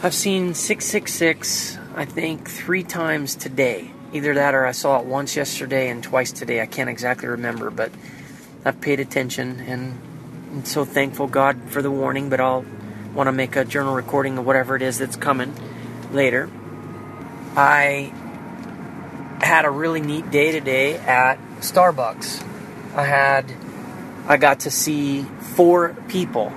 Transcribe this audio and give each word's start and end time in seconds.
I've 0.00 0.14
seen 0.14 0.54
666, 0.54 1.76
I 1.96 2.04
think, 2.04 2.48
three 2.48 2.84
times 2.84 3.34
today. 3.34 3.90
Either 4.12 4.32
that 4.34 4.54
or 4.54 4.64
I 4.64 4.70
saw 4.70 5.00
it 5.00 5.06
once 5.06 5.34
yesterday 5.34 5.90
and 5.90 6.04
twice 6.04 6.30
today. 6.30 6.60
I 6.60 6.66
can't 6.66 6.88
exactly 6.88 7.26
remember, 7.26 7.68
but 7.70 7.90
I've 8.64 8.80
paid 8.80 9.00
attention 9.00 9.58
and 9.58 10.00
I'm 10.52 10.64
so 10.64 10.84
thankful, 10.84 11.26
God, 11.26 11.60
for 11.70 11.82
the 11.82 11.90
warning. 11.90 12.30
But 12.30 12.38
I'll 12.38 12.64
want 13.12 13.26
to 13.26 13.32
make 13.32 13.56
a 13.56 13.64
journal 13.64 13.92
recording 13.92 14.38
of 14.38 14.46
whatever 14.46 14.76
it 14.76 14.82
is 14.82 14.98
that's 14.98 15.16
coming 15.16 15.52
later. 16.12 16.48
I 17.56 18.12
had 19.40 19.64
a 19.64 19.70
really 19.70 20.00
neat 20.00 20.30
day 20.30 20.52
today 20.52 20.96
at 20.96 21.40
Starbucks. 21.58 22.46
I 22.94 23.04
had 23.04 23.52
I 24.28 24.36
got 24.36 24.60
to 24.60 24.70
see 24.70 25.22
four 25.22 25.96
people 26.06 26.52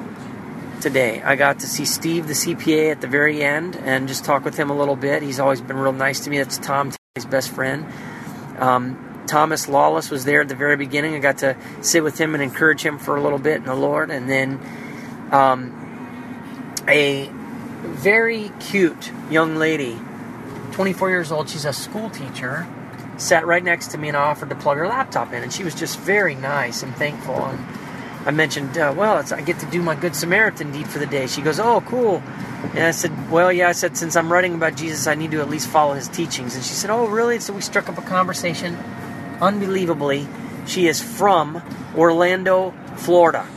today. 0.82 1.22
I 1.22 1.36
got 1.36 1.60
to 1.60 1.68
see 1.68 1.86
Steve, 1.86 2.28
the 2.28 2.34
CPA, 2.34 2.92
at 2.92 3.02
the 3.02 3.08
very 3.08 3.44
end 3.44 3.76
and 3.78 4.08
just 4.08 4.26
talk 4.26 4.44
with 4.44 4.58
him 4.58 4.70
a 4.70 4.76
little 4.76 4.96
bit. 4.96 5.24
He's 5.24 5.40
always 5.40 5.62
been 5.62 5.78
real 5.78 5.94
nice 5.94 6.22
to 6.22 6.30
me. 6.30 6.38
That's 6.38 6.58
Tom, 6.58 6.92
his 7.16 7.26
best 7.26 7.52
friend. 7.52 7.86
Um, 8.60 9.26
Thomas 9.28 9.70
Lawless 9.70 10.12
was 10.12 10.26
there 10.26 10.42
at 10.42 10.50
the 10.50 10.56
very 10.56 10.76
beginning. 10.76 11.16
I 11.16 11.20
got 11.20 11.38
to 11.38 11.56
sit 11.82 12.04
with 12.04 12.18
him 12.18 12.34
and 12.34 12.44
encourage 12.44 12.82
him 12.82 13.00
for 13.00 13.16
a 13.16 13.22
little 13.22 13.40
bit 13.40 13.58
in 13.58 13.66
the 13.66 13.76
Lord. 13.76 14.12
And 14.12 14.30
then 14.30 14.60
um, 15.32 16.74
a 16.88 17.30
very 17.84 18.52
cute 18.60 19.12
young 19.30 19.56
lady, 19.56 19.98
24 20.74 21.10
years 21.10 21.32
old, 21.32 21.50
she's 21.50 21.66
a 21.66 21.74
school 21.74 22.10
teacher, 22.10 22.68
sat 23.18 23.46
right 23.46 23.64
next 23.64 23.92
to 23.92 23.98
me 23.98 24.10
and 24.10 24.18
I 24.18 24.24
offered 24.24 24.50
to 24.50 24.56
plug 24.56 24.78
her 24.78 24.88
laptop 24.88 25.32
in. 25.32 25.44
And 25.44 25.54
she 25.54 25.64
was 25.64 25.76
just 25.76 26.00
very 26.00 26.36
nice 26.36 26.84
and 26.84 26.94
thankful. 26.96 27.46
And 27.46 27.60
I 28.26 28.32
mentioned, 28.32 28.78
uh, 28.78 28.94
well, 28.96 29.24
I 29.34 29.42
get 29.42 29.60
to 29.60 29.66
do 29.66 29.82
my 29.82 29.96
Good 29.96 30.16
Samaritan 30.16 30.72
deed 30.72 30.88
for 30.88 31.00
the 31.00 31.08
day. 31.08 31.26
She 31.28 31.42
goes, 31.42 31.60
oh, 31.60 31.82
cool. 31.82 32.22
And 32.76 32.80
I 32.80 32.92
said, 32.92 33.32
well, 33.32 33.52
yeah, 33.52 33.70
I 33.70 33.72
said, 33.72 33.98
since 33.98 34.16
I'm 34.16 34.32
writing 34.32 34.54
about 34.54 34.76
Jesus, 34.76 35.08
I 35.08 35.16
need 35.16 35.32
to 35.32 35.42
at 35.42 35.50
least 35.50 35.68
follow 35.68 35.94
his 35.94 36.08
teachings. 36.08 36.56
And 36.56 36.64
she 36.64 36.74
said, 36.74 36.92
oh, 36.92 37.08
really? 37.08 37.40
So 37.40 37.54
we 37.54 37.62
struck 37.62 37.90
up 37.90 37.98
a 37.98 38.04
conversation. 38.04 38.76
Unbelievably, 39.42 40.28
she 40.68 40.88
is 40.88 41.02
from 41.02 41.64
Orlando, 41.96 42.74
Florida. 42.98 43.48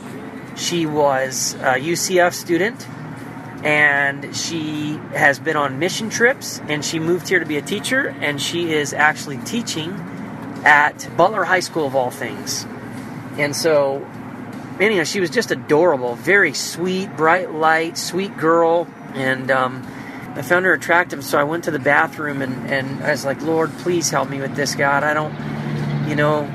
She 0.55 0.85
was 0.87 1.53
a 1.55 1.75
UCF 1.75 2.33
student 2.33 2.87
and 3.63 4.35
she 4.35 4.93
has 5.13 5.39
been 5.39 5.55
on 5.55 5.79
mission 5.79 6.09
trips 6.09 6.59
and 6.67 6.83
she 6.83 6.99
moved 6.99 7.27
here 7.27 7.39
to 7.39 7.45
be 7.45 7.57
a 7.57 7.61
teacher 7.61 8.15
and 8.21 8.41
she 8.41 8.73
is 8.73 8.93
actually 8.93 9.37
teaching 9.39 9.91
at 10.63 11.07
Butler 11.17 11.43
High 11.43 11.59
School 11.59 11.85
of 11.85 11.95
all 11.95 12.11
things. 12.11 12.65
And 13.37 13.55
so 13.55 14.07
anyhow, 14.79 15.03
she 15.03 15.19
was 15.19 15.29
just 15.29 15.51
adorable, 15.51 16.15
very 16.15 16.53
sweet, 16.53 17.15
bright 17.15 17.51
light, 17.51 17.97
sweet 17.97 18.37
girl, 18.37 18.87
and 19.13 19.49
um, 19.51 19.85
I 20.35 20.41
found 20.41 20.65
her 20.65 20.73
attractive. 20.73 21.23
So 21.23 21.37
I 21.37 21.43
went 21.43 21.63
to 21.65 21.71
the 21.71 21.79
bathroom 21.79 22.41
and, 22.41 22.69
and 22.69 23.03
I 23.03 23.11
was 23.11 23.25
like, 23.25 23.41
Lord, 23.41 23.71
please 23.79 24.09
help 24.09 24.29
me 24.29 24.41
with 24.41 24.55
this, 24.55 24.75
God. 24.75 25.03
I 25.03 25.13
don't, 25.13 25.33
you 26.09 26.15
know, 26.15 26.49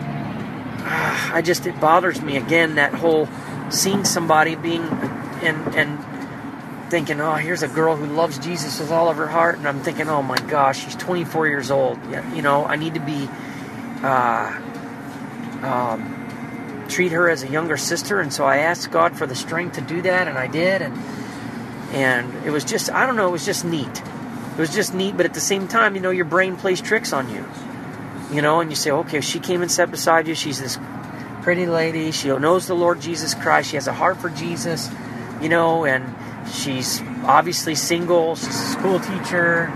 I 0.84 1.42
just 1.44 1.66
it 1.66 1.80
bothers 1.80 2.20
me 2.20 2.36
again 2.36 2.76
that 2.76 2.94
whole 2.94 3.28
seeing 3.70 4.04
somebody 4.04 4.54
being 4.54 4.82
and 4.82 5.74
and 5.74 6.91
thinking, 6.91 7.20
oh, 7.20 7.34
here's 7.34 7.62
a 7.62 7.68
girl 7.68 7.94
who 7.94 8.06
loves 8.06 8.38
Jesus 8.38 8.80
with 8.80 8.91
all 8.91 9.08
of 9.08 9.16
her 9.16 9.28
heart, 9.28 9.56
and 9.58 9.68
I'm 9.68 9.80
thinking, 9.80 10.08
oh 10.08 10.22
my 10.22 10.38
gosh, 10.38 10.84
she's 10.84 10.96
24 10.96 11.46
years 11.46 11.70
old. 11.70 11.98
You 12.34 12.42
know, 12.42 12.64
I 12.64 12.76
need 12.76 12.94
to 12.94 13.00
be. 13.00 13.28
Uh, 14.02 14.60
um, 15.62 16.19
treat 16.91 17.12
her 17.12 17.28
as 17.30 17.42
a 17.42 17.48
younger 17.48 17.77
sister, 17.77 18.20
and 18.20 18.33
so 18.33 18.44
I 18.44 18.58
asked 18.58 18.91
God 18.91 19.16
for 19.16 19.27
the 19.27 19.34
strength 19.34 19.77
to 19.77 19.80
do 19.80 20.02
that, 20.02 20.28
and 20.28 20.36
I 20.36 20.46
did, 20.46 20.83
and 20.83 20.98
and 21.92 22.47
it 22.47 22.50
was 22.50 22.64
just 22.64 22.91
I 22.91 23.06
don't 23.06 23.16
know, 23.16 23.28
it 23.28 23.32
was 23.32 23.47
just 23.47 23.64
neat. 23.64 24.02
It 24.52 24.58
was 24.58 24.74
just 24.74 24.94
neat, 24.94 25.16
but 25.16 25.27
at 25.27 25.34
the 25.34 25.41
same 25.41 25.69
time, 25.69 25.94
you 25.94 26.00
know, 26.00 26.10
your 26.10 26.24
brain 26.24 26.56
plays 26.56 26.80
tricks 26.80 27.12
on 27.12 27.30
you, 27.30 27.47
you 28.32 28.42
know, 28.42 28.60
and 28.60 28.69
you 28.69 28.77
say, 28.77 28.91
okay, 28.91 29.20
she 29.20 29.41
came 29.41 29.62
and 29.62 29.70
sat 29.70 29.91
beside 29.91 30.28
you. 30.28 30.34
She's 30.34 30.60
this 30.60 30.78
pretty 31.42 31.66
lady. 31.66 32.10
She 32.10 32.28
knows 32.28 32.66
the 32.66 32.75
Lord 32.75 33.00
Jesus 33.00 33.34
Christ. 33.34 33.70
She 33.70 33.76
has 33.76 33.87
a 33.87 33.93
heart 33.93 34.19
for 34.19 34.28
Jesus, 34.28 34.91
you 35.41 35.48
know, 35.48 35.87
and 35.87 36.04
she's 36.53 37.00
obviously 37.25 37.75
single. 37.75 38.37
She's 38.37 38.48
a 38.48 38.53
school 38.53 39.00
teacher, 39.00 39.69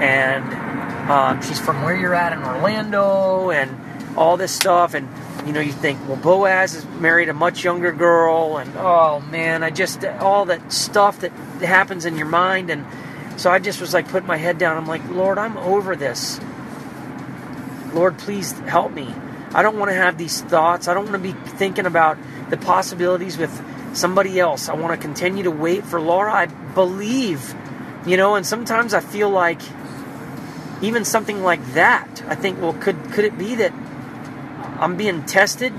and 0.00 1.10
um, 1.10 1.42
she's 1.42 1.58
from 1.58 1.82
where 1.82 1.96
you're 1.96 2.14
at 2.14 2.32
in 2.32 2.42
Orlando, 2.44 3.50
and 3.50 4.16
all 4.16 4.36
this 4.36 4.52
stuff, 4.52 4.94
and 4.94 5.08
you 5.48 5.54
know, 5.54 5.60
you 5.60 5.72
think, 5.72 6.06
well, 6.06 6.18
Boaz 6.18 6.74
is 6.74 6.84
married 7.00 7.30
a 7.30 7.32
much 7.32 7.64
younger 7.64 7.90
girl, 7.90 8.58
and 8.58 8.70
oh 8.76 9.20
man, 9.20 9.62
I 9.62 9.70
just 9.70 10.04
all 10.04 10.44
that 10.44 10.70
stuff 10.70 11.20
that 11.20 11.32
happens 11.62 12.04
in 12.04 12.18
your 12.18 12.26
mind, 12.26 12.68
and 12.68 12.84
so 13.40 13.50
I 13.50 13.58
just 13.58 13.80
was 13.80 13.94
like 13.94 14.08
putting 14.08 14.26
my 14.26 14.36
head 14.36 14.58
down. 14.58 14.76
I'm 14.76 14.86
like, 14.86 15.08
Lord, 15.08 15.38
I'm 15.38 15.56
over 15.56 15.96
this. 15.96 16.38
Lord, 17.94 18.18
please 18.18 18.52
help 18.60 18.92
me. 18.92 19.14
I 19.54 19.62
don't 19.62 19.78
want 19.78 19.90
to 19.90 19.94
have 19.94 20.18
these 20.18 20.42
thoughts. 20.42 20.86
I 20.86 20.92
don't 20.92 21.10
want 21.10 21.24
to 21.24 21.32
be 21.32 21.32
thinking 21.52 21.86
about 21.86 22.18
the 22.50 22.58
possibilities 22.58 23.38
with 23.38 23.96
somebody 23.96 24.38
else. 24.38 24.68
I 24.68 24.74
want 24.74 24.92
to 24.92 24.98
continue 24.98 25.44
to 25.44 25.50
wait 25.50 25.82
for 25.82 25.98
Laura. 25.98 26.30
I 26.30 26.44
believe, 26.44 27.54
you 28.06 28.18
know, 28.18 28.34
and 28.34 28.44
sometimes 28.44 28.92
I 28.92 29.00
feel 29.00 29.30
like 29.30 29.62
even 30.82 31.06
something 31.06 31.42
like 31.42 31.64
that. 31.72 32.22
I 32.28 32.34
think, 32.34 32.60
well, 32.60 32.74
could 32.74 33.12
could 33.12 33.24
it 33.24 33.38
be 33.38 33.54
that 33.54 33.72
I'm 34.78 34.96
being 34.96 35.24
tested, 35.26 35.72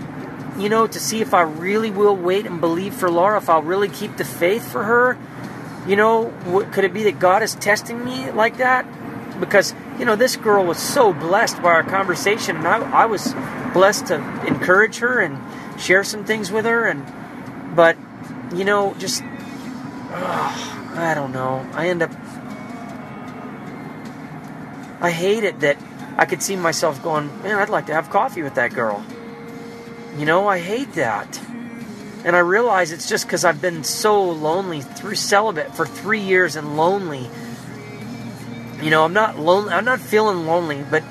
you 0.58 0.70
know, 0.70 0.88
to 0.88 1.00
see 1.00 1.22
if 1.22 1.34
I 1.34 1.42
really 1.42 1.90
will 1.90 2.16
wait 2.16 2.46
and 2.46 2.60
believe 2.60 2.94
for 2.94 3.10
Laura, 3.10 3.38
if 3.38 3.50
I'll 3.50 3.62
really 3.62 3.90
keep 3.90 4.18
the 4.18 4.26
faith 4.26 4.70
for 4.70 4.84
her. 4.84 5.18
You 5.88 5.96
know, 5.96 6.34
could 6.72 6.84
it 6.84 6.94
be 6.94 7.04
that 7.04 7.20
God 7.20 7.42
is 7.42 7.56
testing 7.56 8.04
me 8.04 8.30
like 8.32 8.58
that? 8.58 8.86
Because, 9.40 9.74
you 9.98 10.06
know, 10.06 10.18
this 10.18 10.36
girl 10.36 10.66
was 10.66 10.78
so 10.78 11.14
blessed 11.14 11.62
by 11.62 11.70
our 11.70 11.84
conversation, 11.84 12.58
and 12.58 12.68
I, 12.68 13.04
I 13.04 13.06
was 13.06 13.34
blessed 13.74 14.08
to 14.08 14.16
encourage 14.46 14.98
her 14.98 15.22
and 15.22 15.40
share 15.80 16.04
some 16.04 16.26
things 16.26 16.52
with 16.52 16.66
her. 16.66 16.86
And, 16.86 17.06
but, 17.76 17.96
you 18.54 18.66
know, 18.66 18.94
just, 18.96 19.24
oh, 19.24 20.94
I 20.96 21.14
don't 21.14 21.32
know. 21.32 21.66
I 21.74 21.88
end 21.88 22.04
up, 22.04 22.12
I 25.02 25.12
hate 25.12 25.46
it 25.46 25.62
that 25.62 25.78
I 26.20 26.26
could 26.26 26.44
see 26.44 26.58
myself 26.58 27.02
going, 27.02 27.28
man, 27.44 27.56
I'd 27.56 27.70
like 27.70 27.86
to 27.86 27.94
have 27.94 28.10
coffee 28.10 28.42
with 28.42 28.56
that 28.56 28.74
girl. 28.74 29.02
You 30.18 30.26
know, 30.26 30.50
I 30.50 30.60
hate 30.60 30.92
that. 30.94 31.40
And 32.26 32.36
I 32.36 32.40
realize 32.40 32.92
it's 32.92 33.08
just 33.08 33.26
because 33.26 33.46
I've 33.46 33.62
been 33.62 33.86
so 33.86 34.30
lonely 34.30 34.82
through 34.82 35.16
celibate 35.16 35.74
for 35.74 35.86
three 35.86 36.20
years 36.20 36.58
and 36.58 36.76
lonely. 36.76 37.30
You 38.82 38.90
know, 38.90 39.06
I'm 39.06 39.14
not 39.14 39.40
lonely. 39.40 39.72
I'm 39.72 39.86
not 39.86 40.02
feeling 40.02 40.46
lonely, 40.46 40.84
but 40.92 41.04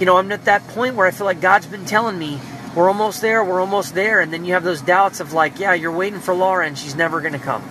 you 0.00 0.06
know, 0.06 0.16
I'm 0.16 0.32
at 0.32 0.46
that 0.46 0.66
point 0.68 0.94
where 0.94 1.06
I 1.06 1.10
feel 1.10 1.26
like 1.26 1.42
God's 1.42 1.66
been 1.66 1.84
telling 1.84 2.18
me, 2.18 2.40
"We're 2.74 2.88
almost 2.88 3.20
there. 3.20 3.44
We're 3.44 3.60
almost 3.60 3.94
there." 3.94 4.20
And 4.20 4.32
then 4.32 4.46
you 4.46 4.54
have 4.54 4.64
those 4.64 4.80
doubts 4.80 5.20
of 5.20 5.34
like, 5.34 5.60
"Yeah, 5.60 5.74
you're 5.74 5.92
waiting 5.92 6.20
for 6.20 6.32
Laura, 6.32 6.66
and 6.66 6.78
she's 6.78 6.94
never 6.94 7.20
going 7.20 7.34
to 7.34 7.38
come." 7.38 7.62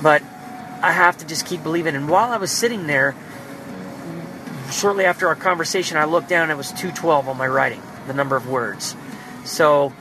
But 0.00 0.22
I 0.82 0.92
have 0.92 1.18
to 1.18 1.26
just 1.26 1.46
keep 1.46 1.64
believing. 1.64 1.96
And 1.96 2.08
while 2.08 2.30
I 2.30 2.36
was 2.36 2.52
sitting 2.52 2.86
there, 2.86 3.16
shortly 4.70 5.04
after 5.04 5.28
our 5.28 5.34
conversation, 5.34 5.96
I 5.96 6.04
looked 6.04 6.28
down 6.28 6.44
and 6.44 6.52
it 6.52 6.56
was 6.56 6.70
212 6.72 7.28
on 7.28 7.36
my 7.36 7.46
writing, 7.46 7.82
the 8.06 8.14
number 8.14 8.36
of 8.36 8.48
words. 8.48 8.96
So, 9.44 9.92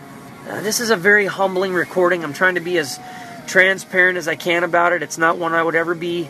uh, 0.50 0.61
this 0.61 0.79
is 0.79 0.89
a 0.89 0.95
very 0.95 1.25
humbling 1.25 1.73
recording. 1.73 2.23
I'm 2.23 2.33
trying 2.33 2.55
to 2.55 2.61
be 2.61 2.77
as 2.77 3.00
transparent 3.47 4.17
as 4.17 4.27
I 4.27 4.35
can 4.35 4.63
about 4.63 4.94
it. 4.94 5.01
It's 5.01 5.17
not 5.17 5.38
one 5.38 5.53
I 5.53 5.63
would 5.63 5.75
ever 5.75 5.95
be, 5.95 6.29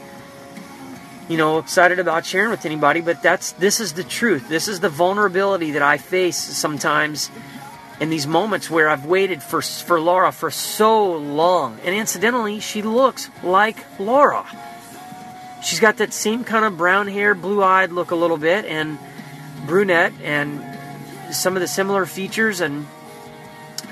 you 1.27 1.37
know, 1.37 1.59
excited 1.59 1.99
about 1.99 2.25
sharing 2.25 2.49
with 2.49 2.65
anybody, 2.65 3.01
but 3.01 3.21
that's 3.21 3.51
this 3.53 3.79
is 3.79 3.93
the 3.93 4.03
truth. 4.03 4.47
This 4.49 4.67
is 4.67 4.79
the 4.79 4.89
vulnerability 4.89 5.71
that 5.71 5.81
I 5.81 5.97
face 5.97 6.37
sometimes 6.37 7.29
in 7.99 8.09
these 8.09 8.27
moments 8.27 8.69
where 8.69 8.89
I've 8.89 9.05
waited 9.05 9.41
for 9.43 9.61
for 9.61 9.99
Laura 9.99 10.31
for 10.31 10.51
so 10.51 11.13
long. 11.13 11.79
And 11.83 11.93
incidentally, 11.93 12.59
she 12.59 12.81
looks 12.81 13.29
like 13.43 13.77
Laura 13.99 14.45
she's 15.67 15.81
got 15.81 15.97
that 15.97 16.13
same 16.13 16.45
kind 16.45 16.63
of 16.63 16.77
brown 16.77 17.07
hair, 17.07 17.35
blue 17.35 17.61
eyed 17.61 17.91
look 17.91 18.11
a 18.11 18.15
little 18.15 18.37
bit, 18.37 18.63
and 18.65 18.97
brunette, 19.65 20.13
and 20.23 20.63
some 21.35 21.55
of 21.55 21.61
the 21.61 21.67
similar 21.67 22.05
features, 22.05 22.61
and 22.61 22.87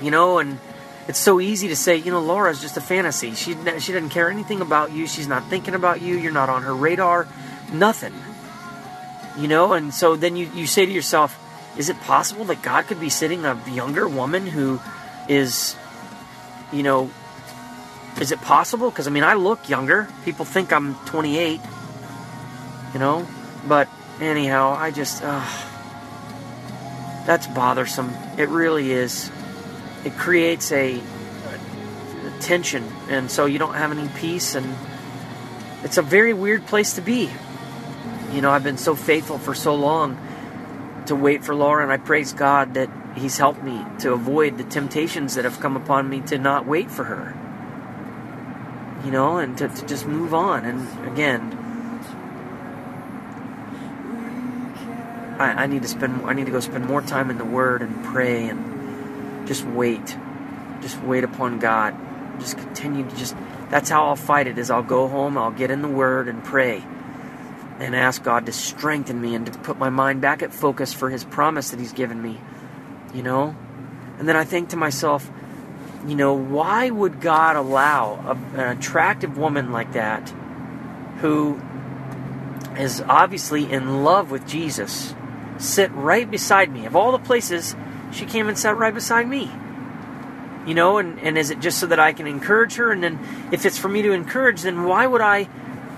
you 0.00 0.10
know, 0.10 0.38
and 0.38 0.58
it's 1.06 1.18
so 1.18 1.38
easy 1.38 1.68
to 1.68 1.76
say, 1.76 1.96
you 1.96 2.10
know, 2.10 2.20
Laura's 2.20 2.62
just 2.62 2.78
a 2.78 2.80
fantasy. 2.80 3.34
She 3.34 3.54
she 3.78 3.92
doesn't 3.92 4.08
care 4.08 4.30
anything 4.30 4.62
about 4.62 4.90
you. 4.92 5.06
She's 5.06 5.28
not 5.28 5.44
thinking 5.50 5.74
about 5.74 6.00
you. 6.00 6.16
You're 6.16 6.32
not 6.32 6.48
on 6.48 6.62
her 6.62 6.74
radar. 6.74 7.28
Nothing. 7.72 8.14
You 9.38 9.48
know, 9.48 9.74
and 9.74 9.92
so 9.92 10.16
then 10.16 10.34
you 10.34 10.50
you 10.54 10.66
say 10.66 10.86
to 10.86 10.92
yourself, 10.92 11.38
is 11.76 11.90
it 11.90 12.00
possible 12.00 12.46
that 12.46 12.62
God 12.62 12.86
could 12.86 13.00
be 13.00 13.10
sitting 13.10 13.44
a 13.44 13.60
younger 13.70 14.08
woman 14.08 14.46
who 14.46 14.80
is, 15.28 15.76
you 16.72 16.82
know, 16.82 17.10
is 18.20 18.32
it 18.32 18.40
possible? 18.40 18.90
Because 18.90 19.06
I 19.06 19.10
mean, 19.10 19.24
I 19.24 19.34
look 19.34 19.68
younger. 19.68 20.08
People 20.24 20.44
think 20.44 20.72
I'm 20.72 20.94
28. 21.06 21.60
You 22.94 23.00
know, 23.00 23.26
but 23.68 23.88
anyhow, 24.20 24.70
I 24.70 24.90
just 24.90 25.22
uh, 25.22 25.44
that's 27.26 27.46
bothersome. 27.48 28.10
It 28.38 28.48
really 28.48 28.90
is. 28.90 29.30
It 30.04 30.16
creates 30.16 30.72
a, 30.72 30.98
a 30.98 32.40
tension, 32.40 32.84
and 33.10 33.30
so 33.30 33.44
you 33.44 33.58
don't 33.58 33.74
have 33.74 33.90
any 33.90 34.08
peace, 34.16 34.54
and 34.54 34.74
it's 35.82 35.98
a 35.98 36.02
very 36.02 36.32
weird 36.32 36.64
place 36.66 36.94
to 36.94 37.02
be. 37.02 37.28
You 38.32 38.40
know, 38.40 38.50
I've 38.50 38.64
been 38.64 38.78
so 38.78 38.94
faithful 38.94 39.38
for 39.38 39.54
so 39.54 39.74
long 39.74 40.18
to 41.06 41.16
wait 41.16 41.44
for 41.44 41.54
Laura, 41.54 41.82
and 41.82 41.92
I 41.92 41.98
praise 41.98 42.32
God 42.32 42.74
that 42.74 42.88
He's 43.16 43.38
helped 43.38 43.62
me 43.62 43.84
to 44.00 44.12
avoid 44.12 44.58
the 44.58 44.64
temptations 44.64 45.34
that 45.34 45.44
have 45.44 45.58
come 45.60 45.76
upon 45.76 46.08
me 46.08 46.20
to 46.22 46.38
not 46.38 46.66
wait 46.66 46.90
for 46.90 47.04
her. 47.04 47.34
You 49.06 49.12
know, 49.12 49.38
and 49.38 49.56
to, 49.58 49.68
to 49.68 49.86
just 49.86 50.04
move 50.04 50.34
on. 50.34 50.64
And 50.64 51.06
again, 51.06 51.52
I, 55.38 55.62
I 55.62 55.66
need 55.68 55.82
to 55.82 55.88
spend 55.88 56.26
I 56.26 56.32
need 56.32 56.46
to 56.46 56.50
go 56.50 56.58
spend 56.58 56.86
more 56.86 57.02
time 57.02 57.30
in 57.30 57.38
the 57.38 57.44
Word 57.44 57.82
and 57.82 58.04
pray 58.06 58.48
and 58.48 59.46
just 59.46 59.64
wait. 59.64 60.18
Just 60.80 61.00
wait 61.02 61.22
upon 61.22 61.60
God. 61.60 61.94
Just 62.40 62.58
continue 62.58 63.08
to 63.08 63.16
just 63.16 63.36
that's 63.70 63.88
how 63.88 64.06
I'll 64.06 64.16
fight 64.16 64.48
it 64.48 64.58
is 64.58 64.72
I'll 64.72 64.82
go 64.82 65.06
home, 65.06 65.38
I'll 65.38 65.52
get 65.52 65.70
in 65.70 65.82
the 65.82 65.88
Word 65.88 66.26
and 66.26 66.42
pray 66.42 66.84
and 67.78 67.94
ask 67.94 68.24
God 68.24 68.46
to 68.46 68.52
strengthen 68.52 69.20
me 69.20 69.36
and 69.36 69.46
to 69.46 69.56
put 69.60 69.78
my 69.78 69.88
mind 69.88 70.20
back 70.20 70.42
at 70.42 70.52
focus 70.52 70.92
for 70.92 71.10
His 71.10 71.22
promise 71.22 71.70
that 71.70 71.78
He's 71.78 71.92
given 71.92 72.20
me. 72.20 72.40
You 73.14 73.22
know? 73.22 73.54
And 74.18 74.28
then 74.28 74.34
I 74.34 74.42
think 74.42 74.70
to 74.70 74.76
myself, 74.76 75.30
you 76.06 76.14
know, 76.14 76.34
why 76.34 76.88
would 76.90 77.20
God 77.20 77.56
allow 77.56 78.14
a, 78.54 78.60
an 78.60 78.78
attractive 78.78 79.36
woman 79.36 79.72
like 79.72 79.92
that 79.94 80.28
who 81.18 81.60
is 82.78 83.00
obviously 83.00 83.70
in 83.70 84.04
love 84.04 84.30
with 84.30 84.46
Jesus 84.46 85.14
sit 85.58 85.90
right 85.92 86.30
beside 86.30 86.70
me? 86.70 86.86
Of 86.86 86.94
all 86.94 87.12
the 87.12 87.18
places, 87.18 87.74
she 88.12 88.24
came 88.24 88.48
and 88.48 88.56
sat 88.56 88.76
right 88.76 88.94
beside 88.94 89.28
me. 89.28 89.50
You 90.66 90.74
know, 90.74 90.98
and, 90.98 91.18
and 91.20 91.38
is 91.38 91.50
it 91.50 91.60
just 91.60 91.78
so 91.78 91.86
that 91.86 92.00
I 92.00 92.12
can 92.12 92.26
encourage 92.26 92.74
her? 92.76 92.90
And 92.90 93.02
then 93.02 93.18
if 93.52 93.64
it's 93.66 93.78
for 93.78 93.88
me 93.88 94.02
to 94.02 94.12
encourage, 94.12 94.62
then 94.62 94.84
why 94.84 95.06
would 95.06 95.20
I, 95.20 95.44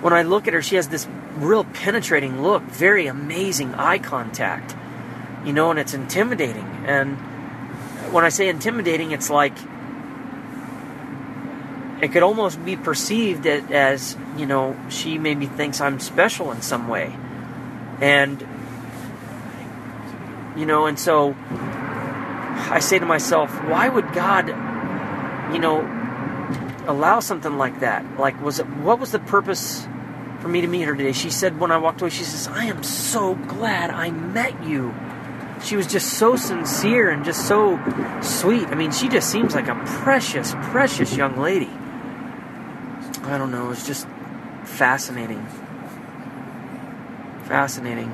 when 0.01 0.13
I 0.13 0.23
look 0.23 0.47
at 0.47 0.55
her, 0.55 0.63
she 0.63 0.77
has 0.77 0.89
this 0.89 1.07
real 1.37 1.65
penetrating 1.65 2.43
look, 2.43 2.63
very 2.63 3.07
amazing 3.07 3.75
eye 3.75 3.99
contact, 3.99 4.75
you 5.45 5.53
know, 5.53 5.71
and 5.71 5.79
it's 5.79 5.95
intimidating. 5.95 6.67
And 6.87 7.17
when 8.13 8.25
I 8.25 8.29
say 8.29 8.49
intimidating, 8.49 9.13
it's 9.13 9.31
like 9.31 9.55
it 12.01 12.13
could 12.13 12.23
almost 12.23 12.65
be 12.65 12.77
perceived 12.77 13.47
as, 13.47 14.17
you 14.37 14.47
know, 14.47 14.77
she 14.89 15.19
maybe 15.19 15.47
thinks 15.47 15.81
I'm 15.81 16.01
special 16.01 16.53
in 16.53 16.63
some 16.63 16.89
way. 16.89 17.17
And, 18.01 18.41
you 20.57 20.67
know, 20.67 20.87
and 20.87 20.99
so 20.99 21.35
I 22.71 22.79
say 22.81 22.99
to 22.99 23.07
myself, 23.07 23.51
why 23.65 23.89
would 23.89 24.13
God, 24.13 24.49
you 25.53 25.59
know, 25.59 25.81
allow 26.87 27.21
something 27.21 27.59
like 27.59 27.81
that? 27.81 28.19
Like, 28.19 28.41
was 28.41 28.61
it, 28.61 28.67
what 28.67 29.01
was 29.01 29.13
the 29.13 29.19
purpose 29.19 29.87
for 30.41 30.49
me 30.49 30.61
to 30.61 30.67
meet 30.67 30.83
her 30.83 30.95
today. 30.95 31.13
She 31.13 31.31
said 31.31 31.59
when 31.59 31.71
I 31.71 31.79
walked 31.79 32.01
away, 32.01 32.11
she 32.11 32.25
says, 32.25 32.49
I 32.49 32.67
am 32.67 32.83
so 32.83 33.35
glad 33.35 33.91
I 33.91 34.11
met 34.11 34.65
you. 34.65 34.95
She 35.65 35.77
was 35.77 35.87
just 35.87 36.15
so 36.15 36.37
sincere 36.37 37.11
and 37.11 37.25
just 37.25 37.49
so 37.49 37.79
sweet. 38.23 38.69
I 38.69 38.75
mean, 38.75 38.93
she 38.93 39.09
just 39.09 39.31
seems 39.31 39.55
like 39.55 39.69
a 39.69 39.75
precious, 40.03 40.55
precious 40.71 41.17
young 41.17 41.39
lady. 41.39 41.71
I 43.29 43.39
don't 43.39 43.51
know, 43.51 43.71
it's 43.71 43.87
just 43.87 44.07
fascinating. 44.65 45.45
Fascinating. 47.45 48.11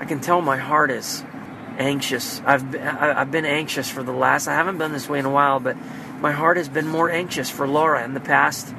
I 0.00 0.04
can 0.06 0.20
tell 0.20 0.40
my 0.40 0.56
heart 0.56 0.90
is 0.90 1.24
anxious. 1.78 2.40
I've 2.44 2.70
been, 2.70 2.82
I've 2.82 3.30
been 3.30 3.44
anxious 3.44 3.88
for 3.90 4.02
the 4.02 4.12
last. 4.12 4.48
I 4.48 4.54
haven't 4.54 4.78
been 4.78 4.92
this 4.92 5.08
way 5.08 5.18
in 5.18 5.24
a 5.24 5.30
while, 5.30 5.60
but 5.60 5.76
my 6.20 6.32
heart 6.32 6.56
has 6.56 6.68
been 6.68 6.86
more 6.86 7.10
anxious 7.10 7.50
for 7.50 7.66
Laura 7.68 8.04
in 8.04 8.14
the 8.14 8.20
past 8.20 8.74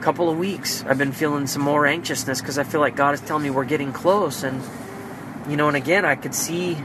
couple 0.00 0.30
of 0.30 0.38
weeks, 0.38 0.84
I've 0.86 0.98
been 0.98 1.12
feeling 1.12 1.46
some 1.46 1.62
more 1.62 1.86
anxiousness 1.86 2.40
because 2.40 2.58
I 2.58 2.64
feel 2.64 2.80
like 2.80 2.96
God 2.96 3.14
is 3.14 3.20
telling 3.20 3.42
me 3.42 3.50
we're 3.50 3.64
getting 3.64 3.92
close. 3.92 4.42
And 4.42 4.62
you 5.48 5.56
know, 5.56 5.68
and 5.68 5.76
again, 5.76 6.04
I 6.04 6.14
could 6.14 6.34
see. 6.34 6.76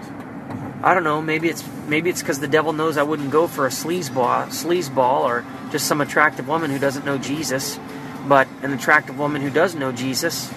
I 0.83 0.93
don't 0.95 1.03
know. 1.03 1.21
Maybe 1.21 1.47
it's 1.47 1.63
maybe 1.87 2.09
it's 2.09 2.21
because 2.21 2.39
the 2.39 2.47
devil 2.47 2.73
knows 2.73 2.97
I 2.97 3.03
wouldn't 3.03 3.29
go 3.29 3.47
for 3.47 3.67
a 3.67 3.69
sleazeball, 3.69 4.47
sleazeball, 4.47 5.21
or 5.21 5.45
just 5.71 5.87
some 5.87 6.01
attractive 6.01 6.47
woman 6.47 6.71
who 6.71 6.79
doesn't 6.79 7.05
know 7.05 7.17
Jesus, 7.17 7.79
but 8.27 8.47
an 8.63 8.73
attractive 8.73 9.17
woman 9.17 9.41
who 9.41 9.51
does 9.51 9.75
know 9.75 9.91
Jesus. 9.91 10.51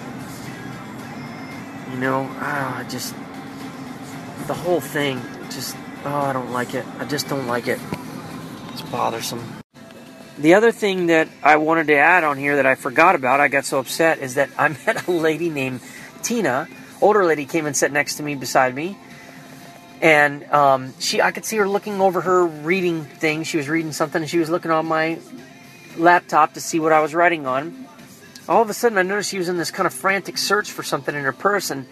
You 1.91 1.97
know, 1.97 2.27
ah, 2.39 2.85
just 2.89 3.13
the 4.47 4.55
whole 4.55 4.81
thing. 4.81 5.21
Just 5.51 5.77
oh, 6.05 6.09
I 6.09 6.33
don't 6.33 6.51
like 6.51 6.73
it. 6.73 6.85
I 6.99 7.05
just 7.05 7.27
don't 7.27 7.47
like 7.47 7.67
it. 7.67 7.79
It's 8.73 8.81
bothersome. 8.81 9.43
The 10.37 10.55
other 10.55 10.71
thing 10.71 11.07
that 11.07 11.29
I 11.43 11.57
wanted 11.57 11.87
to 11.87 11.95
add 11.95 12.23
on 12.23 12.37
here 12.37 12.57
that 12.57 12.65
I 12.65 12.75
forgot 12.75 13.15
about, 13.15 13.39
I 13.39 13.47
got 13.47 13.63
so 13.63 13.79
upset, 13.79 14.19
is 14.19 14.35
that 14.35 14.49
I 14.57 14.67
met 14.85 15.07
a 15.07 15.11
lady 15.11 15.49
named 15.49 15.81
Tina. 16.23 16.67
Older 16.99 17.25
lady 17.25 17.45
came 17.45 17.65
and 17.65 17.77
sat 17.77 17.91
next 17.91 18.15
to 18.15 18.23
me 18.23 18.35
beside 18.35 18.73
me, 18.73 18.97
and 20.05 20.43
um, 20.51 20.93
she 20.99 21.19
I 21.19 21.31
could 21.31 21.45
see 21.45 21.57
her 21.57 21.67
looking 21.67 21.99
over 21.99 22.21
her 22.21 22.45
reading 22.45 23.05
thing. 23.05 23.43
She 23.43 23.57
was 23.57 23.67
reading 23.67 23.91
something, 23.91 24.21
and 24.21 24.29
she 24.29 24.37
was 24.37 24.51
looking 24.51 24.69
on 24.69 24.85
my 24.85 25.17
laptop 25.97 26.53
to 26.53 26.61
see 26.61 26.79
what 26.79 26.91
I 26.91 27.01
was 27.01 27.15
writing 27.15 27.47
on. 27.47 27.87
All 28.47 28.61
of 28.61 28.69
a 28.69 28.73
sudden, 28.75 28.99
I 28.99 29.01
noticed 29.01 29.31
she 29.31 29.39
was 29.39 29.49
in 29.49 29.57
this 29.57 29.71
kind 29.71 29.87
of 29.87 29.93
frantic 29.95 30.37
search 30.37 30.69
for 30.69 30.83
something 30.83 31.15
in 31.15 31.23
her 31.23 31.33
purse, 31.33 31.71
and 31.71 31.87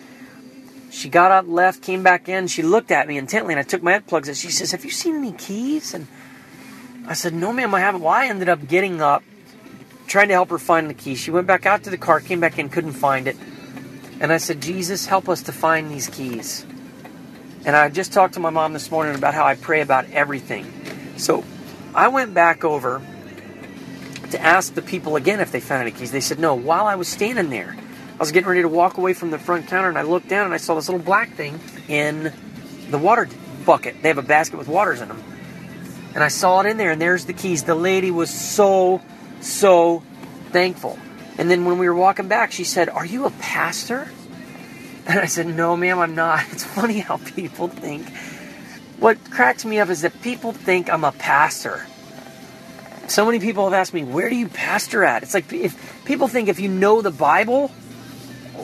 she 0.92 1.10
got 1.10 1.32
up, 1.32 1.46
left, 1.48 1.82
came 1.82 2.04
back 2.04 2.30
in. 2.30 2.46
She 2.46 2.62
looked 2.62 2.92
at 2.92 3.08
me 3.08 3.18
intently, 3.18 3.56
and 3.56 3.60
I 3.60 3.64
took 3.64 3.82
my 3.82 3.94
head 3.94 4.06
plugs, 4.06 4.28
and 4.28 4.38
she 4.38 4.52
says, 4.52 4.72
"Have 4.74 4.86
you 4.86 4.92
seen 4.92 5.16
any 5.16 5.32
keys?" 5.32 5.96
and 5.96 6.06
I 7.08 7.14
said, 7.14 7.34
No, 7.34 7.52
ma'am, 7.52 7.74
I 7.74 7.80
haven't. 7.80 8.02
Well, 8.02 8.14
I 8.14 8.28
ended 8.28 8.48
up 8.48 8.68
getting 8.68 9.02
up, 9.02 9.24
trying 10.08 10.28
to 10.28 10.36
help 10.36 10.50
her 10.52 10.60
find 10.60 10.90
the 10.90 10.94
key. 10.94 11.16
She 11.16 11.32
went 11.32 11.48
back 11.48 11.66
out 11.66 11.84
to 11.84 11.90
the 11.90 11.98
car, 11.98 12.20
came 12.20 12.40
back 12.40 12.60
in, 12.60 12.70
couldn't 12.70 12.94
find 12.94 13.28
it. 13.28 13.36
And 14.20 14.32
I 14.32 14.38
said, 14.38 14.62
Jesus, 14.62 15.08
help 15.08 15.28
us 15.28 15.42
to 15.44 15.52
find 15.52 15.92
these 15.92 16.08
keys. 16.08 16.66
And 17.66 17.76
I 17.76 17.90
just 17.90 18.12
talked 18.12 18.34
to 18.34 18.40
my 18.40 18.50
mom 18.50 18.74
this 18.74 18.92
morning 18.92 19.16
about 19.16 19.34
how 19.34 19.46
I 19.46 19.56
pray 19.56 19.82
about 19.82 20.10
everything. 20.12 20.66
So 21.18 21.44
I 21.96 22.10
went 22.10 22.34
back 22.34 22.64
over 22.64 23.02
to 24.32 24.42
ask 24.42 24.74
the 24.74 24.82
people 24.82 25.16
again 25.16 25.40
if 25.40 25.52
they 25.52 25.60
found 25.60 25.82
any 25.82 25.92
keys. 25.92 26.12
They 26.12 26.20
said 26.20 26.40
no. 26.40 26.56
While 26.56 26.88
I 26.88 26.96
was 26.96 27.08
standing 27.08 27.50
there, 27.50 27.76
I 27.76 28.18
was 28.18 28.32
getting 28.32 28.50
ready 28.50 28.64
to 28.64 28.70
walk 28.70 28.98
away 28.98 29.14
from 29.14 29.32
the 29.32 29.40
front 29.40 29.68
counter 29.68 29.90
and 29.90 29.98
I 29.98 30.02
looked 30.02 30.28
down 30.28 30.46
and 30.46 30.54
I 30.54 30.58
saw 30.58 30.76
this 30.76 30.90
little 30.90 31.04
black 31.04 31.32
thing 31.32 31.60
in 31.88 32.34
the 32.90 32.98
water 32.98 33.30
bucket. 33.66 34.02
They 34.02 34.10
have 34.10 34.18
a 34.18 34.24
basket 34.24 34.58
with 34.58 34.68
waters 34.68 35.02
in 35.02 35.08
them. 35.08 35.24
And 36.14 36.24
I 36.24 36.28
saw 36.28 36.60
it 36.62 36.68
in 36.68 36.78
there, 36.78 36.92
and 36.92 37.02
there's 37.02 37.26
the 37.26 37.34
keys. 37.34 37.64
The 37.64 37.74
lady 37.74 38.12
was 38.12 38.30
so, 38.30 39.02
so 39.42 40.04
thankful. 40.52 41.00
And 41.40 41.50
then 41.50 41.66
when 41.66 41.80
we 41.80 41.90
were 41.90 41.96
walking 41.96 42.28
back, 42.28 42.52
she 42.52 42.64
said, 42.64 42.88
Are 42.88 43.06
you 43.06 43.26
a 43.26 43.32
pastor? 43.32 44.12
And 45.06 45.20
I 45.20 45.26
said, 45.26 45.48
No, 45.48 45.76
ma'am, 45.76 46.00
I'm 46.00 46.16
not. 46.16 46.46
It's 46.52 46.64
funny 46.64 47.00
how 47.00 47.18
people 47.18 47.68
think. 47.68 48.10
What 49.00 49.32
cracks 49.32 49.66
me 49.66 49.80
up 49.80 49.90
is 49.90 50.02
that 50.02 50.22
people 50.22 50.54
think 50.54 50.90
I'm 50.90 51.04
a 51.04 51.12
pastor. 51.12 51.86
So 53.08 53.26
many 53.26 53.40
people 53.40 53.66
have 53.66 53.74
asked 53.74 53.94
me, 53.94 54.04
Where 54.04 54.30
do 54.30 54.36
you 54.36 54.48
pastor 54.48 55.04
at? 55.04 55.24
It's 55.24 55.34
like 55.34 55.52
if 55.52 56.04
people 56.06 56.28
think 56.28 56.48
if 56.48 56.60
you 56.60 56.70
know 56.70 57.02
the 57.02 57.12
Bible, 57.12 57.72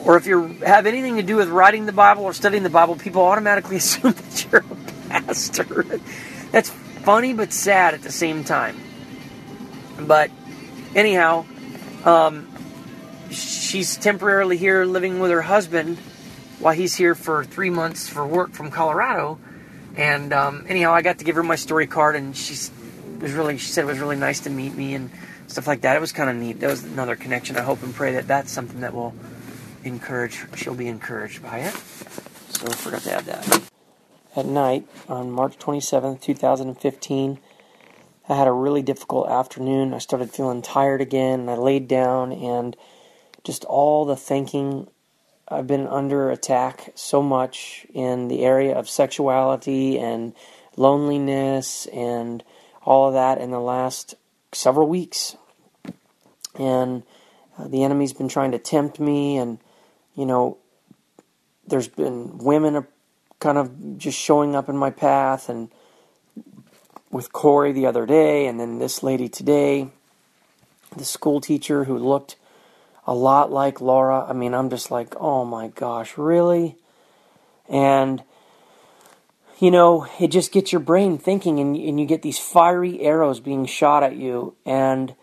or 0.04 0.16
if 0.16 0.26
you 0.26 0.46
have 0.64 0.86
anything 0.86 1.16
to 1.16 1.22
do 1.22 1.36
with 1.36 1.48
writing 1.48 1.86
the 1.86 1.92
Bible 1.92 2.24
or 2.24 2.32
studying 2.32 2.62
the 2.62 2.70
Bible, 2.70 2.96
people 2.96 3.22
automatically 3.22 3.76
assume 3.82 4.12
that 4.12 4.46
you're 4.50 4.62
a 4.62 5.08
pastor. 5.08 5.84
That's 6.52 6.70
funny 6.70 7.32
but 7.32 7.52
sad 7.52 7.94
at 7.94 8.02
the 8.02 8.12
same 8.12 8.44
time. 8.44 8.80
But 10.00 10.30
anyhow, 10.94 11.44
um, 12.04 12.48
she's 13.30 13.96
temporarily 13.96 14.56
here 14.56 14.84
living 14.84 15.20
with 15.20 15.30
her 15.30 15.42
husband 15.42 15.98
while 16.60 16.74
he's 16.74 16.94
here 16.94 17.14
for 17.14 17.44
three 17.44 17.70
months 17.70 18.08
for 18.08 18.26
work 18.26 18.52
from 18.52 18.70
Colorado. 18.70 19.38
And 19.96 20.32
um, 20.32 20.66
anyhow, 20.68 20.92
I 20.92 21.02
got 21.02 21.18
to 21.18 21.24
give 21.24 21.36
her 21.36 21.42
my 21.42 21.56
story 21.56 21.86
card, 21.86 22.14
and 22.16 22.36
she 22.36 22.54
was 23.20 23.32
really 23.32 23.58
she 23.58 23.72
said 23.72 23.84
it 23.84 23.88
was 23.88 23.98
really 23.98 24.16
nice 24.16 24.40
to 24.40 24.50
meet 24.50 24.74
me 24.74 24.94
and 24.94 25.10
stuff 25.48 25.66
like 25.66 25.80
that. 25.82 25.96
It 25.96 26.00
was 26.00 26.12
kind 26.12 26.30
of 26.30 26.36
neat. 26.36 26.60
That 26.60 26.70
was 26.70 26.84
another 26.84 27.16
connection. 27.16 27.56
I 27.56 27.62
hope 27.62 27.82
and 27.82 27.94
pray 27.94 28.12
that 28.14 28.28
that's 28.28 28.52
something 28.52 28.80
that 28.80 28.94
will 28.94 29.14
encourage. 29.82 30.44
She'll 30.56 30.74
be 30.74 30.88
encouraged 30.88 31.42
by 31.42 31.58
it. 31.60 31.74
So 31.74 32.66
I 32.66 32.74
forgot 32.74 33.02
to 33.02 33.12
add 33.14 33.24
that 33.24 33.70
at 34.36 34.46
night 34.46 34.86
on 35.08 35.30
March 35.30 35.58
27th, 35.58 36.20
2015. 36.20 37.38
I 38.28 38.36
had 38.36 38.46
a 38.46 38.52
really 38.52 38.82
difficult 38.82 39.28
afternoon. 39.28 39.92
I 39.92 39.98
started 39.98 40.30
feeling 40.30 40.62
tired 40.62 41.00
again, 41.00 41.40
and 41.40 41.50
I 41.50 41.56
laid 41.56 41.88
down, 41.88 42.30
and 42.32 42.76
just 43.42 43.64
all 43.64 44.04
the 44.04 44.16
thinking. 44.16 44.88
I've 45.50 45.66
been 45.66 45.88
under 45.88 46.30
attack 46.30 46.92
so 46.94 47.22
much 47.22 47.84
in 47.92 48.28
the 48.28 48.44
area 48.44 48.78
of 48.78 48.88
sexuality 48.88 49.98
and 49.98 50.32
loneliness 50.76 51.86
and 51.86 52.44
all 52.82 53.08
of 53.08 53.14
that 53.14 53.38
in 53.38 53.50
the 53.50 53.60
last 53.60 54.14
several 54.52 54.88
weeks. 54.88 55.36
And 56.56 57.02
uh, 57.58 57.66
the 57.66 57.82
enemy's 57.82 58.12
been 58.12 58.28
trying 58.28 58.52
to 58.52 58.58
tempt 58.58 59.00
me, 59.00 59.38
and, 59.38 59.58
you 60.14 60.24
know, 60.24 60.58
there's 61.66 61.88
been 61.88 62.38
women 62.38 62.86
kind 63.40 63.58
of 63.58 63.98
just 63.98 64.18
showing 64.18 64.54
up 64.54 64.68
in 64.68 64.76
my 64.76 64.90
path 64.90 65.48
and 65.48 65.70
with 67.10 67.32
Corrie 67.32 67.72
the 67.72 67.86
other 67.86 68.06
day 68.06 68.46
and 68.46 68.60
then 68.60 68.78
this 68.78 69.02
lady 69.02 69.28
today, 69.28 69.88
the 70.96 71.04
school 71.04 71.40
teacher 71.40 71.84
who 71.84 71.98
looked 71.98 72.36
a 73.06 73.14
lot 73.14 73.50
like 73.50 73.80
Laura. 73.80 74.24
I 74.28 74.32
mean, 74.32 74.54
I'm 74.54 74.70
just 74.70 74.90
like, 74.90 75.14
oh 75.16 75.44
my 75.44 75.68
gosh, 75.68 76.18
really? 76.18 76.76
And, 77.68 78.22
you 79.58 79.70
know, 79.70 80.06
it 80.18 80.28
just 80.28 80.52
gets 80.52 80.72
your 80.72 80.80
brain 80.80 81.18
thinking, 81.18 81.60
and, 81.60 81.76
and 81.76 82.00
you 82.00 82.06
get 82.06 82.22
these 82.22 82.38
fiery 82.38 83.00
arrows 83.00 83.40
being 83.40 83.66
shot 83.66 84.02
at 84.02 84.16
you, 84.16 84.56
and 84.66 85.14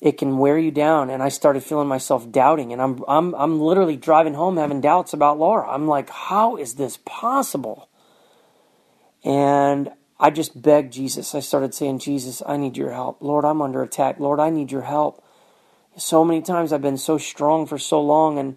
it 0.00 0.18
can 0.18 0.38
wear 0.38 0.58
you 0.58 0.70
down. 0.70 1.10
And 1.10 1.22
I 1.22 1.28
started 1.28 1.64
feeling 1.64 1.88
myself 1.88 2.30
doubting, 2.30 2.72
and 2.72 2.80
I'm, 2.80 3.02
I'm, 3.08 3.34
I'm 3.34 3.60
literally 3.60 3.96
driving 3.96 4.34
home 4.34 4.56
having 4.56 4.80
doubts 4.80 5.12
about 5.12 5.38
Laura. 5.38 5.68
I'm 5.68 5.88
like, 5.88 6.10
how 6.10 6.56
is 6.56 6.74
this 6.74 6.98
possible? 7.04 7.88
And 9.24 9.90
I 10.20 10.30
just 10.30 10.60
begged 10.60 10.92
Jesus. 10.92 11.34
I 11.34 11.40
started 11.40 11.74
saying, 11.74 12.00
Jesus, 12.00 12.42
I 12.46 12.56
need 12.56 12.76
your 12.76 12.92
help. 12.92 13.22
Lord, 13.22 13.44
I'm 13.44 13.62
under 13.62 13.82
attack. 13.82 14.18
Lord, 14.18 14.40
I 14.40 14.50
need 14.50 14.70
your 14.70 14.82
help. 14.82 15.24
So 15.98 16.24
many 16.24 16.42
times 16.42 16.72
I've 16.72 16.80
been 16.80 16.96
so 16.96 17.18
strong 17.18 17.66
for 17.66 17.76
so 17.76 18.00
long, 18.00 18.38
and 18.38 18.56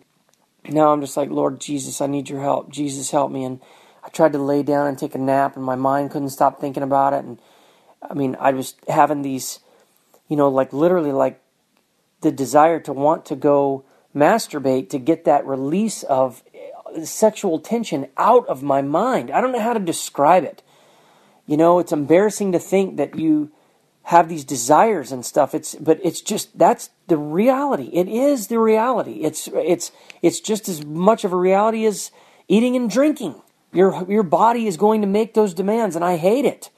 now 0.70 0.94
I'm 0.94 1.02
just 1.02 1.18
like, 1.18 1.32
Lord 1.32 1.60
Jesus, 1.60 2.00
I 2.00 2.06
need 2.06 2.30
your 2.30 2.42
help. 2.42 2.70
Jesus, 2.70 3.10
help 3.10 3.32
me. 3.32 3.44
And 3.44 3.60
I 4.04 4.10
tried 4.10 4.34
to 4.34 4.38
lay 4.38 4.62
down 4.62 4.86
and 4.86 4.98
take 4.98 5.16
a 5.16 5.18
nap, 5.18 5.56
and 5.56 5.66
my 5.66 5.76
mind 5.76 6.12
couldn't 6.12 6.30
stop 6.30 6.62
thinking 6.62 6.84
about 6.84 7.14
it. 7.14 7.26
And 7.26 7.40
I 8.08 8.14
mean, 8.14 8.38
I 8.40 8.52
was 8.52 8.76
having 8.88 9.24
these, 9.24 9.60
you 10.28 10.38
know, 10.38 10.50
like 10.50 10.72
literally 10.72 11.12
like 11.12 11.42
the 12.22 12.32
desire 12.32 12.80
to 12.82 12.94
want 12.94 13.26
to 13.26 13.36
go 13.36 13.86
masturbate 14.16 14.90
to 14.90 15.00
get 15.00 15.26
that 15.26 15.46
release 15.46 16.04
of 16.04 16.44
eh, 16.54 17.04
sexual 17.06 17.58
tension 17.58 18.08
out 18.18 18.48
of 18.48 18.62
my 18.62 18.84
mind. 18.84 19.32
I 19.32 19.42
don't 19.42 19.52
know 19.52 19.60
how 19.60 19.74
to 19.74 19.80
describe 19.80 20.44
it. 20.44 20.62
You 21.48 21.58
know, 21.58 21.80
it's 21.80 21.92
embarrassing 21.92 22.52
to 22.52 22.60
think 22.60 22.98
that 22.98 23.18
you 23.18 23.52
have 24.04 24.30
these 24.30 24.44
desires 24.44 25.12
and 25.12 25.26
stuff. 25.26 25.54
It's 25.56 25.76
but 25.76 26.00
it's 26.04 26.22
just 26.22 26.58
that's 26.58 26.90
the 27.12 27.18
reality. 27.18 27.90
It 27.92 28.08
is 28.08 28.48
the 28.48 28.58
reality. 28.58 29.20
It's 29.24 29.50
it's 29.54 29.92
it's 30.22 30.40
just 30.40 30.70
as 30.70 30.86
much 30.86 31.26
of 31.26 31.34
a 31.34 31.36
reality 31.36 31.86
as 31.86 32.10
eating 32.48 32.78
and 32.78 32.90
drinking. 32.90 33.36
Your 33.74 34.10
your 34.10 34.24
body 34.24 34.66
is 34.66 34.78
going 34.78 35.02
to 35.02 35.08
make 35.08 35.34
those 35.34 35.54
demands, 35.54 35.98
and 35.98 36.06
I 36.06 36.16
hate 36.16 36.46
it. 36.46 36.70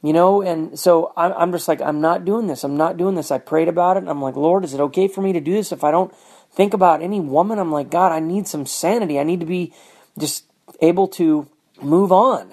You 0.00 0.14
know, 0.14 0.40
and 0.40 0.78
so 0.78 1.12
I'm, 1.18 1.34
I'm 1.36 1.52
just 1.52 1.68
like 1.68 1.82
I'm 1.82 2.00
not 2.00 2.24
doing 2.24 2.46
this. 2.46 2.64
I'm 2.64 2.78
not 2.78 2.96
doing 2.96 3.14
this. 3.14 3.30
I 3.30 3.36
prayed 3.36 3.68
about 3.68 3.98
it, 3.98 4.00
and 4.00 4.08
I'm 4.08 4.22
like, 4.22 4.36
Lord, 4.36 4.64
is 4.64 4.72
it 4.72 4.80
okay 4.80 5.06
for 5.06 5.20
me 5.20 5.34
to 5.34 5.40
do 5.40 5.52
this 5.52 5.70
if 5.70 5.84
I 5.84 5.90
don't 5.90 6.14
think 6.50 6.72
about 6.72 7.02
any 7.02 7.20
woman? 7.20 7.58
I'm 7.58 7.70
like, 7.70 7.90
God, 7.90 8.10
I 8.10 8.20
need 8.20 8.48
some 8.48 8.64
sanity. 8.64 9.20
I 9.20 9.22
need 9.22 9.40
to 9.40 9.46
be 9.46 9.74
just 10.18 10.44
able 10.80 11.08
to 11.08 11.46
move 11.82 12.10
on. 12.10 12.50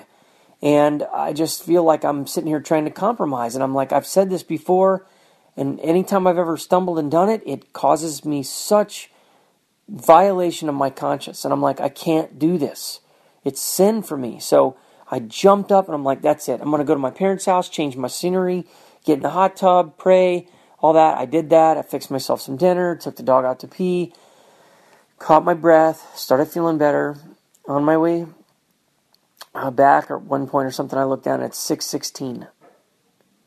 And 0.62 1.04
I 1.14 1.32
just 1.32 1.64
feel 1.64 1.86
like 1.86 2.04
I'm 2.04 2.28
sitting 2.28 2.50
here 2.50 2.60
trying 2.60 2.84
to 2.86 2.92
compromise. 2.92 3.56
And 3.56 3.64
I'm 3.64 3.74
like, 3.74 3.94
I've 3.94 4.06
said 4.06 4.30
this 4.30 4.44
before, 4.44 5.06
and 5.58 5.80
anytime 5.80 6.28
I've 6.28 6.38
ever 6.38 6.58
stumbled 6.58 7.00
and 7.00 7.10
done 7.10 7.30
it, 7.30 7.42
it 7.46 7.72
causes 7.74 8.26
me 8.26 8.44
such 8.44 9.10
violation 9.88 10.68
of 10.68 10.76
my 10.76 10.90
conscience. 10.90 11.46
And 11.46 11.54
I'm 11.54 11.62
like, 11.62 11.80
I 11.80 11.90
can't 11.90 12.38
do 12.38 12.58
this. 12.58 13.00
It's 13.44 13.62
sin 13.62 14.02
for 14.02 14.18
me. 14.18 14.40
So 14.40 14.76
I 15.10 15.20
jumped 15.20 15.72
up 15.72 15.86
and 15.86 15.96
I'm 15.96 16.04
like, 16.04 16.22
that's 16.22 16.50
it. 16.50 16.60
I'm 16.62 16.70
going 16.70 16.80
to 16.80 16.86
go 16.86 16.94
to 16.94 17.00
my 17.00 17.12
parents' 17.12 17.46
house, 17.46 17.70
change 17.70 17.96
my 17.96 18.08
scenery, 18.08 18.66
get 19.06 19.18
in 19.18 19.24
the 19.24 19.30
hot 19.30 19.56
tub, 19.56 19.98
pray, 19.98 20.48
all 20.80 20.94
that. 20.94 21.18
I 21.18 21.26
did 21.26 21.50
that. 21.52 21.78
I 21.78 21.84
fixed 21.84 22.12
myself 22.12 22.42
some 22.42 22.58
dinner, 22.58 22.96
took 22.96 23.16
the 23.16 23.24
dog 23.24 23.46
out 23.46 23.60
to 23.60 23.68
pee, 23.68 24.14
caught 25.20 25.46
my 25.46 25.54
breath, 25.54 26.12
started 26.16 26.48
feeling 26.48 26.78
better. 26.78 27.18
On 27.68 27.84
my 27.84 27.98
way 27.98 28.28
uh, 29.56 29.72
back 29.72 30.12
at 30.12 30.22
one 30.22 30.48
point 30.48 30.68
or 30.68 30.72
something, 30.72 31.00
I 31.00 31.06
looked 31.06 31.24
down 31.24 31.42
at 31.42 31.56
616. 31.56 32.48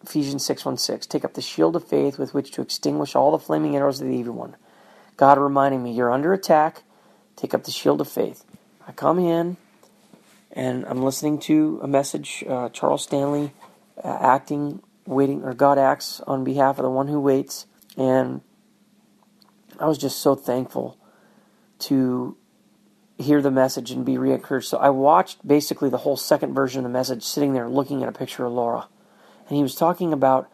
Ephesians 0.02 0.44
6:16. 0.44 1.08
Take 1.08 1.24
up 1.24 1.34
the 1.34 1.42
shield 1.42 1.76
of 1.76 1.84
faith 1.84 2.18
with 2.18 2.34
which 2.34 2.50
to 2.52 2.62
extinguish 2.62 3.16
all 3.16 3.32
the 3.32 3.38
flaming 3.38 3.76
arrows 3.76 4.00
of 4.00 4.08
the 4.08 4.14
evil 4.14 4.34
one. 4.34 4.56
God 5.16 5.38
reminding 5.38 5.82
me, 5.82 5.92
you're 5.92 6.12
under 6.12 6.32
attack. 6.32 6.84
Take 7.36 7.54
up 7.54 7.64
the 7.64 7.70
shield 7.70 8.00
of 8.00 8.08
faith. 8.08 8.44
I 8.86 8.92
come 8.92 9.18
in, 9.18 9.56
and 10.52 10.84
I'm 10.86 11.02
listening 11.02 11.38
to 11.40 11.80
a 11.82 11.88
message. 11.88 12.44
Uh, 12.48 12.68
Charles 12.70 13.02
Stanley 13.02 13.52
uh, 14.02 14.18
acting, 14.20 14.82
waiting, 15.06 15.42
or 15.42 15.54
God 15.54 15.78
acts 15.78 16.20
on 16.26 16.44
behalf 16.44 16.78
of 16.78 16.84
the 16.84 16.90
one 16.90 17.08
who 17.08 17.20
waits, 17.20 17.66
and 17.96 18.40
I 19.78 19.86
was 19.86 19.98
just 19.98 20.18
so 20.18 20.34
thankful 20.34 20.96
to 21.80 22.36
hear 23.18 23.42
the 23.42 23.50
message 23.50 23.90
and 23.90 24.04
be 24.04 24.16
re-encouraged. 24.16 24.68
So 24.68 24.78
I 24.78 24.90
watched 24.90 25.46
basically 25.46 25.90
the 25.90 25.98
whole 25.98 26.16
second 26.16 26.54
version 26.54 26.80
of 26.80 26.84
the 26.84 26.96
message 26.96 27.24
sitting 27.24 27.52
there 27.52 27.68
looking 27.68 28.02
at 28.02 28.08
a 28.08 28.12
picture 28.12 28.44
of 28.44 28.52
Laura. 28.52 28.88
And 29.48 29.56
he 29.56 29.62
was 29.62 29.74
talking 29.74 30.12
about 30.12 30.50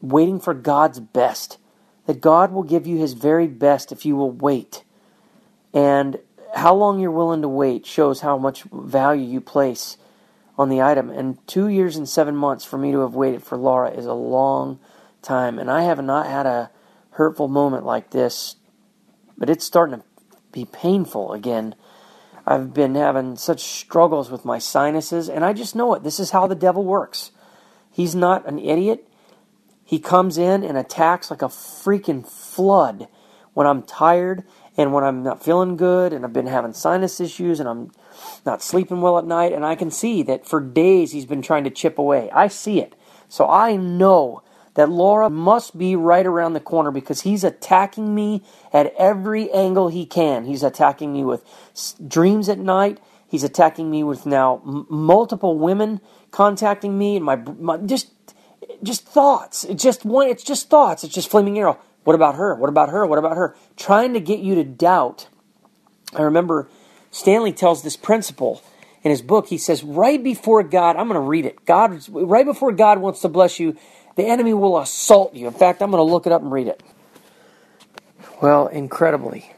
waiting 0.00 0.40
for 0.40 0.54
God's 0.54 1.00
best. 1.00 1.58
That 2.06 2.20
God 2.20 2.52
will 2.52 2.62
give 2.62 2.86
you 2.86 2.96
his 2.96 3.12
very 3.12 3.46
best 3.46 3.92
if 3.92 4.06
you 4.06 4.16
will 4.16 4.30
wait. 4.30 4.84
And 5.74 6.18
how 6.54 6.74
long 6.74 7.00
you're 7.00 7.10
willing 7.10 7.42
to 7.42 7.48
wait 7.48 7.84
shows 7.84 8.20
how 8.20 8.38
much 8.38 8.62
value 8.62 9.26
you 9.26 9.40
place 9.40 9.98
on 10.56 10.68
the 10.68 10.80
item. 10.80 11.10
And 11.10 11.46
two 11.46 11.68
years 11.68 11.96
and 11.96 12.08
seven 12.08 12.34
months 12.34 12.64
for 12.64 12.78
me 12.78 12.92
to 12.92 13.00
have 13.00 13.14
waited 13.14 13.42
for 13.42 13.58
Laura 13.58 13.90
is 13.90 14.06
a 14.06 14.14
long 14.14 14.80
time. 15.20 15.58
And 15.58 15.70
I 15.70 15.82
have 15.82 16.02
not 16.02 16.26
had 16.26 16.46
a 16.46 16.70
hurtful 17.10 17.48
moment 17.48 17.84
like 17.84 18.10
this, 18.10 18.56
but 19.36 19.50
it's 19.50 19.64
starting 19.64 19.98
to 19.98 20.04
be 20.52 20.64
painful 20.64 21.32
again. 21.32 21.74
I've 22.46 22.72
been 22.72 22.94
having 22.94 23.36
such 23.36 23.60
struggles 23.60 24.30
with 24.30 24.44
my 24.44 24.58
sinuses, 24.58 25.28
and 25.28 25.44
I 25.44 25.52
just 25.52 25.76
know 25.76 25.92
it. 25.94 26.02
This 26.02 26.18
is 26.18 26.30
how 26.30 26.46
the 26.46 26.54
devil 26.54 26.82
works. 26.82 27.30
He's 27.98 28.14
not 28.14 28.46
an 28.46 28.60
idiot. 28.60 29.08
He 29.84 29.98
comes 29.98 30.38
in 30.38 30.62
and 30.62 30.78
attacks 30.78 31.32
like 31.32 31.42
a 31.42 31.46
freaking 31.48 32.24
flood 32.24 33.08
when 33.54 33.66
I'm 33.66 33.82
tired 33.82 34.44
and 34.76 34.92
when 34.92 35.02
I'm 35.02 35.24
not 35.24 35.42
feeling 35.42 35.76
good 35.76 36.12
and 36.12 36.24
I've 36.24 36.32
been 36.32 36.46
having 36.46 36.72
sinus 36.72 37.18
issues 37.18 37.58
and 37.58 37.68
I'm 37.68 37.90
not 38.46 38.62
sleeping 38.62 39.00
well 39.00 39.18
at 39.18 39.24
night. 39.26 39.52
And 39.52 39.66
I 39.66 39.74
can 39.74 39.90
see 39.90 40.22
that 40.22 40.46
for 40.46 40.60
days 40.60 41.10
he's 41.10 41.26
been 41.26 41.42
trying 41.42 41.64
to 41.64 41.70
chip 41.70 41.98
away. 41.98 42.30
I 42.30 42.46
see 42.46 42.80
it. 42.80 42.94
So 43.28 43.50
I 43.50 43.74
know 43.74 44.44
that 44.74 44.88
Laura 44.88 45.28
must 45.28 45.76
be 45.76 45.96
right 45.96 46.24
around 46.24 46.52
the 46.52 46.60
corner 46.60 46.92
because 46.92 47.22
he's 47.22 47.42
attacking 47.42 48.14
me 48.14 48.44
at 48.72 48.94
every 48.96 49.50
angle 49.50 49.88
he 49.88 50.06
can. 50.06 50.44
He's 50.44 50.62
attacking 50.62 51.12
me 51.12 51.24
with 51.24 51.44
dreams 52.06 52.48
at 52.48 52.60
night. 52.60 53.00
He's 53.26 53.42
attacking 53.42 53.90
me 53.90 54.04
with 54.04 54.24
now 54.24 54.62
m- 54.64 54.86
multiple 54.88 55.58
women 55.58 56.00
contacting 56.30 56.98
me 56.98 57.16
and 57.16 57.24
my, 57.24 57.36
my 57.36 57.76
just 57.78 58.12
just 58.82 59.06
thoughts. 59.06 59.64
It's 59.64 59.82
just 59.82 60.04
one. 60.04 60.28
It's 60.28 60.42
just 60.42 60.68
thoughts. 60.68 61.04
It's 61.04 61.14
just 61.14 61.30
flaming 61.30 61.58
arrow. 61.58 61.78
What 62.04 62.14
about 62.14 62.36
her? 62.36 62.54
What 62.54 62.68
about 62.68 62.90
her? 62.90 63.06
What 63.06 63.18
about 63.18 63.36
her? 63.36 63.56
Trying 63.76 64.14
to 64.14 64.20
get 64.20 64.40
you 64.40 64.54
to 64.54 64.64
doubt. 64.64 65.28
I 66.14 66.22
remember 66.22 66.68
Stanley 67.10 67.52
tells 67.52 67.82
this 67.82 67.96
principle 67.96 68.62
in 69.02 69.10
his 69.10 69.22
book. 69.22 69.48
He 69.48 69.58
says, 69.58 69.82
right 69.82 70.22
before 70.22 70.62
God, 70.62 70.96
I'm 70.96 71.08
going 71.08 71.20
to 71.20 71.26
read 71.26 71.44
it. 71.44 71.64
God, 71.64 72.02
right 72.08 72.46
before 72.46 72.72
God 72.72 72.98
wants 72.98 73.20
to 73.20 73.28
bless 73.28 73.60
you, 73.60 73.76
the 74.16 74.24
enemy 74.24 74.54
will 74.54 74.78
assault 74.78 75.34
you. 75.34 75.46
In 75.46 75.52
fact, 75.52 75.82
I'm 75.82 75.90
going 75.90 76.00
to 76.00 76.10
look 76.10 76.26
it 76.26 76.32
up 76.32 76.42
and 76.42 76.50
read 76.50 76.68
it. 76.68 76.82
Well, 78.40 78.68
incredibly, 78.68 79.52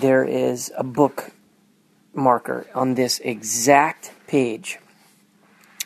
there 0.00 0.24
is 0.24 0.72
a 0.76 0.84
book 0.84 1.32
marker 2.14 2.66
on 2.74 2.94
this 2.94 3.18
exact 3.20 4.12
page. 4.26 4.78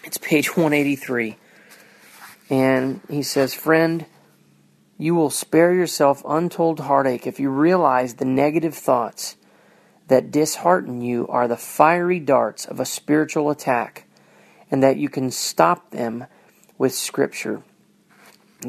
It's 0.09 0.17
page 0.17 0.57
183. 0.57 1.37
And 2.49 3.03
he 3.11 3.23
says, 3.23 3.53
Friend, 3.53 4.07
you 4.97 5.15
will 5.15 5.29
spare 5.29 5.75
yourself 5.75 6.23
untold 6.27 6.81
heartache 6.81 7.27
if 7.27 7.39
you 7.39 7.51
realize 7.51 8.15
the 8.15 8.25
negative 8.25 8.75
thoughts 8.75 9.37
that 10.07 10.31
dishearten 10.31 11.03
you 11.03 11.29
are 11.29 11.47
the 11.47 11.59
fiery 11.59 12.21
darts 12.21 12.65
of 12.65 12.81
a 12.81 12.87
spiritual 12.87 13.51
attack, 13.51 14.07
and 14.71 14.83
that 14.83 14.97
you 14.97 15.11
can 15.11 15.31
stop 15.31 15.91
them 15.91 16.25
with 16.79 16.95
Scripture. 16.95 17.63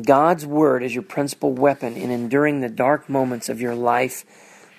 God's 0.02 0.46
Word 0.46 0.84
is 0.84 0.94
your 0.94 1.04
principal 1.04 1.54
weapon 1.54 1.96
in 1.96 2.12
enduring 2.12 2.60
the 2.60 2.68
dark 2.68 3.08
moments 3.08 3.48
of 3.48 3.62
your 3.62 3.76
life 3.76 4.26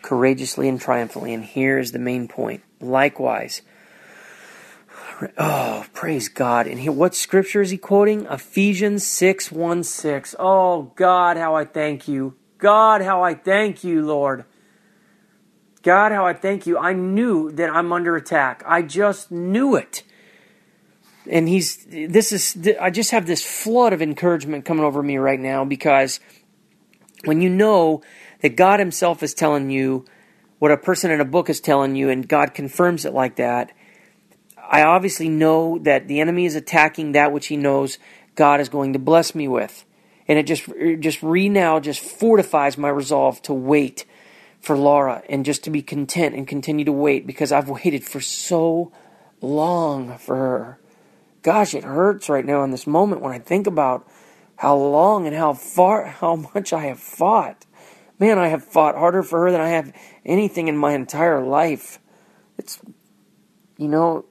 courageously 0.03 0.69
and 0.69 0.79
triumphantly. 0.79 1.33
And 1.33 1.43
here 1.43 1.79
is 1.79 1.93
the 1.93 1.99
main 1.99 2.29
point. 2.29 2.63
Likewise, 2.83 3.63
oh, 5.39 5.85
praise 5.93 6.29
God. 6.29 6.67
And 6.67 6.97
what 6.97 7.15
scripture 7.15 7.63
is 7.63 7.71
he 7.71 7.79
quoting? 7.79 8.27
Ephesians 8.27 9.07
6 9.07 9.53
1 9.53 9.83
6. 9.85 10.35
Oh, 10.39 10.93
God, 10.97 11.37
how 11.37 11.55
I 11.55 11.65
thank 11.65 12.09
you. 12.09 12.37
God, 12.59 13.03
how 13.03 13.23
I 13.23 13.35
thank 13.35 13.85
you, 13.85 14.05
Lord. 14.05 14.45
God, 15.83 16.13
how 16.13 16.27
I 16.27 16.35
thank 16.35 16.67
you. 16.67 16.79
I 16.79 16.93
knew 16.93 17.51
that 17.53 17.71
I'm 17.71 17.93
under 17.93 18.17
attack. 18.17 18.63
I 18.67 18.83
just 18.83 19.31
knew 19.31 19.77
it 19.77 20.03
and 21.29 21.49
he's 21.49 21.87
this 21.87 22.33
is 22.33 22.69
I 22.81 22.91
just 22.91 23.11
have 23.11 23.27
this 23.27 23.45
flood 23.45 23.93
of 23.93 24.03
encouragement 24.03 24.65
coming 24.65 24.85
over 24.85 25.03
me 25.03 25.17
right 25.19 25.41
now 25.41 25.65
because 25.65 26.21
when 27.25 27.41
you 27.41 27.49
know 27.49 28.03
that 28.41 28.57
God 28.57 28.81
himself 28.81 29.23
is 29.23 29.35
telling 29.35 29.71
you 29.71 30.05
what 30.59 30.71
a 30.71 30.77
person 30.77 31.11
in 31.11 31.21
a 31.21 31.25
book 31.25 31.51
is 31.51 31.61
telling 31.61 31.95
you 31.95 32.09
and 32.09 32.27
God 32.27 32.55
confirms 32.55 33.05
it 33.05 33.13
like 33.13 33.37
that 33.37 33.73
I 34.71 34.85
obviously 34.85 35.29
know 35.29 35.79
that 35.81 36.07
the 36.07 36.21
enemy 36.21 36.47
is 36.47 36.55
attacking 36.55 37.13
that 37.13 37.33
which 37.33 37.49
he 37.49 37.57
knows 37.57 37.99
God 38.37 38.61
is 38.61 38.69
going 38.69 38.93
to 38.93 39.01
bless 39.01 39.35
me 39.35 39.49
with 39.49 39.85
And 40.29 40.39
it 40.39 40.45
just 40.47 40.69
it 40.69 41.01
just 41.01 41.23
re 41.23 41.49
now 41.49 41.81
just 41.81 42.01
fortifies 42.01 42.79
my 42.79 42.89
resolve 42.89 43.43
to 43.43 43.53
wait 43.53 44.07
for 44.61 44.79
Laura 44.79 45.23
and 45.29 45.45
just 45.45 45.65
to 45.65 45.71
be 45.71 45.83
content 45.83 46.37
and 46.37 46.47
continue 46.47 46.85
to 46.85 46.93
wait 46.93 47.27
because 47.27 47.51
I've 47.51 47.69
waited 47.69 48.05
for 48.05 48.21
so 48.21 48.93
long 49.41 50.17
for 50.19 50.37
her. 50.37 50.79
Gosh, 51.43 51.75
it 51.75 51.85
hurts 51.85 52.29
right 52.29 52.45
now 52.45 52.63
in 52.63 52.71
this 52.71 52.87
moment 52.87 53.23
when 53.23 53.33
I 53.33 53.39
think 53.39 53.67
about 53.67 54.07
how 54.57 54.77
long 54.77 55.27
and 55.27 55.35
how 55.35 55.55
far, 55.55 56.05
how 56.21 56.37
much 56.37 56.73
I 56.73 56.87
have 56.87 57.01
fought. 57.01 57.67
Man, 58.21 58.39
I 58.39 58.49
have 58.49 58.63
fought 58.63 58.95
harder 58.95 59.23
for 59.23 59.41
her 59.41 59.51
than 59.51 59.63
I 59.63 59.71
have 59.71 59.93
anything 60.25 60.69
in 60.69 60.77
my 60.77 60.93
entire 60.93 61.43
life. 61.43 61.99
It's, 62.59 62.79
you 63.79 63.89
know, 63.89 64.27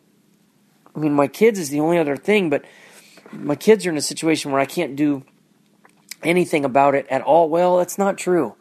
I 0.95 0.99
mean, 0.99 1.13
my 1.13 1.27
kids 1.27 1.59
is 1.59 1.69
the 1.69 1.79
only 1.79 1.97
other 1.97 2.17
thing, 2.17 2.49
but 2.49 2.65
my 3.31 3.55
kids 3.55 3.85
are 3.85 3.89
in 3.89 3.97
a 3.97 4.01
situation 4.01 4.51
where 4.51 4.61
I 4.61 4.65
can't 4.65 4.95
do 4.95 5.23
anything 6.23 6.65
about 6.65 6.95
it 6.95 7.07
at 7.09 7.21
all. 7.21 7.49
Well, 7.49 7.77
that's 7.77 7.97
not 7.97 8.17
true. 8.17 8.55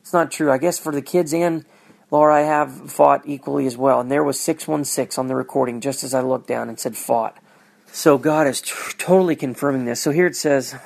It's 0.00 0.12
not 0.12 0.30
true. 0.30 0.50
I 0.52 0.58
guess 0.58 0.78
for 0.78 0.92
the 0.92 1.02
kids 1.02 1.32
and 1.32 1.64
Laura, 2.10 2.36
I 2.36 2.40
have 2.40 2.92
fought 2.92 3.22
equally 3.26 3.66
as 3.66 3.76
well. 3.76 4.00
And 4.00 4.10
there 4.10 4.22
was 4.22 4.38
616 4.38 5.20
on 5.20 5.26
the 5.26 5.34
recording 5.34 5.80
just 5.80 6.04
as 6.04 6.14
I 6.14 6.20
looked 6.20 6.46
down 6.46 6.68
and 6.68 6.78
said 6.78 6.96
fought. 6.96 7.38
So 7.86 8.18
God 8.18 8.46
is 8.46 8.60
t- 8.60 8.72
totally 8.98 9.36
confirming 9.36 9.84
this. 9.84 10.00
So 10.00 10.10
here 10.10 10.26
it 10.26 10.36
says, 10.36 10.76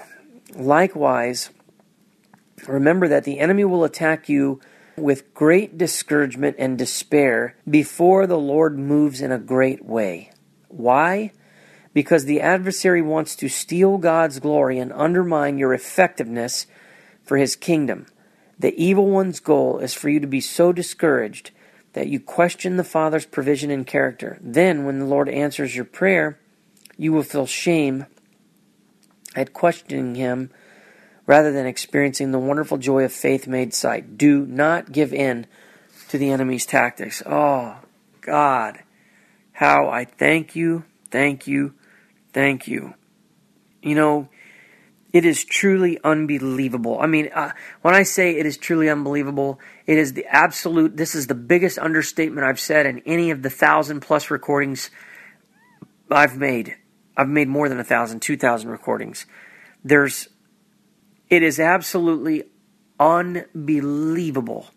likewise, 0.55 1.51
remember 2.67 3.09
that 3.09 3.25
the 3.25 3.41
enemy 3.41 3.65
will 3.65 3.85
attack 3.85 4.29
you 4.29 4.61
with 4.97 5.35
great 5.35 5.77
discouragement 5.77 6.57
and 6.59 6.79
despair 6.79 7.57
before 7.69 8.27
the 8.27 8.39
Lord 8.39 8.79
moves 8.79 9.21
in 9.21 9.33
a 9.33 9.39
great 9.39 9.85
way. 9.85 10.31
Why? 10.69 11.33
Because 11.93 12.25
the 12.25 12.41
adversary 12.41 13.03
wants 13.03 13.35
to 13.37 13.49
steal 13.49 13.99
God's 13.99 14.39
glory 14.39 14.79
and 14.79 14.93
undermine 14.93 15.59
your 15.59 15.75
effectiveness 15.75 16.67
for 17.25 17.37
his 17.37 17.57
kingdom. 17.57 18.07
The 18.59 18.75
evil 18.83 19.07
one's 19.07 19.41
goal 19.41 19.79
is 19.79 19.95
for 19.95 20.09
you 20.09 20.21
to 20.21 20.27
be 20.27 20.41
so 20.41 20.73
discouraged 20.73 21.51
that 21.93 22.09
you 22.09 22.21
question 22.21 22.77
the 22.77 22.85
Father's 22.85 23.27
provision 23.27 23.71
and 23.71 23.87
character. 23.87 24.39
Then, 24.41 24.85
when 24.85 24.99
the 24.99 25.05
Lord 25.05 25.29
answers 25.29 25.75
your 25.75 25.85
prayer, 25.85 26.39
you 26.97 27.13
will 27.13 27.23
feel 27.23 27.47
shame 27.47 28.07
at 29.35 29.53
questioning 29.53 30.15
Him 30.15 30.51
rather 31.27 31.53
than 31.53 31.67
experiencing 31.67 32.33
the 32.33 32.39
wonderful 32.39 32.79
joy 32.79 33.05
of 33.05 33.13
faith 33.13 33.47
made 33.47 33.75
sight. 33.75 34.19
Do 34.19 34.47
not 34.47 34.93
give 34.93 35.13
in 35.13 35.47
to 36.09 36.19
the 36.19 36.31
enemy's 36.31 36.67
tactics. 36.67 37.23
Oh, 37.25 37.77
God, 38.21 38.83
how 39.59 39.89
I 39.89 40.05
thank 40.05 40.55
you, 40.55 40.85
thank 41.11 41.49
you, 41.49 41.75
thank 42.33 42.69
you. 42.69 42.95
You 43.83 43.97
know, 43.97 44.29
it 45.13 45.25
is 45.25 45.45
truly 45.45 45.99
unbelievable. 46.05 47.01
I 47.01 47.07
mean, 47.09 47.29
uh, 47.35 47.51
when 47.83 47.93
I 47.93 48.05
say 48.05 48.37
it 48.37 48.47
is 48.47 48.57
truly 48.57 48.89
unbelievable, 48.89 49.59
it 49.85 49.99
is 49.99 50.13
the 50.13 50.27
absolute, 50.27 50.97
this 50.97 51.17
is 51.17 51.27
the 51.27 51.35
biggest 51.35 51.77
understatement 51.77 52.47
I've 52.47 52.61
said 52.61 52.87
in 52.87 53.01
any 53.01 53.33
of 53.33 53.43
the 53.43 53.51
thousand 53.51 53.99
plus 53.99 54.31
recordings 54.31 54.91
I've 56.09 56.37
made. 56.37 56.77
I've 57.17 57.29
made 57.29 57.49
more 57.49 57.69
than 57.69 57.81
a 57.81 57.85
thousand, 57.85 58.23
two 58.23 58.37
thousand 58.37 58.71
recordings. 58.71 59.27
There's, 59.83 60.29
it 61.29 61.43
is 61.43 61.59
absolutely 61.59 62.45
unbelievable 63.01 64.69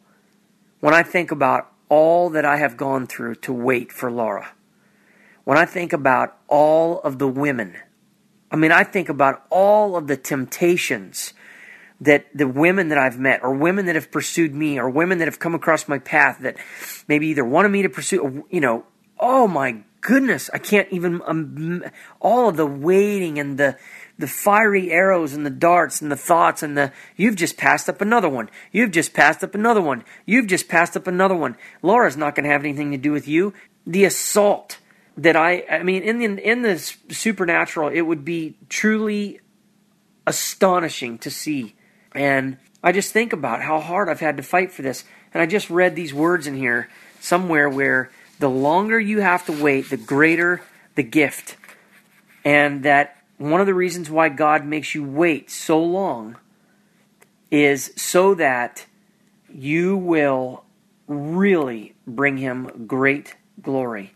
when 0.80 0.96
I 0.96 1.04
think 1.04 1.30
about 1.30 1.72
all 1.88 2.32
that 2.32 2.46
I 2.46 2.58
have 2.58 2.78
gone 2.78 3.06
through 3.06 3.36
to 3.36 3.54
wait 3.54 3.92
for 3.92 4.12
Laura. 4.12 4.54
When 5.44 5.58
I 5.58 5.66
think 5.66 5.94
about 5.94 6.38
all 6.48 7.00
of 7.02 7.20
the 7.20 7.28
women, 7.28 7.76
I 8.52 8.56
mean, 8.56 8.72
I 8.72 8.84
think 8.84 9.10
about 9.10 9.46
all 9.50 9.96
of 9.96 10.08
the 10.08 10.18
temptations 10.18 11.34
that 12.02 12.26
the 12.34 12.48
women 12.48 12.90
that 12.90 12.98
I've 12.98 13.20
met, 13.20 13.44
or 13.44 13.54
women 13.54 13.86
that 13.86 13.96
have 13.96 14.12
pursued 14.12 14.54
me, 14.54 14.80
or 14.80 14.90
women 14.90 15.20
that 15.20 15.28
have 15.28 15.40
come 15.40 15.54
across 15.54 15.88
my 15.88 16.00
path 16.00 16.40
that 16.42 16.58
maybe 17.08 17.28
either 17.28 17.46
wanted 17.46 17.70
me 17.70 17.84
to 17.84 17.90
pursue, 17.90 18.46
you 18.50 18.60
know, 18.60 18.86
oh 19.20 19.48
my 19.48 19.84
goodness, 20.02 20.50
I 20.52 20.58
can't 20.58 20.92
even 20.92 21.22
um, 21.26 21.84
all 22.20 22.50
of 22.50 22.58
the 22.58 22.66
waiting 22.66 23.40
and 23.40 23.58
the 23.58 23.78
the 24.18 24.28
fiery 24.28 24.92
arrows 24.92 25.34
and 25.34 25.46
the 25.46 25.52
darts 25.52 26.02
and 26.02 26.12
the 26.12 26.18
thoughts 26.18 26.62
and 26.62 26.78
the 26.78 26.92
you've 27.16 27.36
just 27.36 27.56
passed 27.56 27.88
up 27.88 28.02
another 28.02 28.30
one. 28.30 28.50
You've 28.72 28.92
just 28.92 29.14
passed 29.14 29.44
up 29.44 29.56
another 29.56 29.82
one. 29.82 30.04
You've 30.26 30.48
just 30.48 30.68
passed 30.68 30.98
up 30.98 31.08
another 31.08 31.36
one. 31.36 31.56
Laura's 31.82 32.18
not 32.18 32.36
going 32.36 32.44
to 32.44 32.52
have 32.52 32.64
anything 32.64 32.92
to 32.92 32.98
do 32.98 33.12
with 33.12 33.28
you. 33.28 33.54
The 33.86 34.06
assault 34.06 34.80
that 35.18 35.36
I 35.36 35.64
I 35.70 35.84
mean 35.84 36.04
in 36.04 36.20
the 36.20 36.50
in 36.50 36.62
the 36.62 36.78
supernatural 37.10 37.90
it 37.90 38.02
would 38.02 38.24
be 38.26 38.56
truly 38.70 39.40
astonishing 40.26 41.18
to 41.20 41.32
see. 41.32 41.76
And 42.14 42.58
I 42.84 42.92
just 42.92 43.12
think 43.12 43.34
about 43.34 43.62
how 43.62 43.80
hard 43.80 44.10
I've 44.10 44.20
had 44.20 44.38
to 44.38 44.44
fight 44.44 44.72
for 44.72 44.82
this. 44.82 45.04
And 45.34 45.42
I 45.42 45.46
just 45.46 45.70
read 45.70 45.96
these 45.96 46.14
words 46.14 46.48
in 46.48 46.56
here 46.56 46.90
somewhere 47.20 47.70
where 47.70 48.12
the 48.40 48.50
longer 48.50 49.00
you 49.00 49.22
have 49.22 49.46
to 49.46 49.64
wait, 49.64 49.90
the 49.90 49.98
greater 49.98 50.62
the 50.96 51.04
gift. 51.04 51.58
And 52.44 52.84
that 52.84 53.18
one 53.38 53.62
of 53.62 53.68
the 53.68 53.74
reasons 53.74 54.10
why 54.10 54.30
God 54.30 54.66
makes 54.66 54.94
you 54.96 55.04
wait 55.04 55.50
so 55.50 55.82
long 55.82 56.38
is 57.50 57.92
so 57.96 58.34
that 58.36 58.86
you 59.54 59.98
will 59.98 60.64
really 61.08 61.94
bring 62.08 62.38
him 62.38 62.86
great 62.88 63.36
glory. 63.62 64.14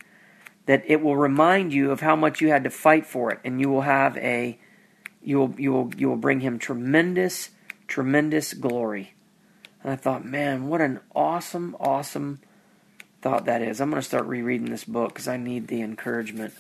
That 0.66 0.84
it 0.88 1.02
will 1.02 1.16
remind 1.16 1.74
you 1.74 1.92
of 1.92 2.02
how 2.02 2.16
much 2.16 2.42
you 2.42 2.50
had 2.50 2.64
to 2.64 2.70
fight 2.70 3.06
for 3.06 3.32
it, 3.32 3.40
and 3.44 3.62
you 3.62 3.70
will 3.70 3.82
have 3.82 4.18
a 4.18 4.58
you 5.22 5.40
will 5.40 5.56
you 5.58 5.72
will 5.72 5.92
you 5.96 6.10
will 6.10 6.16
bring 6.16 6.40
him 6.40 6.60
tremendous, 6.60 7.52
tremendous 7.88 8.54
glory. 8.54 9.14
And 9.84 9.92
I 9.92 9.96
thought, 9.96 10.26
man, 10.26 10.68
what 10.68 10.82
an 10.82 11.00
awesome, 11.16 11.76
awesome 11.80 12.40
thought 13.22 13.46
that 13.46 13.62
is. 13.62 13.82
I'm 13.82 13.90
going 13.90 14.02
to 14.02 14.08
start 14.08 14.26
rereading 14.26 14.70
this 14.70 14.84
book 14.84 15.10
because 15.10 15.28
I 15.28 15.38
need 15.38 15.68
the 15.68 15.82
encouragement. 15.82 16.54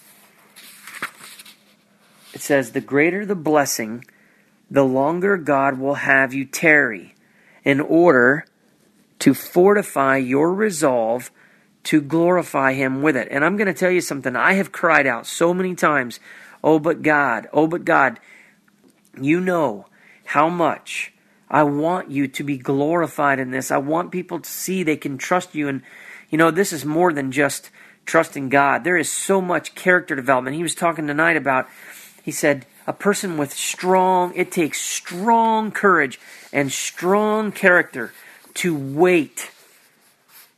It 2.34 2.41
says, 2.41 2.72
The 2.72 2.82
greater 2.82 3.26
the 3.26 3.36
blessing, 3.36 4.04
the 4.70 4.84
longer 4.84 5.38
God 5.38 5.80
will 5.80 5.94
have 5.94 6.34
you 6.34 6.44
tarry 6.44 7.13
in 7.63 7.80
order 7.80 8.46
to 9.20 9.34
fortify 9.34 10.18
your 10.18 10.54
resolve 10.54 11.32
to 11.86 12.02
glorify 12.02 12.74
Him 12.74 13.02
with 13.02 13.15
it. 13.15 13.28
And 13.32 13.43
I'm 13.43 13.58
going 13.58 13.67
to 13.67 13.74
tell 13.74 13.91
you 13.91 14.02
something. 14.02 14.36
I 14.36 14.54
have 14.54 14.71
cried 14.71 15.08
out 15.08 15.26
so 15.26 15.54
many 15.54 15.76
times, 15.76 16.19
Oh, 16.63 16.80
but 16.80 17.04
God, 17.04 17.48
oh, 17.54 17.67
but 17.67 17.86
God, 17.86 18.19
you 19.21 19.39
know 19.39 19.86
how 20.26 20.50
much 20.50 21.13
I 21.48 21.62
want 21.62 22.10
you 22.10 22.28
to 22.28 22.43
be 22.43 22.58
glorified 22.58 23.39
in 23.39 23.52
this. 23.52 23.69
I 23.69 23.78
want 23.78 24.12
people 24.12 24.39
to 24.39 24.50
see 24.50 24.82
they 24.82 24.98
can 24.98 25.19
trust 25.19 25.54
you 25.54 25.67
and 25.67 25.84
you 26.30 26.38
know, 26.38 26.52
this 26.52 26.74
is 26.74 26.84
more 26.84 27.13
than 27.13 27.32
just 27.32 27.69
trusting 28.06 28.50
God. 28.50 28.84
There 28.84 28.98
is 28.98 29.12
so 29.12 29.41
much 29.41 29.76
character 29.76 30.15
development. 30.15 30.56
He 30.56 30.63
was 30.63 30.76
talking 30.76 31.08
tonight 31.08 31.38
about, 31.38 31.67
he 32.24 32.32
said, 32.32 32.65
a 32.88 32.93
person 32.93 33.38
with 33.38 33.54
strong, 33.54 34.34
it 34.36 34.52
takes 34.52 34.82
strong 34.82 35.71
courage 35.71 36.19
and 36.52 36.71
strong 36.71 37.52
character 37.52 38.12
to 38.56 38.76
wait 38.76 39.52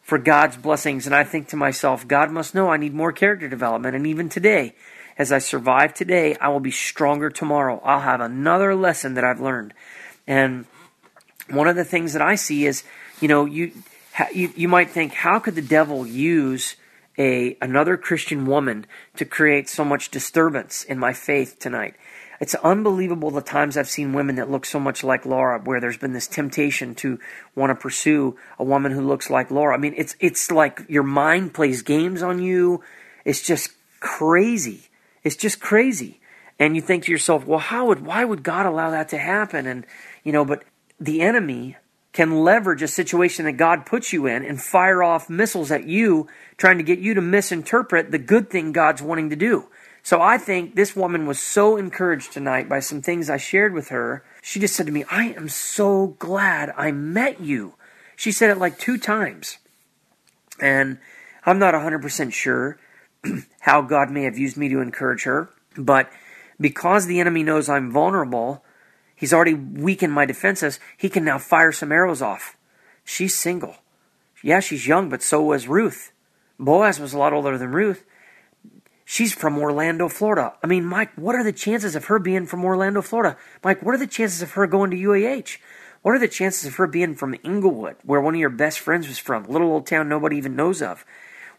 for 0.07 0.17
God's 0.17 0.55
blessings. 0.55 1.05
And 1.05 1.13
I 1.13 1.25
think 1.25 1.49
to 1.49 1.57
myself, 1.57 2.07
God 2.07 2.31
must 2.31 2.55
know 2.55 2.69
I 2.69 2.77
need 2.77 2.93
more 2.93 3.11
character 3.11 3.49
development. 3.49 3.93
And 3.93 4.07
even 4.07 4.29
today, 4.29 4.73
as 5.17 5.33
I 5.33 5.39
survive 5.39 5.93
today, 5.93 6.37
I 6.39 6.47
will 6.47 6.61
be 6.61 6.71
stronger 6.71 7.29
tomorrow. 7.29 7.81
I'll 7.83 7.99
have 7.99 8.21
another 8.21 8.73
lesson 8.73 9.15
that 9.15 9.25
I've 9.25 9.41
learned. 9.41 9.73
And 10.25 10.63
one 11.49 11.67
of 11.67 11.75
the 11.75 11.83
things 11.83 12.13
that 12.13 12.21
I 12.21 12.35
see 12.35 12.65
is, 12.65 12.83
you 13.19 13.27
know, 13.27 13.43
you 13.43 13.73
you, 14.33 14.53
you 14.55 14.69
might 14.69 14.91
think, 14.91 15.11
how 15.11 15.39
could 15.39 15.55
the 15.55 15.61
devil 15.61 16.07
use 16.07 16.77
a 17.17 17.57
another 17.61 17.97
Christian 17.97 18.45
woman 18.45 18.85
to 19.17 19.25
create 19.25 19.67
so 19.67 19.83
much 19.83 20.09
disturbance 20.09 20.85
in 20.85 20.97
my 20.97 21.11
faith 21.11 21.59
tonight? 21.59 21.95
It's 22.39 22.55
unbelievable 22.55 23.31
the 23.31 23.41
times 23.41 23.77
I've 23.77 23.89
seen 23.89 24.13
women 24.13 24.35
that 24.35 24.49
look 24.49 24.65
so 24.65 24.79
much 24.79 25.03
like 25.03 25.25
Laura, 25.25 25.59
where 25.59 25.79
there's 25.79 25.97
been 25.97 26.13
this 26.13 26.27
temptation 26.27 26.93
to 26.95 27.19
want 27.55 27.71
to 27.71 27.75
pursue 27.75 28.37
a 28.59 28.63
woman 28.63 28.91
who 28.91 29.01
looks 29.01 29.29
like 29.29 29.49
Laura. 29.49 29.75
I 29.75 29.79
mean, 29.79 29.95
it's 29.97 30.15
it's 30.19 30.51
like 30.51 30.83
your 30.87 31.03
mind 31.03 31.53
plays 31.53 31.81
games 31.81 32.21
on 32.21 32.39
you. 32.39 32.83
It's 33.25 33.41
just 33.41 33.71
crazy. 33.99 34.81
It's 35.23 35.35
just 35.35 35.59
crazy. 35.59 36.19
And 36.59 36.75
you 36.75 36.81
think 36.81 37.03
to 37.05 37.11
yourself, 37.11 37.45
well, 37.45 37.59
how 37.59 37.87
would 37.87 38.05
why 38.05 38.23
would 38.23 38.43
God 38.43 38.65
allow 38.65 38.91
that 38.91 39.09
to 39.09 39.17
happen? 39.17 39.65
And 39.65 39.85
you 40.23 40.31
know, 40.31 40.45
but 40.45 40.63
the 40.99 41.21
enemy 41.21 41.77
can 42.13 42.43
leverage 42.43 42.81
a 42.81 42.87
situation 42.87 43.45
that 43.45 43.53
God 43.53 43.85
puts 43.85 44.11
you 44.11 44.25
in 44.25 44.43
and 44.43 44.61
fire 44.61 45.03
off 45.03 45.29
missiles 45.29 45.71
at 45.71 45.85
you, 45.85 46.27
trying 46.57 46.77
to 46.77 46.83
get 46.83 46.97
you 46.97 47.13
to 47.13 47.21
misinterpret 47.21 48.11
the 48.11 48.17
good 48.17 48.49
thing 48.49 48.71
God's 48.71 49.01
wanting 49.01 49.29
to 49.29 49.35
do. 49.35 49.67
So 50.07 50.21
I 50.21 50.37
think 50.37 50.75
this 50.75 50.95
woman 50.95 51.25
was 51.27 51.37
so 51.37 51.75
encouraged 51.75 52.31
tonight 52.31 52.69
by 52.69 52.79
some 52.79 53.01
things 53.01 53.29
I 53.29 53.35
shared 53.35 53.73
with 53.73 53.89
her. 53.89 54.23
She 54.41 54.57
just 54.57 54.73
said 54.73 54.85
to 54.85 54.91
me, 54.93 55.03
I 55.11 55.33
am 55.33 55.49
so 55.49 56.15
glad 56.17 56.73
I 56.77 56.93
met 56.93 57.41
you. 57.41 57.73
She 58.15 58.31
said 58.31 58.49
it 58.49 58.57
like 58.57 58.79
two 58.79 58.97
times. 58.97 59.57
And 60.61 60.99
I'm 61.45 61.59
not 61.59 61.73
100% 61.73 62.31
sure 62.31 62.79
how 63.59 63.81
God 63.81 64.09
may 64.09 64.23
have 64.23 64.37
used 64.37 64.55
me 64.55 64.69
to 64.69 64.79
encourage 64.79 65.23
her, 65.23 65.49
but 65.77 66.09
because 66.57 67.05
the 67.05 67.19
enemy 67.19 67.43
knows 67.43 67.67
I'm 67.67 67.91
vulnerable, 67.91 68.63
He's 69.13 69.33
already 69.33 69.55
weakened 69.55 70.13
my 70.13 70.25
defenses. 70.25 70.79
He 70.95 71.09
can 71.09 71.25
now 71.25 71.37
fire 71.37 71.73
some 71.73 71.91
arrows 71.91 72.21
off. 72.21 72.55
She's 73.03 73.35
single. 73.35 73.75
Yeah, 74.41 74.61
she's 74.61 74.87
young, 74.87 75.09
but 75.09 75.21
so 75.21 75.41
was 75.41 75.67
Ruth. 75.67 76.13
Boaz 76.57 76.97
was 76.97 77.11
a 77.11 77.17
lot 77.17 77.33
older 77.33 77.57
than 77.57 77.73
Ruth. 77.73 78.05
She's 79.09 79.33
from 79.33 79.57
Orlando, 79.57 80.09
Florida. 80.09 80.55
I 80.61 80.67
mean, 80.67 80.83
Mike, 80.83 81.11
what 81.15 81.33
are 81.33 81.43
the 81.43 81.53
chances 81.53 81.95
of 81.95 82.05
her 82.05 82.19
being 82.19 82.45
from 82.45 82.65
Orlando, 82.65 83.01
Florida? 83.01 83.37
Mike, 83.63 83.81
what 83.81 83.95
are 83.95 83.97
the 83.97 84.05
chances 84.05 84.41
of 84.41 84.51
her 84.51 84.67
going 84.67 84.91
to 84.91 84.97
UAH? 84.97 85.59
What 86.01 86.13
are 86.13 86.19
the 86.19 86.27
chances 86.27 86.65
of 86.65 86.75
her 86.75 86.87
being 86.87 87.15
from 87.15 87.33
Inglewood, 87.41 87.95
where 88.03 88.19
one 88.19 88.33
of 88.33 88.41
your 88.41 88.49
best 88.49 88.79
friends 88.79 89.07
was 89.07 89.17
from, 89.17 89.45
little 89.45 89.71
old 89.71 89.87
town 89.87 90.09
nobody 90.09 90.35
even 90.35 90.57
knows 90.57 90.81
of? 90.81 91.05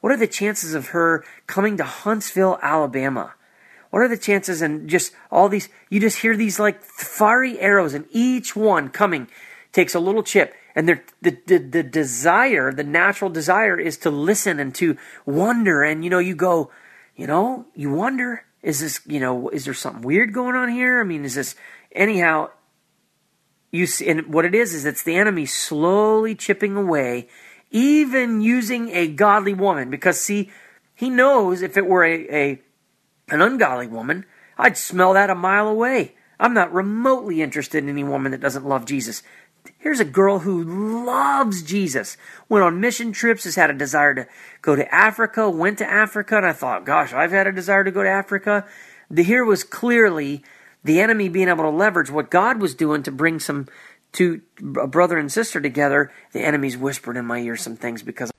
What 0.03 0.13
are 0.13 0.19
the 0.19 0.27
chances 0.27 0.75
of 0.75 0.89
her 0.89 1.25
coming 1.47 1.79
to 1.79 1.85
Huntsville, 1.85 2.59
Alabama? 2.61 3.33
What 3.89 4.03
are 4.03 4.09
the 4.09 4.19
chances 4.19 4.61
and 4.61 4.87
just 4.87 5.15
all 5.31 5.49
these 5.49 5.71
you 5.89 6.01
just 6.01 6.19
hear 6.19 6.37
these 6.37 6.61
like 6.61 6.83
fiery 6.83 7.59
arrows 7.59 7.95
and 7.95 8.05
each 8.11 8.55
one 8.55 8.91
coming 8.91 9.27
takes 9.73 9.95
a 9.95 10.01
little 10.01 10.23
chip 10.23 10.53
and 10.75 10.87
the, 10.87 11.01
the, 11.23 11.57
the 11.57 11.83
desire, 11.83 12.71
the 12.75 12.85
natural 12.85 13.31
desire 13.31 13.81
is 13.81 13.97
to 13.97 14.11
listen 14.11 14.61
and 14.61 14.75
to 14.75 14.99
wonder 15.25 15.83
and 15.83 16.05
you 16.05 16.11
know 16.11 16.19
you 16.19 16.35
go 16.35 16.71
you 17.19 17.27
know, 17.27 17.67
you 17.75 17.91
wonder, 17.91 18.45
is 18.63 18.79
this, 18.79 19.01
you 19.05 19.19
know, 19.19 19.49
is 19.49 19.65
there 19.65 19.75
something 19.75 20.03
weird 20.03 20.33
going 20.33 20.55
on 20.55 20.69
here? 20.69 21.01
I 21.01 21.05
mean, 21.05 21.25
is 21.25 21.35
this, 21.35 21.57
anyhow, 21.93 22.51
you 23.73 23.87
see, 23.87 24.09
and 24.09 24.33
what 24.33 24.45
it 24.45 24.55
is, 24.55 24.73
is 24.73 24.85
it's 24.85 25.03
the 25.03 25.17
enemy 25.17 25.45
slowly 25.45 26.37
chipping 26.37 26.77
away, 26.77 27.29
even 27.73 28.41
using 28.41 28.91
a 28.91 29.09
godly 29.09 29.53
woman, 29.53 29.91
because 29.91 30.21
see, 30.21 30.51
he 30.95 31.11
knows 31.11 31.61
if 31.61 31.77
it 31.77 31.87
were 31.87 32.05
a, 32.05 32.35
a 32.35 32.63
an 33.31 33.43
ungodly 33.43 33.89
woman, 33.89 34.25
I'd 34.57 34.79
smell 34.79 35.13
that 35.15 35.29
a 35.29 35.35
mile 35.35 35.69
away. 35.69 36.15
I'm 36.41 36.55
not 36.55 36.73
remotely 36.73 37.43
interested 37.43 37.83
in 37.83 37.91
any 37.91 38.05
woman 38.05 38.31
that 38.31 38.41
doesn't 38.41 38.65
love 38.65 38.87
Jesus. 38.87 39.25
Here's 39.79 40.01
a 40.01 40.05
girl 40.05 40.41
who 40.41 41.05
loves 41.05 41.63
Jesus, 41.63 42.17
went 42.49 42.65
on 42.65 42.81
mission 42.81 43.13
trips, 43.13 43.45
has 43.45 43.57
had 43.57 43.71
a 43.71 43.75
desire 43.75 44.15
to 44.15 44.27
go 44.63 44.77
to 44.77 44.95
Africa, 44.95 45.51
went 45.51 45.79
to 45.79 45.91
Africa, 45.91 46.37
and 46.37 46.47
I 46.47 46.53
thought, 46.53 46.85
gosh, 46.85 47.13
I've 47.13 47.33
had 47.33 47.47
a 47.47 47.53
desire 47.53 47.85
to 47.85 47.91
go 47.91 48.03
to 48.03 48.09
Africa. 48.09 48.67
The, 49.11 49.23
here 49.23 49.45
was 49.45 49.65
clearly 49.65 50.43
the 50.85 51.01
enemy 51.01 51.29
being 51.29 51.49
able 51.49 51.65
to 51.65 51.71
leverage 51.71 52.11
what 52.11 52.31
God 52.31 52.61
was 52.61 52.75
doing 52.75 53.03
to 53.03 53.11
bring 53.11 53.41
some 53.41 53.67
two 54.13 54.41
a 54.81 54.87
brother 54.87 55.19
and 55.19 55.31
sister 55.31 55.61
together. 55.61 56.11
The 56.33 56.41
enemy's 56.41 56.77
whispered 56.77 57.17
in 57.17 57.27
my 57.27 57.39
ear 57.39 57.57
some 57.57 57.77
things 57.77 58.03
because 58.03 58.31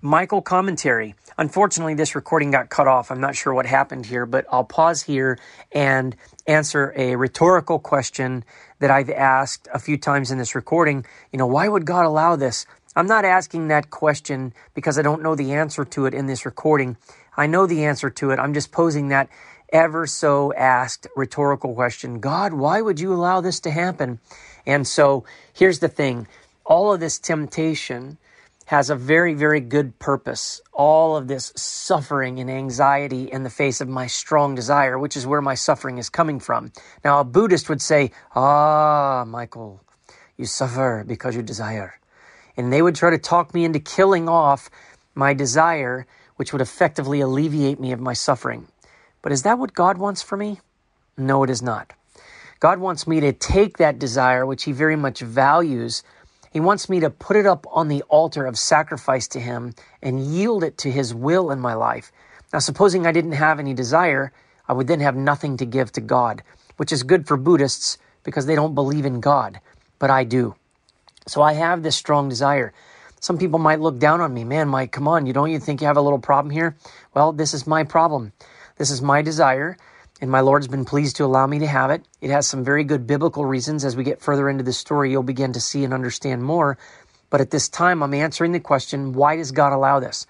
Michael 0.00 0.42
commentary. 0.42 1.16
Unfortunately, 1.38 1.94
this 1.94 2.14
recording 2.14 2.52
got 2.52 2.68
cut 2.68 2.86
off. 2.86 3.10
I'm 3.10 3.20
not 3.20 3.34
sure 3.34 3.52
what 3.52 3.66
happened 3.66 4.06
here, 4.06 4.26
but 4.26 4.46
I'll 4.50 4.64
pause 4.64 5.02
here 5.02 5.38
and 5.72 6.14
answer 6.46 6.92
a 6.96 7.16
rhetorical 7.16 7.80
question 7.80 8.44
that 8.78 8.92
I've 8.92 9.10
asked 9.10 9.66
a 9.74 9.80
few 9.80 9.96
times 9.96 10.30
in 10.30 10.38
this 10.38 10.54
recording. 10.54 11.04
You 11.32 11.38
know, 11.38 11.48
why 11.48 11.68
would 11.68 11.84
God 11.84 12.06
allow 12.06 12.36
this? 12.36 12.64
I'm 12.94 13.08
not 13.08 13.24
asking 13.24 13.68
that 13.68 13.90
question 13.90 14.54
because 14.74 14.98
I 14.98 15.02
don't 15.02 15.22
know 15.22 15.34
the 15.34 15.52
answer 15.52 15.84
to 15.84 16.06
it 16.06 16.14
in 16.14 16.26
this 16.26 16.46
recording. 16.46 16.96
I 17.36 17.48
know 17.48 17.66
the 17.66 17.84
answer 17.84 18.08
to 18.08 18.30
it. 18.30 18.38
I'm 18.38 18.54
just 18.54 18.70
posing 18.70 19.08
that 19.08 19.28
ever 19.72 20.06
so 20.06 20.52
asked 20.54 21.08
rhetorical 21.16 21.74
question 21.74 22.20
God, 22.20 22.52
why 22.52 22.80
would 22.80 23.00
you 23.00 23.12
allow 23.12 23.40
this 23.40 23.58
to 23.60 23.70
happen? 23.72 24.20
And 24.64 24.86
so 24.86 25.24
here's 25.52 25.80
the 25.80 25.88
thing 25.88 26.28
all 26.64 26.92
of 26.92 27.00
this 27.00 27.18
temptation 27.18 28.16
has 28.68 28.90
a 28.90 28.94
very, 28.94 29.32
very 29.32 29.60
good 29.60 29.98
purpose. 29.98 30.60
All 30.74 31.16
of 31.16 31.26
this 31.26 31.54
suffering 31.56 32.38
and 32.38 32.50
anxiety 32.50 33.24
in 33.24 33.42
the 33.42 33.48
face 33.48 33.80
of 33.80 33.88
my 33.88 34.06
strong 34.06 34.54
desire, 34.54 34.98
which 34.98 35.16
is 35.16 35.26
where 35.26 35.40
my 35.40 35.54
suffering 35.54 35.96
is 35.96 36.10
coming 36.10 36.38
from. 36.38 36.70
Now, 37.02 37.18
a 37.20 37.24
Buddhist 37.24 37.70
would 37.70 37.80
say, 37.80 38.10
Ah, 38.34 39.24
Michael, 39.26 39.80
you 40.36 40.44
suffer 40.44 41.02
because 41.08 41.34
you 41.34 41.40
desire. 41.40 41.98
And 42.58 42.70
they 42.70 42.82
would 42.82 42.94
try 42.94 43.08
to 43.08 43.16
talk 43.16 43.54
me 43.54 43.64
into 43.64 43.80
killing 43.80 44.28
off 44.28 44.68
my 45.14 45.32
desire, 45.32 46.06
which 46.36 46.52
would 46.52 46.60
effectively 46.60 47.22
alleviate 47.22 47.80
me 47.80 47.92
of 47.92 48.00
my 48.00 48.12
suffering. 48.12 48.68
But 49.22 49.32
is 49.32 49.44
that 49.44 49.58
what 49.58 49.72
God 49.72 49.96
wants 49.96 50.20
for 50.20 50.36
me? 50.36 50.60
No, 51.16 51.42
it 51.42 51.48
is 51.48 51.62
not. 51.62 51.94
God 52.60 52.80
wants 52.80 53.06
me 53.06 53.20
to 53.20 53.32
take 53.32 53.78
that 53.78 53.98
desire, 53.98 54.44
which 54.44 54.64
He 54.64 54.72
very 54.72 54.96
much 54.96 55.20
values, 55.20 56.02
he 56.50 56.60
wants 56.60 56.88
me 56.88 57.00
to 57.00 57.10
put 57.10 57.36
it 57.36 57.46
up 57.46 57.66
on 57.70 57.88
the 57.88 58.02
altar 58.08 58.46
of 58.46 58.58
sacrifice 58.58 59.28
to 59.28 59.40
Him 59.40 59.74
and 60.02 60.24
yield 60.24 60.64
it 60.64 60.78
to 60.78 60.90
His 60.90 61.14
will 61.14 61.50
in 61.50 61.60
my 61.60 61.74
life. 61.74 62.10
Now, 62.52 62.58
supposing 62.60 63.06
I 63.06 63.12
didn't 63.12 63.32
have 63.32 63.58
any 63.58 63.74
desire, 63.74 64.32
I 64.66 64.72
would 64.72 64.86
then 64.86 65.00
have 65.00 65.16
nothing 65.16 65.56
to 65.58 65.66
give 65.66 65.92
to 65.92 66.00
God, 66.00 66.42
which 66.76 66.92
is 66.92 67.02
good 67.02 67.26
for 67.26 67.36
Buddhists 67.36 67.98
because 68.22 68.46
they 68.46 68.54
don't 68.54 68.74
believe 68.74 69.04
in 69.04 69.20
God, 69.20 69.60
but 69.98 70.10
I 70.10 70.24
do. 70.24 70.54
So 71.26 71.42
I 71.42 71.52
have 71.52 71.82
this 71.82 71.96
strong 71.96 72.28
desire. 72.28 72.72
Some 73.20 73.36
people 73.36 73.58
might 73.58 73.80
look 73.80 73.98
down 73.98 74.20
on 74.20 74.32
me. 74.32 74.44
Man, 74.44 74.68
Mike, 74.68 74.92
come 74.92 75.08
on, 75.08 75.26
you 75.26 75.32
don't 75.32 75.50
you 75.50 75.58
think 75.58 75.80
you 75.80 75.86
have 75.86 75.96
a 75.96 76.02
little 76.02 76.18
problem 76.18 76.50
here? 76.50 76.76
Well, 77.14 77.32
this 77.32 77.52
is 77.52 77.66
my 77.66 77.84
problem. 77.84 78.32
This 78.76 78.90
is 78.90 79.02
my 79.02 79.22
desire 79.22 79.76
and 80.20 80.30
my 80.30 80.40
Lord's 80.40 80.68
been 80.68 80.84
pleased 80.84 81.16
to 81.16 81.24
allow 81.24 81.46
me 81.46 81.60
to 81.60 81.66
have 81.66 81.90
it. 81.90 82.04
It 82.20 82.30
has 82.30 82.46
some 82.46 82.64
very 82.64 82.84
good 82.84 83.06
biblical 83.06 83.44
reasons. 83.44 83.84
As 83.84 83.96
we 83.96 84.04
get 84.04 84.20
further 84.20 84.48
into 84.48 84.64
the 84.64 84.72
story, 84.72 85.10
you'll 85.10 85.22
begin 85.22 85.52
to 85.52 85.60
see 85.60 85.84
and 85.84 85.94
understand 85.94 86.42
more. 86.42 86.78
But 87.30 87.40
at 87.40 87.50
this 87.50 87.68
time, 87.68 88.02
I'm 88.02 88.14
answering 88.14 88.52
the 88.52 88.60
question 88.60 89.12
why 89.12 89.36
does 89.36 89.52
God 89.52 89.72
allow 89.72 90.00
this? 90.00 90.26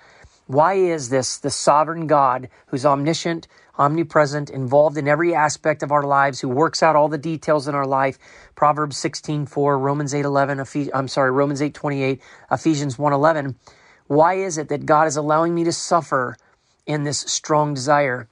Why 0.46 0.74
is 0.74 1.09
this 1.11 1.38
the 1.38 1.51
sovereign 1.51 2.07
God 2.07 2.48
who's 2.66 2.87
omniscient, 2.87 3.48
omnipresent, 3.79 4.51
involved 4.51 4.98
in 4.98 5.09
every 5.09 5.35
aspect 5.35 5.83
of 5.83 5.92
our 5.92 6.03
lives, 6.03 6.40
who 6.40 6.48
works 6.48 6.83
out 6.83 6.96
all 6.96 7.09
the 7.09 7.18
details 7.18 7.68
in 7.68 7.74
our 7.74 7.87
life? 7.87 8.18
Proverbs 8.57 8.96
16:4, 8.98 9.79
Romans 9.79 10.14
8:11, 10.14 10.61
Ephes- 10.61 10.90
I'm 10.94 11.09
sorry, 11.09 11.31
Romans 11.31 11.62
8:28, 11.62 12.20
Ephesians 12.51 12.98
1:11. 12.98 13.57
Why 14.07 14.35
is 14.35 14.59
it 14.59 14.68
that 14.68 14.87
God 14.87 15.07
is 15.07 15.16
allowing 15.16 15.55
me 15.55 15.64
to 15.64 15.72
suffer 15.72 16.37
in 16.87 17.05
this 17.05 17.20
strong 17.20 17.74
desire? 17.74 18.29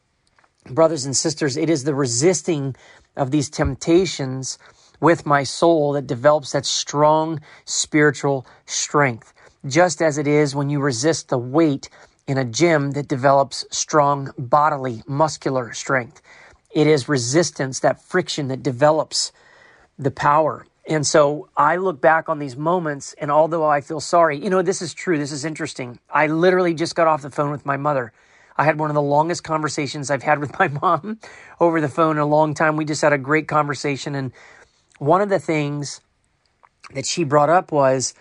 Brothers 0.70 1.05
and 1.05 1.16
sisters, 1.16 1.57
it 1.57 1.70
is 1.70 1.85
the 1.85 1.94
resisting 1.94 2.76
of 3.16 3.31
these 3.31 3.48
temptations 3.48 4.59
with 5.00 5.26
my 5.26 5.42
soul 5.42 5.92
that 5.92 6.07
develops 6.07 6.52
that 6.52 6.66
strong 6.66 7.40
spiritual 7.64 8.46
strength. 8.64 9.33
Just 9.66 10.00
as 10.00 10.18
it 10.18 10.26
is 10.26 10.55
when 10.55 10.70
you 10.70 10.81
resist 10.81 11.29
the 11.29 11.38
weight 11.38 11.88
in 12.26 12.38
a 12.38 12.44
gym 12.44 12.92
that 12.92 13.09
develops 13.09 13.64
strong 13.70 14.33
bodily, 14.38 15.02
muscular 15.07 15.72
strength. 15.72 16.20
It 16.72 16.87
is 16.87 17.09
resistance, 17.09 17.81
that 17.81 18.02
friction 18.02 18.48
that 18.48 18.62
develops 18.62 19.33
the 19.98 20.11
power. 20.11 20.66
And 20.88 21.07
so 21.07 21.48
I 21.57 21.76
look 21.76 22.00
back 22.00 22.29
on 22.29 22.38
these 22.38 22.57
moments, 22.57 23.14
and 23.18 23.31
although 23.31 23.64
I 23.66 23.81
feel 23.81 24.00
sorry, 24.00 24.38
you 24.38 24.50
know, 24.50 24.62
this 24.62 24.83
is 24.83 24.94
true, 24.94 25.18
this 25.18 25.33
is 25.33 25.44
interesting. 25.44 25.98
I 26.11 26.29
literally 26.29 26.74
just 26.74 26.94
got 26.94 27.07
off 27.07 27.22
the 27.22 27.31
phone 27.31 27.50
with 27.50 27.66
my 27.66 27.76
mother. 27.76 28.12
I 28.58 28.64
had 28.64 28.78
one 28.78 28.90
of 28.90 28.94
the 28.94 29.02
longest 29.02 29.44
conversations 29.44 30.10
I've 30.10 30.22
had 30.22 30.38
with 30.38 30.58
my 30.58 30.68
mom 30.82 31.18
over 31.60 31.80
the 31.80 31.88
phone 31.88 32.16
in 32.16 32.22
a 32.22 32.26
long 32.26 32.54
time. 32.54 32.76
We 32.76 32.84
just 32.84 33.02
had 33.02 33.12
a 33.12 33.18
great 33.18 33.48
conversation. 33.48 34.14
And 34.14 34.32
one 34.98 35.20
of 35.20 35.28
the 35.28 35.38
things 35.38 36.00
that 36.94 37.06
she 37.06 37.24
brought 37.24 37.50
up 37.50 37.72
was 37.72 38.14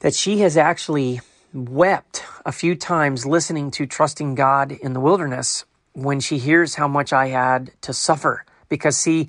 that 0.00 0.14
she 0.14 0.40
has 0.40 0.56
actually 0.56 1.20
wept 1.52 2.24
a 2.44 2.52
few 2.52 2.74
times 2.74 3.24
listening 3.24 3.70
to 3.72 3.86
Trusting 3.86 4.34
God 4.34 4.72
in 4.72 4.92
the 4.92 5.00
Wilderness 5.00 5.64
when 5.92 6.20
she 6.20 6.38
hears 6.38 6.74
how 6.74 6.88
much 6.88 7.12
I 7.12 7.28
had 7.28 7.70
to 7.82 7.92
suffer. 7.92 8.44
Because, 8.68 8.96
see, 8.96 9.28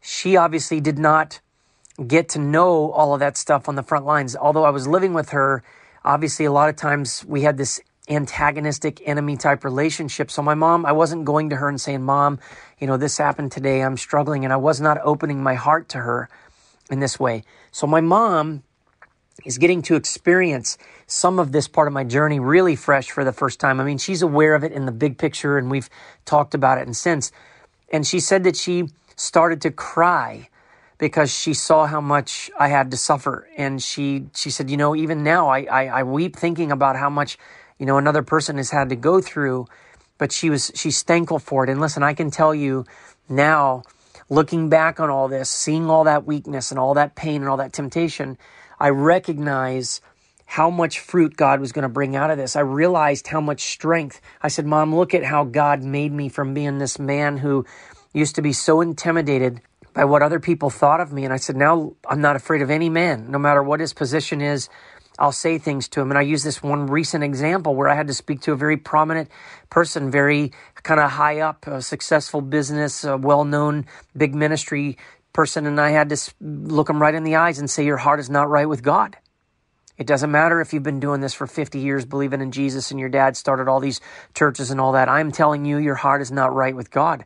she 0.00 0.36
obviously 0.36 0.80
did 0.80 0.98
not 0.98 1.40
get 2.06 2.28
to 2.30 2.38
know 2.38 2.90
all 2.92 3.12
of 3.12 3.20
that 3.20 3.36
stuff 3.36 3.68
on 3.68 3.74
the 3.74 3.82
front 3.82 4.06
lines. 4.06 4.36
Although 4.36 4.64
I 4.64 4.70
was 4.70 4.86
living 4.86 5.12
with 5.12 5.30
her, 5.30 5.62
obviously, 6.04 6.44
a 6.44 6.52
lot 6.52 6.68
of 6.68 6.76
times 6.76 7.24
we 7.26 7.42
had 7.42 7.56
this 7.56 7.80
antagonistic 8.08 9.06
enemy 9.06 9.36
type 9.36 9.64
relationship. 9.64 10.30
So 10.30 10.42
my 10.42 10.54
mom, 10.54 10.86
I 10.86 10.92
wasn't 10.92 11.24
going 11.24 11.50
to 11.50 11.56
her 11.56 11.68
and 11.68 11.80
saying, 11.80 12.02
Mom, 12.02 12.38
you 12.78 12.86
know, 12.86 12.96
this 12.96 13.18
happened 13.18 13.52
today. 13.52 13.82
I'm 13.82 13.96
struggling. 13.96 14.44
And 14.44 14.52
I 14.52 14.56
was 14.56 14.80
not 14.80 14.98
opening 15.02 15.42
my 15.42 15.54
heart 15.54 15.88
to 15.90 15.98
her 15.98 16.28
in 16.90 17.00
this 17.00 17.20
way. 17.20 17.44
So 17.70 17.86
my 17.86 18.00
mom 18.00 18.62
is 19.44 19.58
getting 19.58 19.82
to 19.82 19.94
experience 19.94 20.78
some 21.06 21.38
of 21.38 21.52
this 21.52 21.68
part 21.68 21.86
of 21.86 21.94
my 21.94 22.04
journey 22.04 22.40
really 22.40 22.76
fresh 22.76 23.10
for 23.10 23.24
the 23.24 23.32
first 23.32 23.60
time. 23.60 23.80
I 23.80 23.84
mean, 23.84 23.98
she's 23.98 24.22
aware 24.22 24.54
of 24.54 24.64
it 24.64 24.72
in 24.72 24.86
the 24.86 24.92
big 24.92 25.18
picture 25.18 25.58
and 25.58 25.70
we've 25.70 25.88
talked 26.24 26.54
about 26.54 26.78
it 26.78 26.86
and 26.86 26.96
since. 26.96 27.30
And 27.92 28.06
she 28.06 28.20
said 28.20 28.44
that 28.44 28.56
she 28.56 28.88
started 29.16 29.62
to 29.62 29.70
cry 29.70 30.48
because 30.98 31.32
she 31.32 31.54
saw 31.54 31.86
how 31.86 32.00
much 32.00 32.50
I 32.58 32.68
had 32.68 32.90
to 32.90 32.96
suffer. 32.96 33.48
And 33.56 33.82
she, 33.82 34.26
she 34.34 34.50
said, 34.50 34.68
you 34.68 34.76
know, 34.76 34.96
even 34.96 35.22
now 35.22 35.48
I, 35.48 35.60
I, 35.70 35.86
I 35.86 36.02
weep 36.02 36.36
thinking 36.36 36.72
about 36.72 36.96
how 36.96 37.08
much 37.08 37.38
you 37.78 37.86
know 37.86 37.98
another 37.98 38.22
person 38.22 38.56
has 38.56 38.70
had 38.70 38.88
to 38.88 38.96
go 38.96 39.20
through 39.20 39.66
but 40.18 40.32
she 40.32 40.50
was 40.50 40.70
she's 40.74 41.02
thankful 41.02 41.38
for 41.38 41.64
it 41.64 41.70
and 41.70 41.80
listen 41.80 42.02
i 42.02 42.14
can 42.14 42.30
tell 42.30 42.54
you 42.54 42.84
now 43.28 43.82
looking 44.28 44.68
back 44.68 45.00
on 45.00 45.10
all 45.10 45.28
this 45.28 45.48
seeing 45.48 45.90
all 45.90 46.04
that 46.04 46.26
weakness 46.26 46.70
and 46.70 46.78
all 46.78 46.94
that 46.94 47.14
pain 47.14 47.40
and 47.42 47.48
all 47.48 47.56
that 47.56 47.72
temptation 47.72 48.36
i 48.80 48.88
recognize 48.88 50.00
how 50.46 50.70
much 50.70 51.00
fruit 51.00 51.36
god 51.36 51.60
was 51.60 51.72
going 51.72 51.82
to 51.82 51.88
bring 51.88 52.16
out 52.16 52.30
of 52.30 52.38
this 52.38 52.56
i 52.56 52.60
realized 52.60 53.28
how 53.28 53.40
much 53.40 53.62
strength 53.62 54.20
i 54.42 54.48
said 54.48 54.66
mom 54.66 54.94
look 54.94 55.14
at 55.14 55.24
how 55.24 55.44
god 55.44 55.82
made 55.82 56.12
me 56.12 56.28
from 56.28 56.54
being 56.54 56.78
this 56.78 56.98
man 56.98 57.38
who 57.38 57.64
used 58.12 58.34
to 58.34 58.42
be 58.42 58.52
so 58.52 58.80
intimidated 58.80 59.60
by 59.98 60.04
what 60.04 60.22
other 60.22 60.38
people 60.38 60.70
thought 60.70 61.00
of 61.00 61.12
me. 61.12 61.24
And 61.24 61.32
I 61.32 61.38
said, 61.38 61.56
now 61.56 61.94
I'm 62.08 62.20
not 62.20 62.36
afraid 62.36 62.62
of 62.62 62.70
any 62.70 62.88
man, 62.88 63.30
no 63.30 63.38
matter 63.38 63.62
what 63.62 63.80
his 63.80 63.92
position 63.92 64.40
is. 64.40 64.68
I'll 65.18 65.32
say 65.32 65.58
things 65.58 65.88
to 65.88 66.00
him. 66.00 66.10
And 66.10 66.18
I 66.18 66.22
use 66.22 66.44
this 66.44 66.62
one 66.62 66.86
recent 66.86 67.24
example 67.24 67.74
where 67.74 67.88
I 67.88 67.94
had 67.94 68.06
to 68.06 68.14
speak 68.14 68.40
to 68.42 68.52
a 68.52 68.56
very 68.56 68.76
prominent 68.76 69.30
person, 69.68 70.10
very 70.10 70.52
kind 70.82 71.00
of 71.00 71.10
high 71.10 71.40
up, 71.40 71.66
a 71.66 71.82
successful 71.82 72.40
business, 72.40 73.04
well 73.04 73.44
known 73.44 73.86
big 74.16 74.34
ministry 74.34 74.96
person. 75.32 75.66
And 75.66 75.80
I 75.80 75.90
had 75.90 76.08
to 76.10 76.16
look 76.40 76.88
him 76.88 77.02
right 77.02 77.14
in 77.14 77.24
the 77.24 77.36
eyes 77.36 77.58
and 77.58 77.68
say, 77.68 77.84
Your 77.84 77.96
heart 77.96 78.20
is 78.20 78.30
not 78.30 78.48
right 78.48 78.68
with 78.68 78.82
God. 78.82 79.16
It 79.98 80.06
doesn't 80.06 80.30
matter 80.30 80.60
if 80.60 80.72
you've 80.72 80.84
been 80.84 81.00
doing 81.00 81.20
this 81.20 81.34
for 81.34 81.48
50 81.48 81.80
years, 81.80 82.04
believing 82.04 82.40
in 82.40 82.52
Jesus, 82.52 82.92
and 82.92 83.00
your 83.00 83.08
dad 83.08 83.36
started 83.36 83.66
all 83.66 83.80
these 83.80 84.00
churches 84.32 84.70
and 84.70 84.80
all 84.80 84.92
that. 84.92 85.08
I'm 85.08 85.32
telling 85.32 85.64
you, 85.64 85.78
your 85.78 85.96
heart 85.96 86.22
is 86.22 86.30
not 86.30 86.54
right 86.54 86.76
with 86.76 86.92
God. 86.92 87.24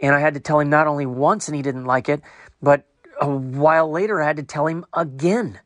And 0.00 0.14
I 0.14 0.20
had 0.20 0.34
to 0.34 0.40
tell 0.40 0.60
him 0.60 0.68
not 0.68 0.86
only 0.86 1.06
once 1.06 1.48
and 1.48 1.56
he 1.56 1.62
didn't 1.62 1.86
like 1.86 2.10
it, 2.10 2.20
but 2.60 2.84
a 3.18 3.28
while 3.28 3.90
later 3.90 4.20
I 4.20 4.26
had 4.26 4.36
to 4.36 4.42
tell 4.42 4.66
him 4.66 4.84
again 4.92 5.60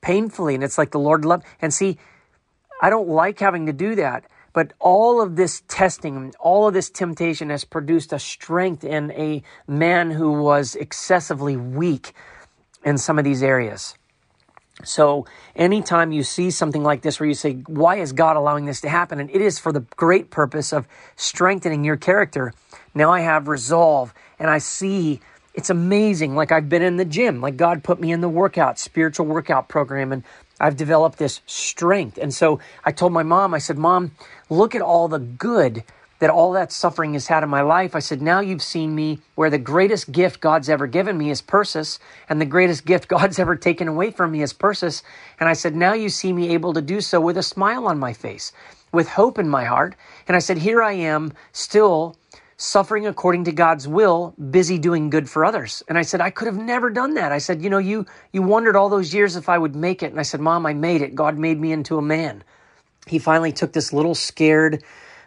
painfully. 0.00 0.54
And 0.54 0.64
it's 0.64 0.78
like 0.78 0.90
the 0.90 0.98
Lord 0.98 1.24
loved. 1.24 1.44
And 1.60 1.72
see, 1.72 1.98
I 2.80 2.90
don't 2.90 3.08
like 3.08 3.38
having 3.38 3.66
to 3.66 3.72
do 3.72 3.94
that. 3.96 4.24
But 4.52 4.72
all 4.80 5.20
of 5.20 5.36
this 5.36 5.62
testing, 5.68 6.34
all 6.40 6.66
of 6.66 6.74
this 6.74 6.90
temptation 6.90 7.50
has 7.50 7.64
produced 7.64 8.12
a 8.12 8.18
strength 8.18 8.82
in 8.82 9.12
a 9.12 9.42
man 9.66 10.10
who 10.10 10.32
was 10.32 10.74
excessively 10.74 11.56
weak 11.56 12.12
in 12.84 12.98
some 12.98 13.18
of 13.18 13.24
these 13.24 13.42
areas. 13.42 13.94
So, 14.84 15.26
anytime 15.56 16.12
you 16.12 16.22
see 16.22 16.50
something 16.50 16.84
like 16.84 17.02
this 17.02 17.18
where 17.18 17.28
you 17.28 17.34
say, 17.34 17.54
Why 17.66 17.96
is 17.96 18.12
God 18.12 18.36
allowing 18.36 18.64
this 18.64 18.80
to 18.82 18.88
happen? 18.88 19.18
And 19.18 19.28
it 19.30 19.40
is 19.40 19.58
for 19.58 19.72
the 19.72 19.84
great 19.96 20.30
purpose 20.30 20.72
of 20.72 20.86
strengthening 21.16 21.84
your 21.84 21.96
character. 21.96 22.52
Now 22.94 23.12
I 23.12 23.20
have 23.20 23.48
resolve 23.48 24.14
and 24.38 24.48
I 24.48 24.58
see 24.58 25.20
it's 25.58 25.70
amazing. 25.70 26.36
Like 26.36 26.52
I've 26.52 26.68
been 26.68 26.82
in 26.82 26.98
the 26.98 27.04
gym, 27.04 27.40
like 27.40 27.56
God 27.56 27.82
put 27.82 27.98
me 27.98 28.12
in 28.12 28.20
the 28.20 28.28
workout, 28.28 28.78
spiritual 28.78 29.26
workout 29.26 29.68
program, 29.68 30.12
and 30.12 30.22
I've 30.60 30.76
developed 30.76 31.18
this 31.18 31.40
strength. 31.46 32.16
And 32.16 32.32
so 32.32 32.60
I 32.84 32.92
told 32.92 33.12
my 33.12 33.24
mom, 33.24 33.54
I 33.54 33.58
said, 33.58 33.76
Mom, 33.76 34.12
look 34.48 34.76
at 34.76 34.82
all 34.82 35.08
the 35.08 35.18
good 35.18 35.82
that 36.20 36.30
all 36.30 36.52
that 36.52 36.70
suffering 36.70 37.14
has 37.14 37.26
had 37.26 37.42
in 37.42 37.48
my 37.48 37.62
life. 37.62 37.96
I 37.96 37.98
said, 37.98 38.22
Now 38.22 38.38
you've 38.38 38.62
seen 38.62 38.94
me 38.94 39.18
where 39.34 39.50
the 39.50 39.58
greatest 39.58 40.12
gift 40.12 40.38
God's 40.38 40.68
ever 40.68 40.86
given 40.86 41.18
me 41.18 41.28
is 41.28 41.42
Persis, 41.42 41.98
and 42.28 42.40
the 42.40 42.46
greatest 42.46 42.84
gift 42.84 43.08
God's 43.16 43.40
ever 43.40 43.56
taken 43.56 43.88
away 43.88 44.12
from 44.12 44.30
me 44.30 44.42
is 44.42 44.52
Persis. 44.52 45.02
And 45.40 45.48
I 45.48 45.54
said, 45.54 45.74
Now 45.74 45.92
you 45.92 46.08
see 46.08 46.32
me 46.32 46.54
able 46.54 46.72
to 46.72 46.80
do 46.80 47.00
so 47.00 47.20
with 47.20 47.36
a 47.36 47.42
smile 47.42 47.88
on 47.88 47.98
my 47.98 48.12
face, 48.12 48.52
with 48.92 49.08
hope 49.08 49.40
in 49.40 49.48
my 49.48 49.64
heart. 49.64 49.96
And 50.28 50.36
I 50.36 50.40
said, 50.40 50.58
Here 50.58 50.80
I 50.80 50.92
am 50.92 51.32
still 51.50 52.16
suffering 52.58 53.06
according 53.06 53.44
to 53.44 53.52
God's 53.52 53.88
will, 53.88 54.34
busy 54.50 54.78
doing 54.78 55.10
good 55.10 55.30
for 55.30 55.44
others. 55.44 55.82
And 55.88 55.96
I 55.96 56.02
said, 56.02 56.20
I 56.20 56.30
could 56.30 56.46
have 56.48 56.58
never 56.58 56.90
done 56.90 57.14
that. 57.14 57.32
I 57.32 57.38
said, 57.38 57.62
you 57.62 57.70
know, 57.70 57.78
you 57.78 58.04
you 58.32 58.42
wondered 58.42 58.76
all 58.76 58.90
those 58.90 59.14
years 59.14 59.36
if 59.36 59.48
I 59.48 59.56
would 59.56 59.76
make 59.76 60.02
it. 60.02 60.10
And 60.10 60.20
I 60.20 60.24
said, 60.24 60.40
Mom, 60.40 60.66
I 60.66 60.74
made 60.74 61.00
it. 61.00 61.14
God 61.14 61.38
made 61.38 61.60
me 61.60 61.72
into 61.72 61.96
a 61.96 62.02
man. 62.02 62.44
He 63.06 63.18
finally 63.20 63.52
took 63.52 63.72
this 63.72 63.92
little 63.92 64.14
scared 64.14 64.82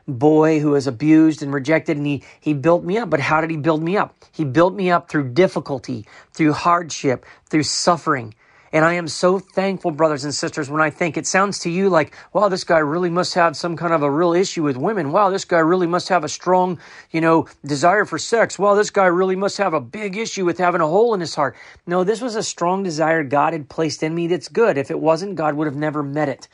boy 0.08 0.60
who 0.60 0.72
was 0.72 0.88
abused 0.88 1.42
and 1.42 1.54
rejected 1.54 1.98
and 1.98 2.06
he 2.06 2.24
he 2.42 2.54
built 2.54 2.84
me 2.84 2.98
up. 2.98 3.10
But 3.10 3.22
how 3.22 3.40
did 3.42 3.50
he 3.50 3.58
build 3.58 3.82
me 3.82 3.96
up? 3.98 4.14
He 4.34 4.44
built 4.44 4.76
me 4.76 4.92
up 4.92 5.10
through 5.10 5.30
difficulty, 5.34 6.06
through 6.34 6.54
hardship, 6.54 7.26
through 7.50 7.64
suffering. 7.64 8.36
And 8.74 8.86
I 8.86 8.94
am 8.94 9.10
so 9.10 9.38
thankful, 9.38 9.92
brothers 9.92 10.24
and 10.24 10.34
sisters, 10.34 10.70
when 10.70 10.82
I 10.82 10.90
think 10.90 11.18
it 11.18 11.28
sounds 11.28 11.60
to 11.60 11.70
you 11.70 11.90
like, 11.90 12.16
wow, 12.32 12.48
this 12.48 12.64
guy 12.64 12.78
really 12.78 13.10
must 13.10 13.34
have 13.34 13.58
some 13.58 13.76
kind 13.76 13.94
of 13.94 14.02
a 14.02 14.10
real 14.10 14.34
issue 14.34 14.64
with 14.64 14.78
women. 14.78 15.12
Wow, 15.12 15.30
this 15.30 15.44
guy 15.44 15.60
really 15.60 15.88
must 15.88 16.08
have 16.08 16.24
a 16.24 16.30
strong, 16.30 16.80
you 17.12 17.20
know, 17.20 17.48
desire 17.66 18.06
for 18.06 18.18
sex. 18.18 18.58
Wow, 18.58 18.76
this 18.76 18.90
guy 18.90 19.08
really 19.08 19.36
must 19.36 19.58
have 19.58 19.74
a 19.74 19.82
big 19.82 20.16
issue 20.16 20.46
with 20.46 20.58
having 20.58 20.80
a 20.80 20.88
hole 20.88 21.14
in 21.14 21.20
his 21.20 21.36
heart. 21.36 21.58
No, 21.86 22.06
this 22.06 22.22
was 22.22 22.36
a 22.36 22.44
strong 22.44 22.82
desire 22.82 23.24
God 23.24 23.52
had 23.52 23.68
placed 23.68 24.04
in 24.04 24.16
me 24.16 24.28
that's 24.28 24.48
good. 24.48 24.78
If 24.78 24.90
it 24.90 25.00
wasn't, 25.00 25.36
God 25.36 25.56
would 25.56 25.68
have 25.68 25.76
never 25.76 26.02
met 26.02 26.30
it. 26.30 26.48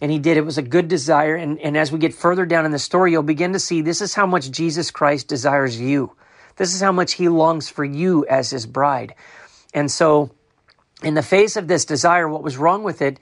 And 0.00 0.12
he 0.12 0.20
did. 0.20 0.36
It 0.36 0.46
was 0.46 0.56
a 0.56 0.62
good 0.62 0.86
desire. 0.86 1.34
And, 1.34 1.60
and 1.60 1.76
as 1.76 1.90
we 1.90 1.98
get 1.98 2.14
further 2.14 2.46
down 2.46 2.64
in 2.64 2.70
the 2.70 2.78
story, 2.78 3.10
you'll 3.10 3.22
begin 3.22 3.52
to 3.54 3.58
see 3.58 3.82
this 3.82 4.00
is 4.00 4.14
how 4.14 4.24
much 4.24 4.50
Jesus 4.50 4.90
Christ 4.90 5.26
desires 5.26 5.80
you. 5.80 6.14
This 6.56 6.74
is 6.74 6.80
how 6.80 6.92
much 6.92 7.14
he 7.14 7.28
longs 7.28 7.68
for 7.68 7.84
you 7.84 8.24
as 8.26 8.50
his 8.50 8.66
bride. 8.66 9.14
And 9.74 9.90
so, 9.90 10.30
in 11.02 11.14
the 11.14 11.22
face 11.22 11.56
of 11.56 11.68
this 11.68 11.84
desire, 11.84 12.28
what 12.28 12.42
was 12.42 12.56
wrong 12.56 12.82
with 12.82 13.02
it 13.02 13.18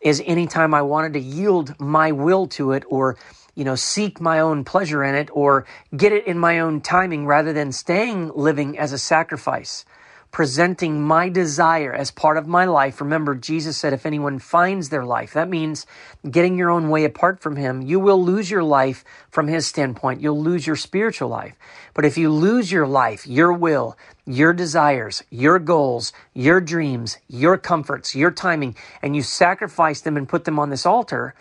is 0.00 0.22
anytime 0.24 0.74
I 0.74 0.82
wanted 0.82 1.12
to 1.14 1.20
yield 1.20 1.78
my 1.78 2.12
will 2.12 2.46
to 2.48 2.72
it 2.72 2.84
or 2.88 3.16
you 3.54 3.64
know 3.64 3.74
seek 3.74 4.20
my 4.20 4.40
own 4.40 4.64
pleasure 4.64 5.04
in 5.04 5.14
it 5.14 5.28
or 5.32 5.66
get 5.94 6.12
it 6.12 6.26
in 6.26 6.38
my 6.38 6.60
own 6.60 6.80
timing 6.80 7.26
rather 7.26 7.52
than 7.52 7.72
staying 7.72 8.32
living 8.34 8.78
as 8.78 8.92
a 8.92 8.98
sacrifice 8.98 9.84
presenting 10.32 11.02
my 11.02 11.28
desire 11.28 11.92
as 11.92 12.10
part 12.10 12.36
of 12.36 12.46
my 12.46 12.64
life. 12.64 13.00
Remember, 13.00 13.34
Jesus 13.34 13.76
said, 13.76 13.92
if 13.92 14.06
anyone 14.06 14.38
finds 14.38 14.88
their 14.88 15.04
life, 15.04 15.32
that 15.32 15.48
means 15.48 15.86
getting 16.30 16.56
your 16.56 16.70
own 16.70 16.88
way 16.88 17.04
apart 17.04 17.40
from 17.40 17.56
Him. 17.56 17.82
You 17.82 17.98
will 17.98 18.22
lose 18.22 18.50
your 18.50 18.62
life 18.62 19.04
from 19.30 19.48
His 19.48 19.66
standpoint. 19.66 20.20
You'll 20.20 20.40
lose 20.40 20.66
your 20.66 20.76
spiritual 20.76 21.28
life. 21.28 21.56
But 21.94 22.04
if 22.04 22.16
you 22.16 22.30
lose 22.30 22.70
your 22.70 22.86
life, 22.86 23.26
your 23.26 23.52
will, 23.52 23.96
your 24.24 24.52
desires, 24.52 25.22
your 25.30 25.58
goals, 25.58 26.12
your 26.32 26.60
dreams, 26.60 27.18
your 27.28 27.58
comforts, 27.58 28.14
your 28.14 28.30
timing, 28.30 28.76
and 29.02 29.16
you 29.16 29.22
sacrifice 29.22 30.00
them 30.00 30.16
and 30.16 30.28
put 30.28 30.44
them 30.44 30.58
on 30.58 30.70
this 30.70 30.86
altar, 30.86 31.34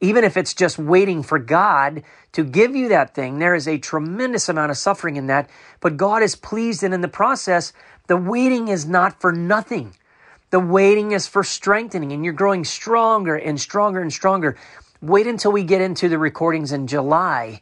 even 0.00 0.24
if 0.24 0.36
it's 0.36 0.52
just 0.52 0.78
waiting 0.78 1.22
for 1.22 1.38
God 1.38 2.02
to 2.32 2.44
give 2.44 2.76
you 2.76 2.88
that 2.88 3.14
thing, 3.14 3.38
there 3.38 3.54
is 3.54 3.66
a 3.66 3.78
tremendous 3.78 4.48
amount 4.48 4.70
of 4.70 4.76
suffering 4.76 5.16
in 5.16 5.28
that. 5.28 5.48
But 5.80 5.96
God 5.96 6.22
is 6.22 6.36
pleased, 6.36 6.82
and 6.82 6.92
in 6.92 7.00
the 7.00 7.08
process, 7.08 7.72
the 8.06 8.16
waiting 8.16 8.68
is 8.68 8.86
not 8.86 9.20
for 9.20 9.32
nothing. 9.32 9.94
The 10.50 10.60
waiting 10.60 11.12
is 11.12 11.26
for 11.26 11.42
strengthening, 11.42 12.12
and 12.12 12.24
you're 12.24 12.34
growing 12.34 12.64
stronger 12.64 13.36
and 13.36 13.60
stronger 13.60 14.00
and 14.00 14.12
stronger. 14.12 14.56
Wait 15.02 15.26
until 15.26 15.52
we 15.52 15.62
get 15.62 15.80
into 15.80 16.08
the 16.08 16.18
recordings 16.18 16.72
in 16.72 16.86
July 16.86 17.60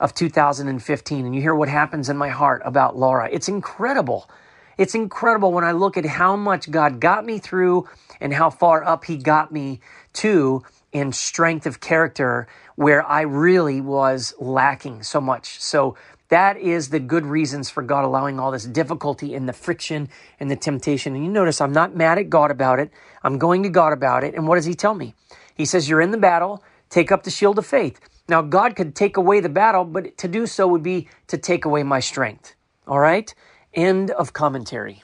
of 0.00 0.14
2015 0.14 1.24
and 1.24 1.34
you 1.34 1.40
hear 1.40 1.54
what 1.54 1.68
happens 1.68 2.08
in 2.08 2.16
my 2.16 2.28
heart 2.28 2.62
about 2.64 2.96
Laura. 2.96 3.28
It's 3.32 3.48
incredible. 3.48 4.28
It's 4.76 4.94
incredible 4.94 5.52
when 5.52 5.64
I 5.64 5.72
look 5.72 5.96
at 5.96 6.04
how 6.04 6.36
much 6.36 6.70
God 6.70 7.00
got 7.00 7.24
me 7.24 7.38
through 7.38 7.88
and 8.20 8.34
how 8.34 8.50
far 8.50 8.84
up 8.84 9.04
He 9.04 9.16
got 9.16 9.52
me 9.52 9.80
to 10.14 10.62
in 10.92 11.12
strength 11.12 11.66
of 11.66 11.80
character 11.80 12.46
where 12.76 13.06
I 13.06 13.22
really 13.22 13.80
was 13.80 14.34
lacking 14.38 15.04
so 15.04 15.20
much. 15.20 15.60
So 15.60 15.96
that 16.28 16.56
is 16.56 16.88
the 16.88 17.00
good 17.00 17.26
reasons 17.26 17.68
for 17.68 17.82
God 17.82 18.04
allowing 18.04 18.40
all 18.40 18.50
this 18.50 18.64
difficulty 18.64 19.34
and 19.34 19.48
the 19.48 19.52
friction 19.52 20.08
and 20.40 20.50
the 20.50 20.56
temptation. 20.56 21.14
And 21.14 21.24
you 21.24 21.30
notice 21.30 21.60
I'm 21.60 21.72
not 21.72 21.94
mad 21.94 22.18
at 22.18 22.30
God 22.30 22.50
about 22.50 22.80
it. 22.80 22.90
I'm 23.22 23.38
going 23.38 23.62
to 23.62 23.68
God 23.68 23.92
about 23.92 24.24
it. 24.24 24.34
And 24.34 24.48
what 24.48 24.56
does 24.56 24.64
He 24.64 24.74
tell 24.74 24.94
me? 24.94 25.14
He 25.54 25.64
says, 25.64 25.88
You're 25.88 26.00
in 26.00 26.10
the 26.10 26.18
battle, 26.18 26.62
take 26.88 27.12
up 27.12 27.24
the 27.24 27.30
shield 27.30 27.58
of 27.58 27.66
faith. 27.66 28.00
Now, 28.26 28.40
God 28.40 28.74
could 28.74 28.94
take 28.94 29.18
away 29.18 29.40
the 29.40 29.50
battle, 29.50 29.84
but 29.84 30.16
to 30.18 30.28
do 30.28 30.46
so 30.46 30.66
would 30.66 30.82
be 30.82 31.08
to 31.26 31.36
take 31.36 31.66
away 31.66 31.82
my 31.82 32.00
strength. 32.00 32.54
All 32.88 32.98
right? 32.98 33.34
End 33.74 34.10
of 34.10 34.32
commentary. 34.32 35.02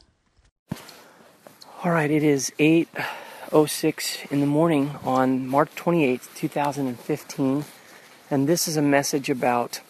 All 1.85 1.93
right, 1.93 2.11
it 2.11 2.23
is 2.23 2.53
8.06 2.59 4.31
in 4.31 4.41
the 4.41 4.47
morning 4.47 4.97
on 5.03 5.47
March 5.47 5.75
28th, 5.77 6.35
2015. 6.35 7.65
And 8.31 8.49
this 8.49 8.69
is 8.69 8.77
a 8.77 8.83
message 8.83 9.29
about 9.29 9.81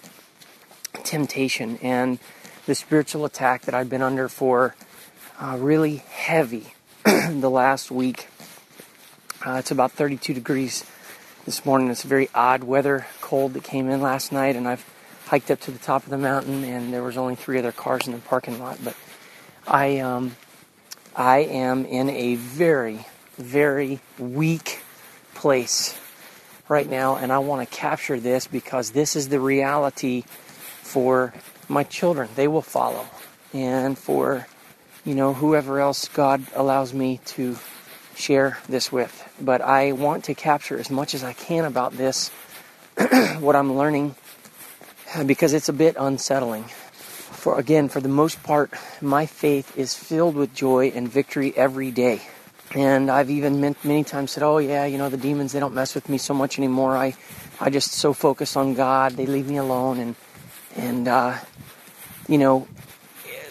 temptation 0.93 1.79
and 1.83 2.19
the 2.67 2.75
spiritual 2.75 3.25
attack 3.25 3.63
that 3.63 3.75
I've 3.75 3.89
been 3.89 4.03
under 4.03 4.29
for 4.29 4.75
uh, 5.41 5.57
really 5.59 5.97
heavy 5.97 6.75
the 7.05 7.51
last 7.51 7.91
week. 7.91 8.29
Uh, 9.45 9.55
it's 9.55 9.71
about 9.71 9.93
32 9.93 10.35
degrees 10.35 10.85
this 11.47 11.65
morning. 11.65 11.91
It's 11.91 12.03
very 12.03 12.29
odd 12.35 12.65
weather, 12.65 13.07
cold 13.21 13.55
that 13.55 13.65
came 13.65 13.89
in 13.89 14.01
last 14.01 14.33
night, 14.33 14.57
and 14.57 14.69
I've 14.69 14.85
hiked 15.27 15.51
up 15.51 15.61
to 15.61 15.71
the 15.71 15.79
top 15.79 16.05
of 16.05 16.11
the 16.11 16.19
mountain, 16.19 16.65
and 16.65 16.93
there 16.93 17.03
was 17.03 17.17
only 17.17 17.37
three 17.37 17.59
other 17.59 17.73
cars 17.73 18.07
in 18.07 18.13
the 18.13 18.19
parking 18.19 18.59
lot. 18.61 18.79
But 18.85 18.97
I, 19.67 19.99
um, 19.99 20.37
I 21.17 21.39
am 21.39 21.87
in 21.87 22.11
a 22.11 22.35
very, 22.35 23.07
very 23.39 24.01
weak 24.19 24.83
place 25.35 25.99
right 26.69 26.89
now, 26.89 27.17
and 27.17 27.33
I 27.33 27.39
want 27.39 27.69
to 27.69 27.77
capture 27.77 28.21
this 28.21 28.47
because 28.47 28.91
this 28.91 29.17
is 29.17 29.29
the 29.29 29.41
reality 29.41 30.25
for 30.91 31.33
my 31.69 31.85
children. 31.85 32.29
They 32.35 32.49
will 32.49 32.63
follow. 32.63 33.07
And 33.55 33.97
for, 33.97 34.47
you 35.05 35.15
know, 35.15 35.33
whoever 35.33 35.79
else 35.79 36.09
God 36.09 36.43
allows 36.55 36.93
me 36.93 37.21
to 37.37 37.57
share 38.17 38.59
this 38.69 38.91
with. 38.91 39.15
But 39.41 39.61
I 39.61 39.93
want 39.93 40.25
to 40.25 40.35
capture 40.35 40.79
as 40.79 40.91
much 40.91 41.15
as 41.15 41.23
I 41.23 41.33
can 41.33 41.65
about 41.65 41.93
this, 41.93 42.29
what 43.39 43.55
I'm 43.55 43.77
learning, 43.77 44.17
because 45.27 45.55
it's 45.55 45.69
a 45.69 45.73
bit 45.73 45.95
unsettling. 45.99 46.65
For 46.65 47.59
again, 47.59 47.89
for 47.89 48.01
the 48.01 48.09
most 48.09 48.43
part, 48.43 48.73
my 49.01 49.27
faith 49.27 49.79
is 49.79 49.95
filled 49.95 50.35
with 50.35 50.55
joy 50.55 50.93
and 50.95 51.09
victory 51.09 51.57
every 51.57 51.91
day. 51.91 52.21
And 52.75 53.11
I've 53.11 53.31
even 53.31 53.75
many 53.83 54.05
times 54.05 54.33
said, 54.33 54.43
"Oh 54.43 54.59
yeah, 54.59 54.85
you 54.85 54.99
know 54.99 55.09
the 55.09 55.17
demons 55.17 55.53
they 55.53 55.59
don't 55.59 55.75
mess 55.75 55.95
with 55.95 56.09
me 56.09 56.19
so 56.19 56.35
much 56.35 56.59
anymore. 56.59 56.97
I, 56.97 57.15
I 57.59 57.71
just 57.71 57.93
so 57.93 58.13
focus 58.13 58.57
on 58.57 58.75
God. 58.75 59.13
They 59.13 59.27
leave 59.27 59.49
me 59.49 59.57
alone." 59.57 59.99
And 59.99 60.15
and, 60.77 61.09
uh, 61.09 61.39
you 62.29 62.39
know, 62.39 62.69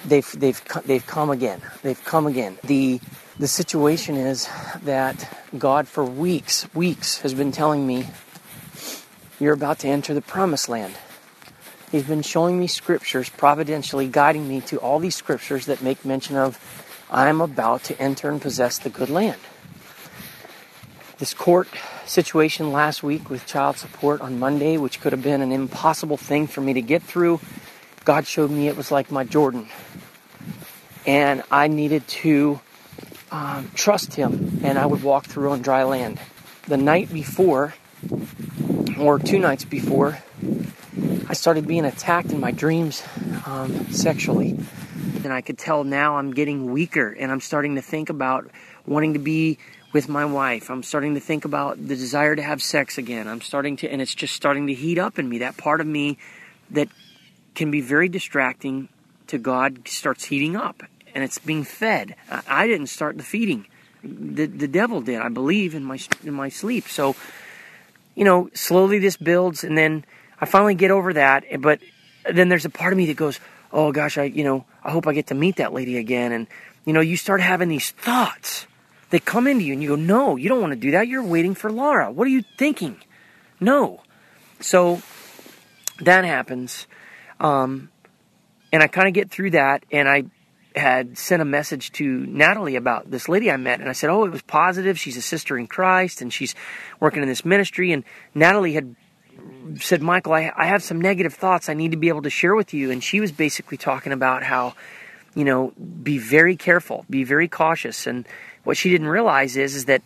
they've 0.05 0.31
they've 0.39 0.61
they've 0.85 1.05
come 1.05 1.29
again. 1.29 1.61
They've 1.81 2.03
come 2.03 2.27
again. 2.27 2.57
The 2.63 2.99
the 3.37 3.47
situation 3.47 4.15
is 4.15 4.47
that 4.83 5.27
God 5.57 5.87
for 5.87 6.03
weeks, 6.03 6.67
weeks 6.73 7.19
has 7.19 7.33
been 7.33 7.51
telling 7.51 7.85
me 7.85 8.07
you're 9.39 9.53
about 9.53 9.79
to 9.79 9.87
enter 9.87 10.13
the 10.13 10.21
promised 10.21 10.69
land. 10.69 10.95
He's 11.91 12.03
been 12.03 12.21
showing 12.21 12.59
me 12.59 12.67
scriptures, 12.67 13.29
providentially 13.29 14.07
guiding 14.07 14.47
me 14.47 14.61
to 14.61 14.77
all 14.77 14.99
these 14.99 15.15
scriptures 15.15 15.65
that 15.65 15.81
make 15.81 16.05
mention 16.05 16.35
of 16.35 16.59
I'm 17.09 17.41
about 17.41 17.83
to 17.85 17.99
enter 17.99 18.29
and 18.29 18.41
possess 18.41 18.77
the 18.77 18.89
good 18.89 19.09
land. 19.09 19.39
This 21.19 21.33
court 21.33 21.67
situation 22.05 22.71
last 22.71 23.03
week 23.03 23.29
with 23.29 23.45
child 23.45 23.75
support 23.75 24.21
on 24.21 24.39
Monday, 24.39 24.77
which 24.77 25.01
could 25.01 25.11
have 25.11 25.21
been 25.21 25.41
an 25.41 25.51
impossible 25.51 26.15
thing 26.15 26.47
for 26.47 26.61
me 26.61 26.71
to 26.71 26.81
get 26.81 27.03
through, 27.03 27.41
God 28.05 28.25
showed 28.25 28.49
me 28.49 28.69
it 28.69 28.77
was 28.77 28.89
like 28.89 29.11
my 29.11 29.25
Jordan. 29.25 29.67
And 31.05 31.43
I 31.51 31.67
needed 31.67 32.07
to 32.07 32.61
um, 33.33 33.69
trust 33.75 34.13
Him, 34.13 34.61
and 34.63 34.79
I 34.79 34.85
would 34.85 35.03
walk 35.03 35.25
through 35.25 35.51
on 35.51 35.61
dry 35.61 35.83
land. 35.83 36.21
The 36.67 36.77
night 36.77 37.11
before, 37.11 37.73
or 38.97 39.19
two 39.19 39.39
nights 39.39 39.65
before, 39.65 40.19
I 41.27 41.33
started 41.33 41.67
being 41.67 41.83
attacked 41.83 42.31
in 42.31 42.39
my 42.39 42.51
dreams 42.51 43.03
um, 43.45 43.91
sexually. 43.91 44.57
And 45.25 45.33
I 45.33 45.41
could 45.41 45.57
tell 45.57 45.83
now 45.83 46.15
I'm 46.15 46.31
getting 46.31 46.71
weaker, 46.71 47.11
and 47.11 47.29
I'm 47.29 47.41
starting 47.41 47.75
to 47.75 47.81
think 47.81 48.09
about 48.09 48.49
wanting 48.85 49.13
to 49.13 49.19
be 49.19 49.57
with 49.91 50.07
my 50.07 50.25
wife. 50.25 50.69
I'm 50.69 50.83
starting 50.83 51.15
to 51.15 51.19
think 51.19 51.45
about 51.45 51.77
the 51.77 51.95
desire 51.95 52.35
to 52.35 52.41
have 52.41 52.61
sex 52.61 52.97
again. 52.97 53.27
I'm 53.27 53.41
starting 53.41 53.75
to, 53.77 53.89
and 53.89 54.01
it's 54.01 54.13
just 54.13 54.35
starting 54.35 54.67
to 54.67 54.73
heat 54.73 54.97
up 54.97 55.17
in 55.17 55.27
me. 55.27 55.39
That 55.39 55.57
part 55.57 55.81
of 55.81 55.87
me 55.87 56.17
that 56.71 56.89
can 57.55 57.71
be 57.71 57.81
very 57.81 58.09
distracting 58.09 58.89
to 59.27 59.37
God 59.37 59.87
starts 59.87 60.25
heating 60.25 60.55
up, 60.55 60.83
and 61.13 61.23
it's 61.23 61.39
being 61.39 61.63
fed. 61.63 62.15
I 62.47 62.67
didn't 62.67 62.87
start 62.87 63.17
the 63.17 63.23
feeding; 63.23 63.65
the 64.03 64.45
the 64.45 64.67
devil 64.67 65.01
did, 65.01 65.19
I 65.19 65.29
believe, 65.29 65.75
in 65.75 65.83
my 65.83 65.99
in 66.23 66.33
my 66.33 66.49
sleep. 66.49 66.87
So, 66.87 67.15
you 68.15 68.25
know, 68.25 68.49
slowly 68.53 68.99
this 68.99 69.17
builds, 69.17 69.63
and 69.63 69.77
then 69.77 70.05
I 70.39 70.45
finally 70.45 70.75
get 70.75 70.91
over 70.91 71.13
that. 71.13 71.45
But 71.61 71.79
then 72.31 72.49
there's 72.49 72.65
a 72.65 72.69
part 72.69 72.93
of 72.93 72.97
me 72.97 73.07
that 73.07 73.17
goes, 73.17 73.39
"Oh 73.71 73.91
gosh, 73.91 74.17
I 74.17 74.23
you 74.23 74.43
know, 74.43 74.65
I 74.83 74.91
hope 74.91 75.07
I 75.07 75.13
get 75.13 75.27
to 75.27 75.35
meet 75.35 75.57
that 75.57 75.73
lady 75.73 75.97
again." 75.97 76.31
And 76.31 76.47
you 76.85 76.93
know, 76.93 77.01
you 77.01 77.17
start 77.17 77.41
having 77.41 77.69
these 77.69 77.89
thoughts 77.91 78.67
they 79.09 79.19
come 79.19 79.47
into 79.47 79.65
you 79.65 79.73
and 79.73 79.81
you 79.81 79.89
go, 79.89 79.95
No, 79.95 80.35
you 80.35 80.49
don't 80.49 80.61
want 80.61 80.73
to 80.73 80.79
do 80.79 80.91
that. 80.91 81.07
You're 81.07 81.23
waiting 81.23 81.55
for 81.55 81.71
Laura. 81.71 82.11
What 82.11 82.27
are 82.27 82.31
you 82.31 82.43
thinking? 82.57 82.97
No. 83.59 84.01
So 84.59 85.01
that 86.01 86.25
happens. 86.25 86.87
Um, 87.39 87.89
and 88.71 88.83
I 88.83 88.87
kind 88.87 89.07
of 89.07 89.13
get 89.13 89.31
through 89.31 89.51
that. 89.51 89.85
And 89.91 90.07
I 90.07 90.25
had 90.75 91.17
sent 91.17 91.41
a 91.41 91.45
message 91.45 91.91
to 91.93 92.25
Natalie 92.27 92.75
about 92.75 93.09
this 93.09 93.27
lady 93.27 93.49
I 93.49 93.57
met. 93.57 93.79
And 93.79 93.89
I 93.89 93.93
said, 93.93 94.09
Oh, 94.09 94.25
it 94.25 94.31
was 94.31 94.41
positive. 94.43 94.99
She's 94.99 95.17
a 95.17 95.21
sister 95.21 95.57
in 95.57 95.67
Christ 95.67 96.21
and 96.21 96.31
she's 96.31 96.55
working 96.99 97.21
in 97.21 97.29
this 97.29 97.43
ministry. 97.43 97.91
And 97.91 98.03
Natalie 98.35 98.73
had 98.73 98.95
said, 99.79 100.01
Michael, 100.01 100.33
I, 100.33 100.51
I 100.55 100.65
have 100.65 100.83
some 100.83 101.01
negative 101.01 101.33
thoughts 101.33 101.69
I 101.69 101.73
need 101.73 101.91
to 101.91 101.97
be 101.97 102.09
able 102.09 102.21
to 102.23 102.29
share 102.29 102.55
with 102.55 102.73
you. 102.73 102.91
And 102.91 103.03
she 103.03 103.19
was 103.19 103.31
basically 103.31 103.77
talking 103.77 104.11
about 104.11 104.43
how, 104.43 104.75
you 105.35 105.43
know, 105.43 105.73
be 106.03 106.17
very 106.17 106.55
careful, 106.55 107.05
be 107.09 107.23
very 107.23 107.47
cautious. 107.47 108.07
And 108.07 108.27
what 108.69 108.77
she 108.77 108.91
didn't 108.91 109.07
realize 109.07 109.57
is, 109.57 109.73
is 109.73 109.85
that 109.85 110.03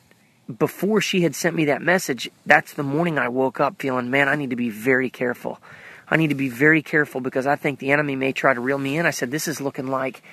before 0.58 1.02
she 1.02 1.20
had 1.20 1.36
sent 1.36 1.54
me 1.54 1.66
that 1.66 1.82
message, 1.82 2.30
that's 2.46 2.72
the 2.72 2.82
morning 2.82 3.20
I 3.20 3.28
woke 3.28 3.60
up 3.60 3.82
feeling, 3.82 4.10
man, 4.10 4.30
I 4.30 4.38
need 4.38 4.52
to 4.52 4.56
be 4.56 4.70
very 4.70 5.10
careful. 5.10 5.60
I 6.08 6.16
need 6.16 6.30
to 6.30 6.36
be 6.36 6.48
very 6.48 6.82
careful 6.82 7.20
because 7.20 7.46
I 7.46 7.58
think 7.58 7.80
the 7.80 7.92
enemy 7.92 8.16
may 8.16 8.32
try 8.32 8.54
to 8.54 8.62
reel 8.62 8.78
me 8.78 8.98
in. 8.98 9.06
I 9.06 9.10
said, 9.10 9.32
this 9.32 9.50
is 9.50 9.60
looking 9.60 9.88
like 9.88 10.24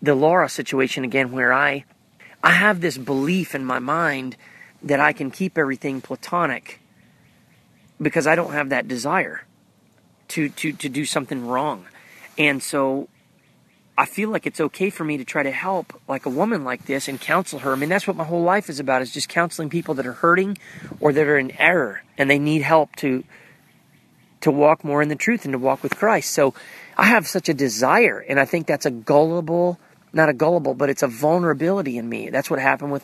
the 0.00 0.14
Laura 0.14 0.48
situation 0.48 1.02
again, 1.02 1.32
where 1.32 1.52
I, 1.52 1.84
I 2.44 2.52
have 2.52 2.80
this 2.80 2.96
belief 2.96 3.56
in 3.56 3.64
my 3.64 3.80
mind 3.80 4.36
that 4.84 5.00
I 5.00 5.12
can 5.12 5.32
keep 5.32 5.58
everything 5.58 6.00
platonic 6.00 6.78
because 8.00 8.28
I 8.28 8.36
don't 8.36 8.52
have 8.52 8.68
that 8.68 8.86
desire 8.86 9.42
to, 10.28 10.48
to, 10.48 10.72
to 10.74 10.88
do 10.88 11.04
something 11.04 11.44
wrong. 11.44 11.86
And 12.38 12.62
so 12.62 13.08
I 14.00 14.06
feel 14.06 14.30
like 14.30 14.46
it's 14.46 14.62
okay 14.62 14.88
for 14.88 15.04
me 15.04 15.18
to 15.18 15.26
try 15.26 15.42
to 15.42 15.50
help 15.50 15.92
like 16.08 16.24
a 16.24 16.30
woman 16.30 16.64
like 16.64 16.86
this 16.86 17.06
and 17.06 17.20
counsel 17.20 17.58
her. 17.58 17.72
I 17.72 17.76
mean, 17.76 17.90
that's 17.90 18.06
what 18.06 18.16
my 18.16 18.24
whole 18.24 18.42
life 18.42 18.70
is 18.70 18.80
about 18.80 19.02
is 19.02 19.12
just 19.12 19.28
counseling 19.28 19.68
people 19.68 19.92
that 19.96 20.06
are 20.06 20.14
hurting 20.14 20.56
or 21.00 21.12
that 21.12 21.26
are 21.26 21.36
in 21.36 21.50
error 21.60 22.02
and 22.16 22.30
they 22.30 22.38
need 22.38 22.62
help 22.62 22.96
to 22.96 23.24
to 24.40 24.50
walk 24.50 24.84
more 24.84 25.02
in 25.02 25.10
the 25.10 25.16
truth 25.16 25.44
and 25.44 25.52
to 25.52 25.58
walk 25.58 25.82
with 25.82 25.96
Christ. 25.96 26.30
So 26.30 26.54
I 26.96 27.04
have 27.08 27.26
such 27.26 27.50
a 27.50 27.52
desire 27.52 28.24
and 28.26 28.40
I 28.40 28.46
think 28.46 28.66
that's 28.66 28.86
a 28.86 28.90
gullible, 28.90 29.78
not 30.14 30.30
a 30.30 30.32
gullible, 30.32 30.72
but 30.72 30.88
it's 30.88 31.02
a 31.02 31.06
vulnerability 31.06 31.98
in 31.98 32.08
me. 32.08 32.30
That's 32.30 32.48
what 32.48 32.58
happened 32.58 32.92
with 32.92 33.02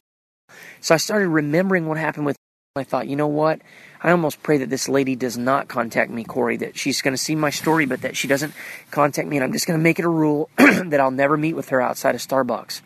So 0.80 0.94
I 0.94 0.96
started 0.96 1.28
remembering 1.28 1.88
what 1.88 1.98
happened 1.98 2.24
with 2.24 2.38
I 2.76 2.84
thought, 2.84 3.08
you 3.08 3.16
know 3.16 3.26
what? 3.26 3.60
I 4.02 4.10
almost 4.10 4.42
pray 4.42 4.58
that 4.58 4.70
this 4.70 4.88
lady 4.88 5.16
does 5.16 5.36
not 5.36 5.68
contact 5.68 6.10
me, 6.10 6.24
Corrie, 6.24 6.58
that 6.58 6.78
she's 6.78 7.02
going 7.02 7.14
to 7.14 7.18
see 7.18 7.34
my 7.34 7.50
story, 7.50 7.86
but 7.86 8.02
that 8.02 8.16
she 8.16 8.28
doesn't 8.28 8.54
contact 8.90 9.26
me. 9.26 9.36
And 9.36 9.44
I'm 9.44 9.52
just 9.52 9.66
going 9.66 9.78
to 9.78 9.82
make 9.82 9.98
it 9.98 10.04
a 10.04 10.08
rule 10.08 10.50
that 10.56 11.00
I'll 11.00 11.10
never 11.10 11.36
meet 11.36 11.54
with 11.54 11.70
her 11.70 11.80
outside 11.80 12.14
of 12.14 12.20
Starbucks. 12.20 12.82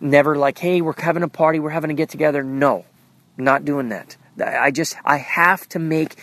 Never 0.00 0.36
like, 0.36 0.58
hey, 0.58 0.80
we're 0.80 0.94
having 0.96 1.22
a 1.22 1.28
party, 1.28 1.58
we're 1.58 1.70
having 1.70 1.88
to 1.88 1.94
get 1.94 2.08
together. 2.08 2.42
No, 2.42 2.84
not 3.36 3.64
doing 3.64 3.90
that. 3.90 4.16
I 4.44 4.70
just, 4.70 4.96
I 5.04 5.16
have 5.16 5.68
to 5.70 5.78
make 5.78 6.16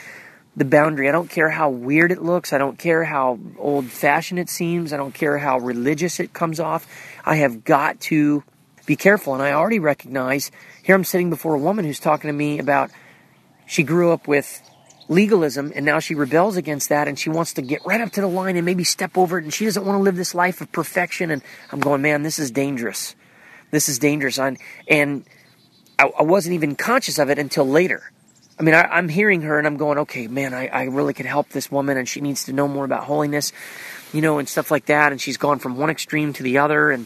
the 0.55 0.65
boundary. 0.65 1.09
I 1.09 1.11
don't 1.11 1.29
care 1.29 1.49
how 1.49 1.69
weird 1.69 2.11
it 2.11 2.21
looks. 2.21 2.53
I 2.53 2.57
don't 2.57 2.79
care 2.79 3.03
how 3.03 3.39
old 3.57 3.87
fashioned 3.87 4.39
it 4.39 4.49
seems. 4.49 4.93
I 4.93 4.97
don't 4.97 5.13
care 5.13 5.37
how 5.37 5.59
religious 5.59 6.19
it 6.19 6.33
comes 6.33 6.59
off. 6.59 6.87
I 7.25 7.37
have 7.37 7.63
got 7.63 7.99
to 8.01 8.43
be 8.86 8.95
careful. 8.95 9.34
And 9.34 9.43
I 9.43 9.52
already 9.52 9.80
recognize 9.80 10.52
here 10.84 10.95
I'm 10.95 11.04
sitting 11.04 11.30
before 11.30 11.56
a 11.56 11.60
woman 11.60 11.86
who's 11.86 12.00
talking 12.00 12.28
to 12.28 12.34
me 12.34 12.60
about 12.60 12.91
she 13.65 13.84
grew 13.84 14.12
up 14.12 14.28
with 14.28 14.62
legalism 15.08 15.71
and 15.76 15.86
now 15.86 16.00
she 16.00 16.15
rebels 16.15 16.58
against 16.58 16.89
that 16.89 17.08
and 17.08 17.17
she 17.17 17.30
wants 17.30 17.54
to 17.54 17.62
get 17.62 17.86
right 17.86 18.02
up 18.02 18.12
to 18.12 18.21
the 18.21 18.28
line 18.28 18.56
and 18.56 18.65
maybe 18.65 18.84
step 18.84 19.17
over 19.17 19.38
it 19.38 19.43
and 19.43 19.54
she 19.54 19.65
doesn't 19.65 19.86
want 19.86 19.98
to 19.98 20.02
live 20.02 20.15
this 20.15 20.34
life 20.34 20.62
of 20.62 20.71
perfection. 20.71 21.32
And 21.32 21.41
I'm 21.71 21.80
going, 21.80 22.02
man, 22.02 22.24
this 22.24 22.39
is 22.39 22.52
dangerous. 22.52 23.15
This 23.71 23.89
is 23.89 24.00
dangerous. 24.00 24.39
And, 24.39 24.58
and 24.88 25.26
I, 26.00 26.12
I 26.19 26.24
wasn't 26.24 26.56
even 26.56 26.76
conscious 26.76 27.19
of 27.19 27.30
it 27.30 27.39
until 27.39 27.67
later. 27.67 28.12
I 28.58 28.63
mean, 28.63 28.74
I, 28.74 28.98
am 28.98 29.10
hearing 29.10 29.41
her 29.41 29.58
and 29.58 29.67
I'm 29.67 29.76
going, 29.78 29.98
okay, 30.00 30.28
man, 30.28 30.54
I, 30.54 30.67
I 30.67 30.84
really 30.84 31.13
could 31.13 31.26
help 31.26 31.50
this 31.50 31.69
woman 31.69 31.98
and 31.98 32.08
she 32.08 32.21
needs 32.21 32.45
to 32.45 32.54
know 32.54 32.67
more 32.67 32.86
about 32.86 33.04
holiness, 33.04 33.52
you 34.15 34.21
know, 34.21 34.39
and 34.39 34.47
stuff 34.47 34.71
like 34.71 34.86
that. 34.86 35.12
And 35.12 35.19
she's 35.19 35.38
gone 35.38 35.60
from 35.60 35.78
one 35.78 35.89
extreme 35.89 36.34
to 36.34 36.43
the 36.43 36.58
other. 36.58 36.89
And, 36.89 37.06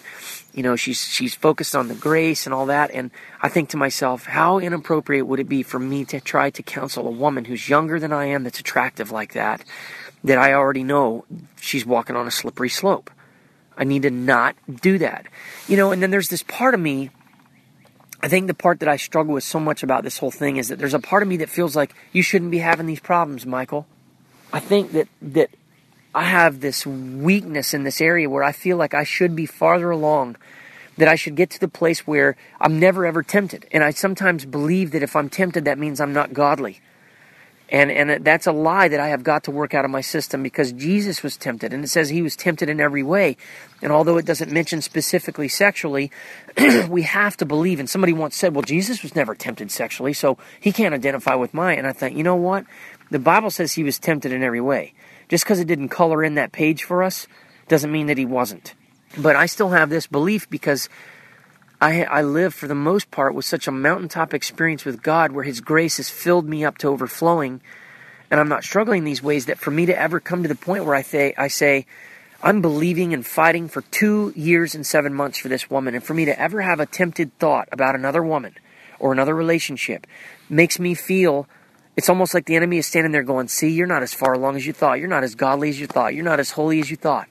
you 0.53 0.63
know 0.63 0.75
she's 0.75 0.99
she's 0.99 1.35
focused 1.35 1.75
on 1.75 1.87
the 1.87 1.95
grace 1.95 2.45
and 2.45 2.53
all 2.53 2.65
that 2.65 2.91
and 2.91 3.11
i 3.41 3.49
think 3.49 3.69
to 3.69 3.77
myself 3.77 4.25
how 4.25 4.59
inappropriate 4.59 5.25
would 5.25 5.39
it 5.39 5.47
be 5.49 5.63
for 5.63 5.79
me 5.79 6.03
to 6.05 6.19
try 6.19 6.49
to 6.49 6.63
counsel 6.63 7.07
a 7.07 7.11
woman 7.11 7.45
who's 7.45 7.69
younger 7.69 7.99
than 7.99 8.11
i 8.11 8.25
am 8.25 8.43
that's 8.43 8.59
attractive 8.59 9.11
like 9.11 9.33
that 9.33 9.63
that 10.23 10.37
i 10.37 10.53
already 10.53 10.83
know 10.83 11.23
she's 11.59 11.85
walking 11.85 12.15
on 12.15 12.27
a 12.27 12.31
slippery 12.31 12.69
slope 12.69 13.11
i 13.77 13.83
need 13.83 14.01
to 14.01 14.09
not 14.09 14.55
do 14.81 14.97
that 14.97 15.25
you 15.67 15.77
know 15.77 15.91
and 15.91 16.01
then 16.01 16.11
there's 16.11 16.29
this 16.29 16.43
part 16.43 16.73
of 16.73 16.79
me 16.79 17.09
I 18.21 18.27
think 18.27 18.47
the 18.47 18.53
part 18.53 18.81
that 18.81 18.89
I 18.89 18.97
struggle 18.97 19.33
with 19.33 19.45
so 19.45 19.61
much 19.61 19.81
about 19.81 20.03
this 20.03 20.17
whole 20.17 20.29
thing 20.29 20.57
is 20.57 20.67
that 20.67 20.77
there's 20.77 20.93
a 20.93 20.99
part 20.99 21.23
of 21.23 21.29
me 21.29 21.37
that 21.37 21.47
feels 21.47 21.73
like 21.73 21.95
you 22.11 22.21
shouldn't 22.21 22.51
be 22.51 22.57
having 22.57 22.85
these 22.85 22.99
problems, 22.99 23.45
Michael. 23.45 23.87
I 24.51 24.59
think 24.59 24.91
that 24.91 25.07
that 25.21 25.51
I 26.13 26.23
have 26.23 26.59
this 26.59 26.85
weakness 26.85 27.73
in 27.73 27.83
this 27.83 28.01
area 28.01 28.29
where 28.29 28.43
I 28.43 28.51
feel 28.51 28.77
like 28.77 28.93
I 28.93 29.03
should 29.03 29.35
be 29.35 29.45
farther 29.45 29.91
along, 29.91 30.37
that 30.97 31.07
I 31.07 31.15
should 31.15 31.35
get 31.35 31.51
to 31.51 31.59
the 31.59 31.67
place 31.67 32.07
where 32.07 32.35
I'm 32.59 32.79
never 32.79 33.05
ever 33.05 33.21
tempted. 33.21 33.67
And 33.71 33.83
I 33.83 33.91
sometimes 33.91 34.45
believe 34.45 34.91
that 34.91 35.03
if 35.03 35.15
I'm 35.15 35.29
tempted, 35.29 35.65
that 35.65 35.77
means 35.77 36.01
I'm 36.01 36.13
not 36.13 36.33
godly. 36.33 36.81
And, 37.71 37.91
and 37.91 38.25
that's 38.25 38.47
a 38.47 38.51
lie 38.51 38.87
that 38.87 38.99
I 38.99 39.09
have 39.09 39.23
got 39.23 39.43
to 39.43 39.51
work 39.51 39.75
out 39.75 39.85
of 39.85 39.91
my 39.91 40.01
system 40.01 40.41
because 40.41 40.71
Jesus 40.71 41.21
was 41.21 41.37
tempted. 41.37 41.71
And 41.71 41.83
it 41.83 41.89
says 41.89 42.09
he 42.09 42.23
was 42.23 42.35
tempted 42.35 42.67
in 42.67 42.81
every 42.81 43.03
way. 43.03 43.37
And 43.83 43.91
although 43.91 44.17
it 44.17 44.25
doesn't 44.25 44.51
mention 44.51 44.81
specifically 44.81 45.47
sexually, 45.47 46.11
we 46.89 47.03
have 47.03 47.37
to 47.37 47.45
believe. 47.45 47.79
And 47.79 47.87
somebody 47.87 48.11
once 48.11 48.35
said, 48.35 48.55
well, 48.55 48.63
Jesus 48.63 49.03
was 49.03 49.15
never 49.15 49.35
tempted 49.35 49.69
sexually, 49.69 50.13
so 50.13 50.39
he 50.59 50.71
can't 50.71 50.95
identify 50.95 51.35
with 51.35 51.53
mine. 51.53 51.77
And 51.77 51.85
I 51.85 51.93
thought, 51.93 52.13
you 52.13 52.23
know 52.23 52.35
what? 52.35 52.65
The 53.11 53.19
Bible 53.19 53.51
says 53.51 53.73
he 53.73 53.83
was 53.83 53.99
tempted 53.99 54.31
in 54.31 54.41
every 54.41 54.61
way. 54.61 54.93
Just 55.29 55.45
because 55.45 55.59
it 55.59 55.67
didn't 55.67 55.89
color 55.89 56.23
in 56.23 56.35
that 56.35 56.51
page 56.51 56.83
for 56.83 57.03
us 57.03 57.27
doesn't 57.67 57.91
mean 57.91 58.07
that 58.07 58.17
he 58.17 58.25
wasn't. 58.25 58.73
But 59.17 59.35
I 59.35 59.45
still 59.45 59.69
have 59.69 59.89
this 59.89 60.07
belief 60.07 60.49
because 60.49 60.89
I, 61.81 62.03
I 62.03 62.21
live 62.23 62.53
for 62.53 62.67
the 62.67 62.75
most 62.75 63.09
part 63.09 63.33
with 63.33 63.45
such 63.45 63.67
a 63.67 63.71
mountaintop 63.71 64.33
experience 64.33 64.83
with 64.83 65.01
God 65.01 65.31
where 65.31 65.45
His 65.45 65.61
grace 65.61 65.97
has 65.97 66.09
filled 66.09 66.47
me 66.47 66.65
up 66.65 66.77
to 66.79 66.87
overflowing, 66.87 67.61
and 68.29 68.39
I'm 68.39 68.49
not 68.49 68.65
struggling 68.65 69.05
these 69.05 69.23
ways. 69.23 69.45
That 69.45 69.59
for 69.59 69.71
me 69.71 69.85
to 69.85 69.97
ever 69.97 70.19
come 70.19 70.43
to 70.43 70.49
the 70.49 70.55
point 70.55 70.83
where 70.83 70.95
I 70.95 71.03
say, 71.03 71.33
I 71.37 71.47
say, 71.47 71.85
I'm 72.43 72.61
believing 72.61 73.13
and 73.13 73.25
fighting 73.25 73.69
for 73.69 73.81
two 73.81 74.33
years 74.35 74.75
and 74.75 74.85
seven 74.85 75.13
months 75.13 75.39
for 75.39 75.47
this 75.47 75.69
woman, 75.69 75.95
and 75.95 76.03
for 76.03 76.13
me 76.13 76.25
to 76.25 76.37
ever 76.39 76.61
have 76.61 76.81
a 76.81 76.85
tempted 76.85 77.37
thought 77.39 77.69
about 77.71 77.95
another 77.95 78.23
woman 78.23 78.55
or 78.99 79.13
another 79.13 79.35
relationship 79.35 80.05
makes 80.49 80.79
me 80.79 80.93
feel 80.93 81.47
it's 81.99 82.07
almost 82.07 82.33
like 82.33 82.45
the 82.45 82.55
enemy 82.55 82.77
is 82.77 82.87
standing 82.87 83.11
there 83.11 83.23
going, 83.23 83.49
See, 83.49 83.71
you're 83.71 83.85
not 83.85 84.03
as 84.03 84.13
far 84.13 84.31
along 84.31 84.55
as 84.55 84.65
you 84.65 84.71
thought. 84.71 84.99
You're 84.99 85.09
not 85.09 85.25
as 85.25 85.35
godly 85.35 85.67
as 85.67 85.81
you 85.81 85.85
thought. 85.85 86.15
You're 86.15 86.23
not 86.23 86.39
as 86.39 86.51
holy 86.51 86.79
as 86.79 86.89
you 86.89 86.95
thought. 86.95 87.27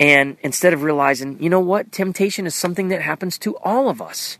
And 0.00 0.36
instead 0.40 0.72
of 0.72 0.82
realizing, 0.82 1.40
you 1.40 1.48
know 1.48 1.60
what, 1.60 1.92
temptation 1.92 2.46
is 2.46 2.54
something 2.56 2.88
that 2.88 3.00
happens 3.00 3.38
to 3.38 3.56
all 3.58 3.88
of 3.88 4.02
us. 4.02 4.38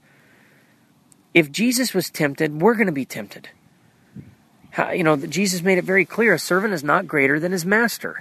If 1.32 1.52
Jesus 1.52 1.94
was 1.94 2.10
tempted, 2.10 2.60
we're 2.60 2.74
going 2.74 2.88
to 2.88 2.92
be 2.92 3.04
tempted. 3.04 3.50
You 4.92 5.04
know, 5.04 5.16
Jesus 5.16 5.62
made 5.62 5.78
it 5.78 5.84
very 5.84 6.04
clear: 6.04 6.34
a 6.34 6.38
servant 6.38 6.74
is 6.74 6.82
not 6.82 7.06
greater 7.06 7.38
than 7.38 7.52
his 7.52 7.64
master. 7.64 8.20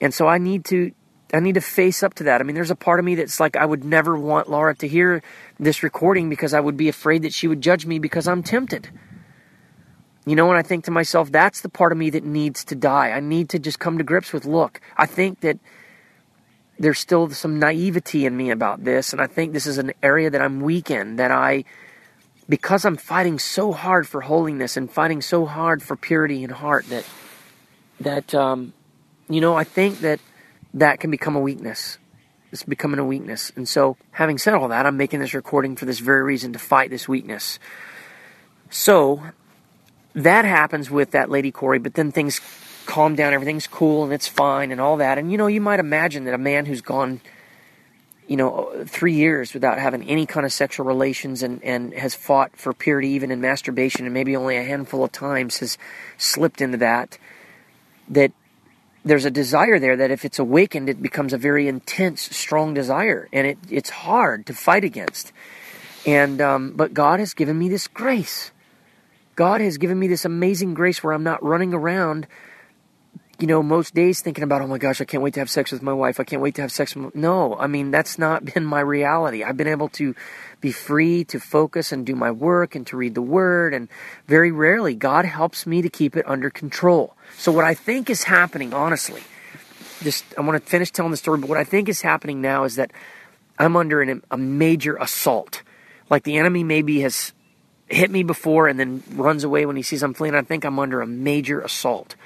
And 0.00 0.14
so 0.14 0.28
I 0.28 0.38
need 0.38 0.64
to 0.66 0.92
I 1.34 1.40
need 1.40 1.56
to 1.56 1.60
face 1.60 2.04
up 2.04 2.14
to 2.14 2.24
that. 2.24 2.40
I 2.40 2.44
mean, 2.44 2.54
there's 2.54 2.70
a 2.70 2.76
part 2.76 3.00
of 3.00 3.04
me 3.04 3.16
that's 3.16 3.40
like 3.40 3.56
I 3.56 3.66
would 3.66 3.82
never 3.82 4.16
want 4.16 4.48
Laura 4.48 4.76
to 4.76 4.86
hear 4.86 5.20
this 5.58 5.82
recording 5.82 6.30
because 6.30 6.54
I 6.54 6.60
would 6.60 6.76
be 6.76 6.88
afraid 6.88 7.22
that 7.22 7.34
she 7.34 7.48
would 7.48 7.60
judge 7.60 7.86
me 7.86 7.98
because 7.98 8.28
I'm 8.28 8.44
tempted. 8.44 8.88
You 10.26 10.34
know, 10.34 10.50
and 10.50 10.58
I 10.58 10.62
think 10.62 10.84
to 10.84 10.90
myself, 10.90 11.30
that's 11.30 11.60
the 11.60 11.68
part 11.68 11.92
of 11.92 11.98
me 11.98 12.10
that 12.10 12.24
needs 12.24 12.64
to 12.66 12.74
die. 12.74 13.10
I 13.10 13.20
need 13.20 13.48
to 13.50 13.60
just 13.60 13.78
come 13.78 13.96
to 13.98 14.04
grips 14.04 14.32
with 14.32 14.44
look, 14.44 14.80
I 14.96 15.06
think 15.06 15.40
that 15.40 15.58
there's 16.78 16.98
still 16.98 17.30
some 17.30 17.58
naivety 17.58 18.26
in 18.26 18.36
me 18.36 18.50
about 18.50 18.84
this, 18.84 19.12
and 19.12 19.22
I 19.22 19.28
think 19.28 19.52
this 19.52 19.66
is 19.66 19.78
an 19.78 19.92
area 20.02 20.28
that 20.28 20.42
I'm 20.42 20.60
weak 20.60 20.90
in, 20.90 21.16
that 21.16 21.30
I, 21.30 21.64
because 22.48 22.84
I'm 22.84 22.96
fighting 22.96 23.38
so 23.38 23.72
hard 23.72 24.06
for 24.06 24.20
holiness 24.20 24.76
and 24.76 24.90
fighting 24.90 25.22
so 25.22 25.46
hard 25.46 25.82
for 25.82 25.96
purity 25.96 26.44
in 26.44 26.50
heart, 26.50 26.86
that, 26.90 27.06
that, 28.00 28.34
um, 28.34 28.74
you 29.28 29.40
know, 29.40 29.54
I 29.54 29.64
think 29.64 30.00
that 30.00 30.20
that 30.74 31.00
can 31.00 31.10
become 31.10 31.36
a 31.36 31.40
weakness. 31.40 31.98
It's 32.52 32.62
becoming 32.62 33.00
a 33.00 33.04
weakness. 33.04 33.52
And 33.56 33.68
so, 33.68 33.96
having 34.10 34.38
said 34.38 34.54
all 34.54 34.68
that, 34.68 34.86
I'm 34.86 34.96
making 34.96 35.20
this 35.20 35.34
recording 35.34 35.76
for 35.76 35.84
this 35.84 35.98
very 35.98 36.22
reason 36.22 36.52
to 36.52 36.58
fight 36.58 36.90
this 36.90 37.08
weakness. 37.08 37.58
So, 38.70 39.22
that 40.16 40.44
happens 40.46 40.90
with 40.90 41.12
that 41.12 41.30
lady 41.30 41.52
Corrie, 41.52 41.78
but 41.78 41.94
then 41.94 42.10
things 42.10 42.40
calm 42.86 43.14
down, 43.14 43.34
everything's 43.34 43.66
cool 43.66 44.04
and 44.04 44.12
it's 44.12 44.26
fine 44.26 44.72
and 44.72 44.80
all 44.80 44.96
that. 44.96 45.18
And 45.18 45.30
you 45.30 45.38
know, 45.38 45.46
you 45.46 45.60
might 45.60 45.78
imagine 45.78 46.24
that 46.24 46.34
a 46.34 46.38
man 46.38 46.64
who's 46.64 46.80
gone, 46.80 47.20
you 48.26 48.36
know, 48.36 48.84
three 48.86 49.12
years 49.12 49.52
without 49.52 49.78
having 49.78 50.02
any 50.08 50.24
kind 50.24 50.46
of 50.46 50.52
sexual 50.52 50.86
relations 50.86 51.42
and, 51.42 51.62
and 51.62 51.92
has 51.92 52.14
fought 52.14 52.56
for 52.56 52.72
purity 52.72 53.08
even 53.10 53.30
in 53.30 53.40
masturbation 53.40 54.06
and 54.06 54.14
maybe 54.14 54.34
only 54.34 54.56
a 54.56 54.62
handful 54.62 55.04
of 55.04 55.12
times 55.12 55.58
has 55.58 55.76
slipped 56.16 56.60
into 56.62 56.78
that, 56.78 57.18
that 58.08 58.32
there's 59.04 59.24
a 59.24 59.30
desire 59.30 59.78
there 59.78 59.96
that 59.96 60.10
if 60.10 60.24
it's 60.24 60.38
awakened, 60.38 60.88
it 60.88 61.00
becomes 61.02 61.32
a 61.32 61.38
very 61.38 61.68
intense, 61.68 62.22
strong 62.36 62.74
desire, 62.74 63.28
and 63.32 63.46
it, 63.46 63.58
it's 63.70 63.90
hard 63.90 64.46
to 64.46 64.54
fight 64.54 64.82
against. 64.82 65.32
And 66.06 66.40
um, 66.40 66.72
but 66.74 66.94
God 66.94 67.20
has 67.20 67.34
given 67.34 67.58
me 67.58 67.68
this 67.68 67.86
grace. 67.86 68.50
God 69.36 69.60
has 69.60 69.76
given 69.76 69.98
me 69.98 70.08
this 70.08 70.24
amazing 70.24 70.72
grace 70.72 71.02
where 71.02 71.12
I'm 71.12 71.22
not 71.22 71.42
running 71.44 71.74
around, 71.74 72.26
you 73.38 73.46
know, 73.46 73.62
most 73.62 73.94
days 73.94 74.22
thinking 74.22 74.42
about, 74.42 74.62
oh 74.62 74.66
my 74.66 74.78
gosh, 74.78 75.02
I 75.02 75.04
can't 75.04 75.22
wait 75.22 75.34
to 75.34 75.40
have 75.40 75.50
sex 75.50 75.70
with 75.70 75.82
my 75.82 75.92
wife. 75.92 76.18
I 76.18 76.24
can't 76.24 76.40
wait 76.40 76.54
to 76.54 76.62
have 76.62 76.72
sex 76.72 76.96
with. 76.96 77.14
No, 77.14 77.54
I 77.56 77.66
mean 77.66 77.90
that's 77.90 78.18
not 78.18 78.44
been 78.54 78.64
my 78.64 78.80
reality. 78.80 79.44
I've 79.44 79.58
been 79.58 79.68
able 79.68 79.90
to 79.90 80.14
be 80.62 80.72
free 80.72 81.22
to 81.24 81.38
focus 81.38 81.92
and 81.92 82.06
do 82.06 82.16
my 82.16 82.30
work 82.30 82.74
and 82.74 82.86
to 82.86 82.96
read 82.96 83.14
the 83.14 83.22
Word, 83.22 83.74
and 83.74 83.88
very 84.26 84.50
rarely 84.50 84.94
God 84.94 85.26
helps 85.26 85.66
me 85.66 85.82
to 85.82 85.90
keep 85.90 86.16
it 86.16 86.26
under 86.26 86.48
control. 86.48 87.14
So, 87.36 87.52
what 87.52 87.66
I 87.66 87.74
think 87.74 88.08
is 88.08 88.22
happening, 88.24 88.72
honestly, 88.72 89.22
just 90.02 90.24
I 90.38 90.40
want 90.40 90.62
to 90.62 90.66
finish 90.66 90.90
telling 90.90 91.10
the 91.10 91.18
story, 91.18 91.38
but 91.38 91.50
what 91.50 91.58
I 91.58 91.64
think 91.64 91.90
is 91.90 92.00
happening 92.00 92.40
now 92.40 92.64
is 92.64 92.76
that 92.76 92.90
I'm 93.58 93.76
under 93.76 94.00
an, 94.00 94.22
a 94.30 94.38
major 94.38 94.96
assault. 94.96 95.62
Like 96.08 96.22
the 96.22 96.38
enemy 96.38 96.64
maybe 96.64 97.00
has 97.00 97.32
hit 97.88 98.10
me 98.10 98.22
before 98.22 98.68
and 98.68 98.78
then 98.78 99.02
runs 99.12 99.44
away 99.44 99.66
when 99.66 99.76
he 99.76 99.82
sees 99.82 100.02
I'm 100.02 100.14
fleeing. 100.14 100.34
I 100.34 100.42
think 100.42 100.64
I'm 100.64 100.78
under 100.78 101.00
a 101.00 101.06
major 101.06 101.60
assault 101.60 102.16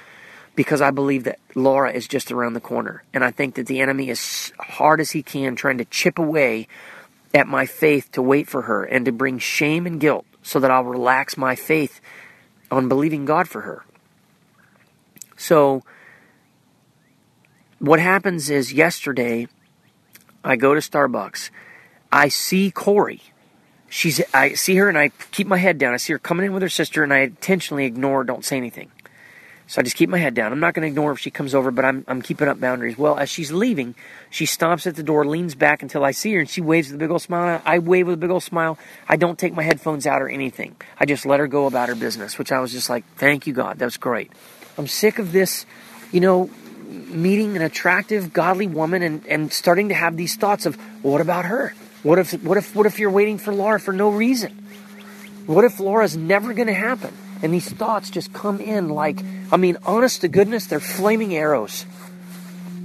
because 0.55 0.81
I 0.81 0.91
believe 0.91 1.23
that 1.25 1.39
Laura 1.55 1.91
is 1.91 2.07
just 2.07 2.31
around 2.31 2.53
the 2.53 2.59
corner. 2.59 3.03
And 3.13 3.23
I 3.23 3.31
think 3.31 3.55
that 3.55 3.67
the 3.67 3.79
enemy 3.79 4.09
is 4.09 4.51
hard 4.59 4.99
as 4.99 5.11
he 5.11 5.23
can 5.23 5.55
trying 5.55 5.77
to 5.77 5.85
chip 5.85 6.19
away 6.19 6.67
at 7.33 7.47
my 7.47 7.65
faith 7.65 8.11
to 8.13 8.21
wait 8.21 8.47
for 8.47 8.63
her 8.63 8.83
and 8.83 9.05
to 9.05 9.11
bring 9.11 9.39
shame 9.39 9.85
and 9.85 9.99
guilt 9.99 10.25
so 10.43 10.59
that 10.59 10.71
I'll 10.71 10.83
relax 10.83 11.37
my 11.37 11.55
faith 11.55 12.01
on 12.69 12.89
believing 12.89 13.25
God 13.25 13.47
for 13.47 13.61
her. 13.61 13.85
So, 15.37 15.83
what 17.79 17.99
happens 17.99 18.49
is 18.49 18.73
yesterday, 18.73 19.47
I 20.43 20.55
go 20.55 20.75
to 20.75 20.81
Starbucks. 20.81 21.49
I 22.11 22.27
see 22.27 22.69
Corrie. 22.69 23.23
She's 23.91 24.21
I 24.33 24.53
see 24.53 24.77
her 24.77 24.87
and 24.87 24.97
I 24.97 25.09
keep 25.31 25.47
my 25.47 25.57
head 25.57 25.77
down. 25.77 25.93
I 25.93 25.97
see 25.97 26.13
her 26.13 26.19
coming 26.19 26.45
in 26.45 26.53
with 26.53 26.63
her 26.63 26.69
sister 26.69 27.03
and 27.03 27.13
I 27.13 27.19
intentionally 27.19 27.83
ignore, 27.83 28.23
don't 28.23 28.45
say 28.45 28.55
anything. 28.55 28.89
So 29.67 29.81
I 29.81 29.83
just 29.83 29.97
keep 29.97 30.09
my 30.09 30.17
head 30.17 30.33
down. 30.33 30.53
I'm 30.53 30.61
not 30.61 30.73
going 30.73 30.83
to 30.83 30.87
ignore 30.87 31.11
if 31.11 31.19
she 31.19 31.29
comes 31.29 31.53
over, 31.53 31.71
but 31.71 31.83
I'm, 31.83 32.05
I'm 32.07 32.21
keeping 32.21 32.47
up 32.47 32.59
boundaries. 32.59 32.97
Well, 32.97 33.17
as 33.17 33.29
she's 33.29 33.51
leaving, 33.51 33.95
she 34.29 34.45
stops 34.45 34.87
at 34.87 34.95
the 34.95 35.03
door, 35.03 35.25
leans 35.25 35.55
back 35.55 35.81
until 35.81 36.05
I 36.05 36.11
see 36.11 36.33
her, 36.33 36.39
and 36.39 36.49
she 36.49 36.61
waves 36.61 36.87
with 36.87 36.95
a 36.95 36.99
big 36.99 37.11
old 37.11 37.21
smile. 37.21 37.61
I 37.65 37.79
wave 37.79 38.07
with 38.07 38.13
a 38.13 38.17
big 38.17 38.29
old 38.29 38.43
smile. 38.43 38.77
I 39.09 39.17
don't 39.17 39.37
take 39.37 39.53
my 39.53 39.63
headphones 39.63 40.07
out 40.07 40.21
or 40.21 40.29
anything. 40.29 40.75
I 40.97 41.05
just 41.05 41.25
let 41.25 41.41
her 41.41 41.47
go 41.47 41.67
about 41.67 41.89
her 41.89 41.95
business, 41.95 42.37
which 42.37 42.51
I 42.51 42.59
was 42.59 42.71
just 42.71 42.89
like, 42.89 43.05
thank 43.15 43.45
you, 43.45 43.53
God. 43.53 43.77
That's 43.77 43.97
great. 43.97 44.31
I'm 44.77 44.87
sick 44.87 45.19
of 45.19 45.33
this, 45.33 45.65
you 46.13 46.21
know, 46.21 46.49
meeting 46.89 47.55
an 47.55 47.61
attractive, 47.61 48.31
godly 48.31 48.67
woman 48.67 49.01
and, 49.01 49.25
and 49.27 49.53
starting 49.53 49.89
to 49.89 49.95
have 49.95 50.17
these 50.17 50.35
thoughts 50.35 50.65
of, 50.65 50.75
what 51.01 51.21
about 51.21 51.45
her? 51.45 51.73
What 52.03 52.17
if, 52.17 52.33
what 52.43 52.57
if, 52.57 52.75
what 52.75 52.85
if 52.85 52.99
you're 52.99 53.11
waiting 53.11 53.37
for 53.37 53.53
Laura 53.53 53.79
for 53.79 53.93
no 53.93 54.09
reason? 54.09 54.51
What 55.45 55.65
if 55.65 55.79
Laura's 55.79 56.17
never 56.17 56.53
going 56.53 56.67
to 56.67 56.73
happen? 56.73 57.15
And 57.43 57.53
these 57.53 57.69
thoughts 57.69 58.09
just 58.09 58.33
come 58.33 58.59
in 58.59 58.89
like, 58.89 59.19
I 59.51 59.57
mean, 59.57 59.77
honest 59.85 60.21
to 60.21 60.27
goodness, 60.27 60.67
they're 60.67 60.79
flaming 60.79 61.35
arrows. 61.35 61.85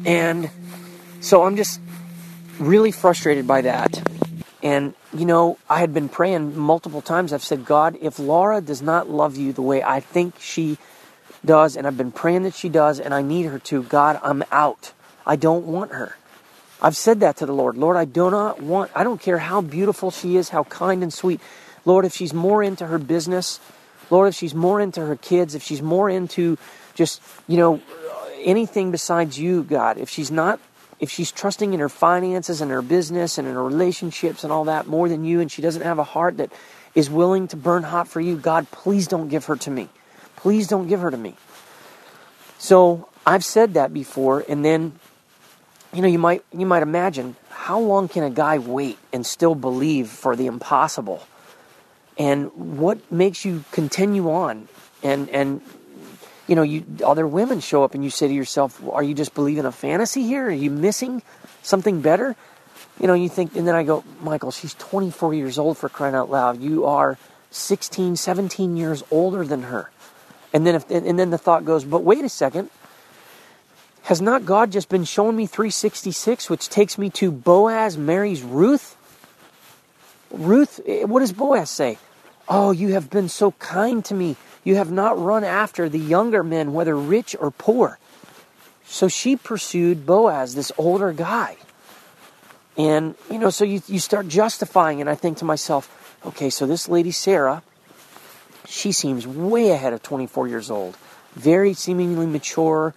And 0.04 0.50
so 1.20 1.44
I'm 1.44 1.56
just 1.56 1.80
really 2.58 2.92
frustrated 2.92 3.46
by 3.46 3.62
that. 3.62 4.02
And, 4.62 4.94
you 5.14 5.26
know, 5.26 5.58
I 5.68 5.80
had 5.80 5.94
been 5.94 6.08
praying 6.08 6.58
multiple 6.58 7.00
times. 7.00 7.32
I've 7.32 7.44
said, 7.44 7.64
God, 7.64 7.96
if 8.00 8.18
Laura 8.18 8.60
does 8.60 8.82
not 8.82 9.08
love 9.08 9.36
you 9.36 9.52
the 9.52 9.62
way 9.62 9.82
I 9.82 10.00
think 10.00 10.40
she 10.40 10.78
does, 11.44 11.76
and 11.76 11.86
I've 11.86 11.96
been 11.96 12.12
praying 12.12 12.42
that 12.42 12.54
she 12.54 12.68
does, 12.68 12.98
and 12.98 13.14
I 13.14 13.22
need 13.22 13.46
her 13.46 13.58
to. 13.60 13.82
God, 13.82 14.18
I'm 14.22 14.42
out. 14.50 14.92
I 15.24 15.36
don't 15.36 15.66
want 15.66 15.92
her. 15.92 16.16
I've 16.80 16.96
said 16.96 17.20
that 17.20 17.36
to 17.38 17.46
the 17.46 17.52
Lord. 17.52 17.76
Lord, 17.76 17.96
I 17.96 18.04
do 18.04 18.30
not 18.30 18.60
want, 18.62 18.90
I 18.94 19.04
don't 19.04 19.20
care 19.20 19.38
how 19.38 19.60
beautiful 19.60 20.10
she 20.10 20.36
is, 20.36 20.50
how 20.50 20.64
kind 20.64 21.02
and 21.02 21.12
sweet. 21.12 21.40
Lord, 21.84 22.04
if 22.04 22.14
she's 22.14 22.34
more 22.34 22.62
into 22.62 22.86
her 22.86 22.98
business, 22.98 23.60
Lord, 24.10 24.28
if 24.28 24.34
she's 24.34 24.54
more 24.54 24.80
into 24.80 25.04
her 25.04 25.16
kids, 25.16 25.54
if 25.54 25.62
she's 25.62 25.82
more 25.82 26.10
into 26.10 26.58
just, 26.94 27.22
you 27.48 27.56
know, 27.56 27.80
anything 28.42 28.90
besides 28.90 29.38
you, 29.38 29.62
God, 29.62 29.98
if 29.98 30.10
she's 30.10 30.30
not, 30.30 30.60
if 31.00 31.10
she's 31.10 31.32
trusting 31.32 31.74
in 31.74 31.80
her 31.80 31.88
finances 31.88 32.60
and 32.60 32.70
her 32.70 32.82
business 32.82 33.38
and 33.38 33.46
in 33.46 33.54
her 33.54 33.64
relationships 33.64 34.44
and 34.44 34.52
all 34.52 34.64
that 34.64 34.86
more 34.86 35.08
than 35.08 35.24
you, 35.24 35.40
and 35.40 35.50
she 35.50 35.62
doesn't 35.62 35.82
have 35.82 35.98
a 35.98 36.04
heart 36.04 36.38
that 36.38 36.52
is 36.94 37.10
willing 37.10 37.48
to 37.48 37.56
burn 37.56 37.82
hot 37.82 38.08
for 38.08 38.20
you, 38.20 38.36
God, 38.36 38.70
please 38.70 39.06
don't 39.06 39.28
give 39.28 39.46
her 39.46 39.56
to 39.56 39.70
me. 39.70 39.88
Please 40.36 40.68
don't 40.68 40.88
give 40.88 41.00
her 41.00 41.10
to 41.10 41.16
me. 41.16 41.34
So 42.58 43.08
I've 43.26 43.44
said 43.44 43.74
that 43.74 43.92
before, 43.92 44.44
and 44.48 44.64
then 44.64 44.98
you 45.96 46.02
know 46.02 46.08
you 46.08 46.18
might 46.18 46.44
you 46.52 46.66
might 46.66 46.82
imagine 46.82 47.36
how 47.48 47.80
long 47.80 48.06
can 48.06 48.22
a 48.22 48.30
guy 48.30 48.58
wait 48.58 48.98
and 49.12 49.24
still 49.24 49.54
believe 49.54 50.08
for 50.08 50.36
the 50.36 50.46
impossible? 50.46 51.26
And 52.18 52.52
what 52.52 53.10
makes 53.10 53.44
you 53.44 53.64
continue 53.72 54.30
on? 54.30 54.68
And 55.02 55.30
and 55.30 55.62
you 56.46 56.54
know, 56.54 56.62
you 56.62 56.84
other 57.04 57.26
women 57.26 57.60
show 57.60 57.82
up 57.82 57.94
and 57.94 58.04
you 58.04 58.10
say 58.10 58.28
to 58.28 58.34
yourself, 58.34 58.80
"Are 58.92 59.02
you 59.02 59.14
just 59.14 59.34
believing 59.34 59.64
a 59.64 59.72
fantasy 59.72 60.22
here? 60.22 60.46
Are 60.46 60.50
you 60.50 60.70
missing 60.70 61.22
something 61.62 62.02
better?" 62.02 62.36
You 63.00 63.06
know, 63.06 63.14
you 63.14 63.28
think, 63.28 63.56
and 63.56 63.66
then 63.66 63.74
I 63.74 63.82
go, 63.82 64.04
Michael, 64.22 64.50
she's 64.50 64.74
24 64.74 65.34
years 65.34 65.58
old 65.58 65.76
for 65.76 65.88
crying 65.88 66.14
out 66.14 66.30
loud. 66.30 66.60
You 66.60 66.86
are 66.86 67.18
16, 67.50 68.16
17 68.16 68.76
years 68.76 69.02
older 69.10 69.44
than 69.44 69.64
her. 69.64 69.90
And 70.52 70.66
then 70.66 70.74
if 70.76 70.90
and 70.90 71.18
then 71.18 71.30
the 71.30 71.38
thought 71.38 71.64
goes, 71.64 71.84
but 71.84 72.04
wait 72.04 72.24
a 72.24 72.28
second. 72.28 72.70
Has 74.06 74.22
not 74.22 74.46
God 74.46 74.70
just 74.70 74.88
been 74.88 75.02
showing 75.02 75.34
me 75.34 75.46
366, 75.46 76.48
which 76.48 76.68
takes 76.68 76.96
me 76.96 77.10
to 77.10 77.32
Boaz 77.32 77.98
marries 77.98 78.40
Ruth? 78.40 78.96
Ruth, 80.30 80.78
eh, 80.86 81.02
what 81.02 81.20
does 81.20 81.32
Boaz 81.32 81.70
say? 81.70 81.98
Oh, 82.48 82.70
you 82.70 82.92
have 82.92 83.10
been 83.10 83.28
so 83.28 83.50
kind 83.58 84.04
to 84.04 84.14
me. 84.14 84.36
You 84.62 84.76
have 84.76 84.92
not 84.92 85.18
run 85.18 85.42
after 85.42 85.88
the 85.88 85.98
younger 85.98 86.44
men, 86.44 86.72
whether 86.72 86.96
rich 86.96 87.34
or 87.40 87.50
poor. 87.50 87.98
So 88.84 89.08
she 89.08 89.34
pursued 89.34 90.06
Boaz, 90.06 90.54
this 90.54 90.70
older 90.78 91.12
guy. 91.12 91.56
And, 92.76 93.16
you 93.28 93.40
know, 93.40 93.50
so 93.50 93.64
you, 93.64 93.82
you 93.88 93.98
start 93.98 94.28
justifying, 94.28 95.00
and 95.00 95.10
I 95.10 95.16
think 95.16 95.38
to 95.38 95.44
myself, 95.44 96.16
okay, 96.24 96.48
so 96.50 96.64
this 96.64 96.88
lady 96.88 97.10
Sarah, 97.10 97.64
she 98.66 98.92
seems 98.92 99.26
way 99.26 99.70
ahead 99.70 99.92
of 99.92 100.00
24 100.04 100.46
years 100.46 100.70
old. 100.70 100.96
Very 101.34 101.74
seemingly 101.74 102.26
mature, 102.26 102.94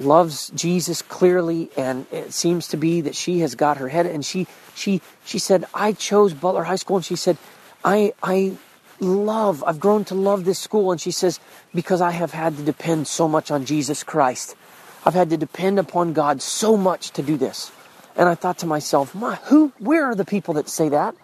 loves 0.00 0.50
Jesus 0.54 1.02
clearly, 1.02 1.70
and 1.76 2.06
it 2.10 2.32
seems 2.32 2.68
to 2.68 2.76
be 2.76 3.00
that 3.02 3.14
she 3.14 3.40
has 3.40 3.54
got 3.54 3.76
her 3.76 3.88
head. 3.88 4.06
And 4.06 4.24
she 4.24 4.46
she 4.74 5.00
she 5.24 5.38
said, 5.38 5.66
"I 5.74 5.92
chose 5.92 6.34
Butler 6.34 6.64
High 6.64 6.76
School," 6.76 6.96
and 6.96 7.04
she 7.04 7.16
said, 7.16 7.36
"I 7.84 8.12
I 8.22 8.56
love. 8.98 9.62
I've 9.66 9.80
grown 9.80 10.04
to 10.06 10.14
love 10.14 10.44
this 10.44 10.58
school." 10.58 10.92
And 10.92 11.00
she 11.00 11.10
says, 11.10 11.40
"Because 11.74 12.00
I 12.00 12.10
have 12.10 12.32
had 12.32 12.56
to 12.56 12.62
depend 12.62 13.06
so 13.06 13.28
much 13.28 13.50
on 13.50 13.64
Jesus 13.64 14.02
Christ. 14.02 14.56
I've 15.04 15.14
had 15.14 15.30
to 15.30 15.36
depend 15.36 15.78
upon 15.78 16.12
God 16.12 16.42
so 16.42 16.76
much 16.76 17.10
to 17.12 17.22
do 17.22 17.36
this." 17.36 17.70
And 18.16 18.28
I 18.28 18.34
thought 18.34 18.58
to 18.58 18.66
myself, 18.66 19.14
my, 19.14 19.36
who, 19.44 19.72
where 19.78 20.04
are 20.04 20.14
the 20.14 20.24
people 20.24 20.54
that 20.54 20.68
say 20.68 20.88
that? 20.88 21.14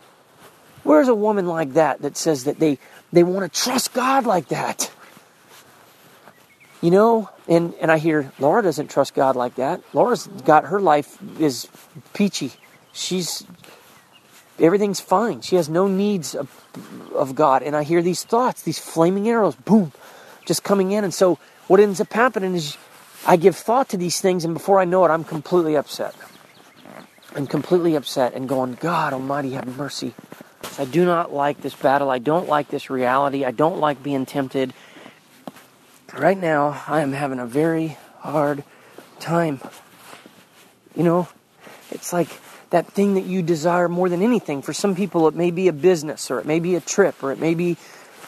Where's 0.82 1.08
a 1.08 1.14
woman 1.14 1.46
like 1.46 1.74
that 1.74 2.02
that 2.02 2.16
says 2.16 2.44
that 2.44 2.58
they, 2.60 2.78
they 3.12 3.22
want 3.22 3.52
to 3.52 3.60
trust 3.60 3.92
God 3.92 4.24
like 4.24 4.48
that? 4.48 4.90
You 6.87 6.93
know, 6.93 7.30
and, 7.49 7.74
and 7.80 7.91
I 7.91 7.99
hear 7.99 8.30
Laura 8.39 8.62
doesn't 8.62 8.93
trust 8.93 9.12
God 9.12 9.34
like 9.34 9.57
that. 9.57 9.82
Laura's 9.93 10.28
got 10.45 10.66
her 10.66 10.78
life 10.78 11.18
is 11.41 11.66
peachy. 12.14 12.53
She's 12.93 13.45
everything's 14.61 15.01
fine. 15.01 15.41
She 15.41 15.57
has 15.57 15.68
no 15.68 15.89
needs 15.89 16.37
of, 16.37 16.49
of 17.12 17.34
God. 17.34 17.64
And 17.64 17.74
I 17.74 17.82
hear 17.82 18.03
these 18.03 18.22
thoughts, 18.22 18.62
these 18.62 18.78
flaming 18.78 19.28
arrows, 19.28 19.57
boom, 19.57 19.91
just 20.47 20.62
coming 20.62 20.93
in. 20.93 21.03
And 21.03 21.12
so 21.12 21.41
what 21.66 21.80
ends 21.80 22.01
up 22.01 22.12
happening 22.12 22.55
is 22.55 22.76
I 23.26 23.34
give 23.34 23.57
thought 23.57 23.89
to 23.89 23.97
these 23.97 24.20
things, 24.20 24.45
and 24.45 24.55
before 24.55 24.78
I 24.78 24.84
know 24.84 25.05
it, 25.05 25.09
I'm 25.09 25.24
completely 25.24 25.76
upset. 25.76 26.14
I'm 27.34 27.49
completely 27.49 27.97
upset 27.97 28.32
and 28.32 28.49
going, 28.49 28.74
God 28.74 29.12
Almighty, 29.12 29.55
have 29.55 29.76
mercy. 29.76 30.14
I 30.78 30.84
do 30.84 31.05
not 31.05 31.32
like 31.32 31.62
this 31.62 31.74
battle. 31.74 32.11
I 32.11 32.20
don't 32.20 32.49
like 32.49 32.68
this 32.68 32.91
reality. 32.91 33.45
I 33.45 33.51
don't 33.51 33.80
like 33.80 34.05
being 34.05 34.24
tempted. 34.24 34.72
Right 36.18 36.38
now, 36.38 36.82
I 36.88 37.02
am 37.02 37.12
having 37.12 37.38
a 37.38 37.46
very 37.46 37.98
hard 38.20 38.64
time. 39.20 39.60
You 40.94 41.02
know, 41.02 41.28
it's 41.90 42.10
like 42.10 42.28
that 42.70 42.86
thing 42.86 43.14
that 43.14 43.26
you 43.26 43.42
desire 43.42 43.86
more 43.86 44.08
than 44.08 44.22
anything. 44.22 44.62
For 44.62 44.72
some 44.72 44.96
people, 44.96 45.28
it 45.28 45.34
may 45.34 45.50
be 45.50 45.68
a 45.68 45.74
business, 45.74 46.30
or 46.30 46.40
it 46.40 46.46
may 46.46 46.58
be 46.58 46.74
a 46.74 46.80
trip, 46.80 47.22
or 47.22 47.32
it 47.32 47.38
may 47.38 47.54
be 47.54 47.76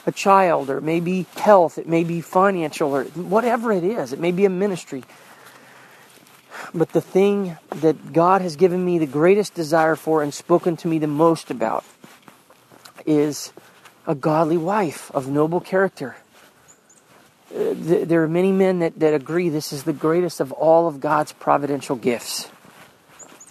a 0.04 0.12
child, 0.12 0.68
or 0.68 0.76
it 0.76 0.82
may 0.82 1.00
be 1.00 1.24
health, 1.36 1.78
it 1.78 1.88
may 1.88 2.04
be 2.04 2.20
financial, 2.20 2.94
or 2.94 3.04
whatever 3.04 3.72
it 3.72 3.84
is. 3.84 4.12
It 4.12 4.20
may 4.20 4.32
be 4.32 4.44
a 4.44 4.50
ministry. 4.50 5.04
But 6.74 6.92
the 6.92 7.00
thing 7.00 7.56
that 7.76 8.12
God 8.12 8.42
has 8.42 8.56
given 8.56 8.84
me 8.84 8.98
the 8.98 9.06
greatest 9.06 9.54
desire 9.54 9.96
for 9.96 10.22
and 10.22 10.34
spoken 10.34 10.76
to 10.78 10.88
me 10.88 10.98
the 10.98 11.06
most 11.06 11.50
about 11.50 11.84
is 13.06 13.50
a 14.06 14.14
godly 14.14 14.58
wife 14.58 15.10
of 15.12 15.26
noble 15.28 15.60
character. 15.60 16.16
Uh, 17.54 17.72
there 17.74 18.22
are 18.22 18.28
many 18.28 18.52
men 18.52 18.80
that, 18.80 18.98
that 19.00 19.14
agree 19.14 19.48
this 19.48 19.72
is 19.72 19.84
the 19.84 19.92
greatest 19.92 20.40
of 20.40 20.52
all 20.52 20.86
of 20.86 21.00
God's 21.00 21.32
providential 21.32 21.96
gifts. 21.96 22.50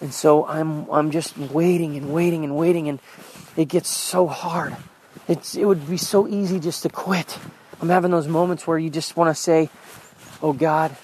And 0.00 0.14
so 0.14 0.46
I'm 0.46 0.88
I'm 0.90 1.10
just 1.10 1.36
waiting 1.36 1.96
and 1.96 2.12
waiting 2.12 2.44
and 2.44 2.56
waiting 2.56 2.88
and 2.88 3.00
it 3.56 3.66
gets 3.66 3.88
so 3.88 4.28
hard. 4.28 4.76
It's 5.26 5.56
it 5.56 5.64
would 5.64 5.88
be 5.88 5.96
so 5.96 6.28
easy 6.28 6.60
just 6.60 6.84
to 6.84 6.88
quit. 6.88 7.38
I'm 7.80 7.88
having 7.88 8.12
those 8.12 8.28
moments 8.28 8.66
where 8.66 8.78
you 8.78 8.90
just 8.90 9.16
want 9.16 9.34
to 9.34 9.40
say, 9.40 9.68
"Oh 10.40 10.52
God, 10.52 10.96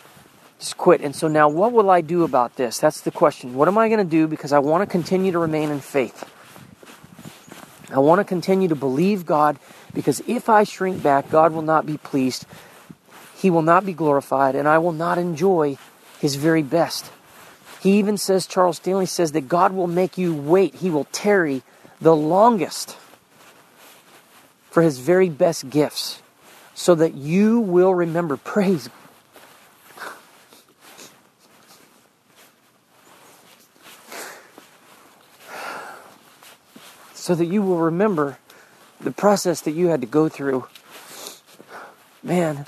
just 0.61 0.77
quit." 0.77 1.01
And 1.01 1.15
so 1.15 1.27
now 1.27 1.49
what 1.49 1.73
will 1.73 1.91
I 1.91 2.01
do 2.01 2.23
about 2.23 2.55
this? 2.55 2.79
That's 2.79 3.01
the 3.01 3.11
question. 3.11 3.55
What 3.55 3.67
am 3.67 3.77
I 3.77 3.89
going 3.89 3.99
to 3.99 4.11
do 4.11 4.29
because 4.29 4.53
I 4.53 4.61
want 4.61 4.83
to 4.83 4.87
continue 4.87 5.33
to 5.33 5.39
remain 5.41 5.71
in 5.71 5.81
faith? 5.81 6.31
I 7.91 7.99
want 7.99 8.21
to 8.21 8.25
continue 8.25 8.69
to 8.69 8.77
believe 8.77 9.27
God 9.27 9.59
because 9.93 10.23
if 10.27 10.49
I 10.49 10.63
shrink 10.63 11.03
back, 11.03 11.31
God 11.31 11.53
will 11.53 11.63
not 11.63 11.87
be 11.87 11.97
pleased. 11.97 12.47
He 13.45 13.51
will 13.51 13.61
not 13.61 13.85
be 13.85 13.93
glorified 13.93 14.55
and 14.55 14.67
I 14.67 14.79
will 14.79 14.93
not 14.93 15.19
enjoy 15.19 15.77
his 16.19 16.37
very 16.37 16.63
best. 16.63 17.13
He 17.83 17.99
even 17.99 18.17
says, 18.17 18.47
Charles 18.47 18.79
Stanley 18.79 19.05
says, 19.05 19.33
that 19.33 19.49
God 19.49 19.75
will 19.75 19.87
make 19.87 20.17
you 20.17 20.35
wait. 20.35 20.77
He 20.77 20.89
will 20.89 21.05
tarry 21.13 21.63
the 22.01 22.17
longest 22.17 22.97
for 24.71 24.83
his 24.83 24.99
very 24.99 25.29
best 25.29 25.69
gifts 25.69 26.23
so 26.75 26.95
that 26.95 27.13
you 27.13 27.61
will 27.61 27.95
remember. 27.95 28.39
Praise 28.39 28.89
so 37.13 37.35
that 37.35 37.45
you 37.45 37.61
will 37.61 37.81
remember 37.81 38.39
the 39.03 39.13
process 39.13 39.61
that 39.61 39.73
you 39.73 39.89
had 39.89 40.01
to 40.01 40.07
go 40.07 40.31
through. 40.31 40.67
Man, 42.23 42.65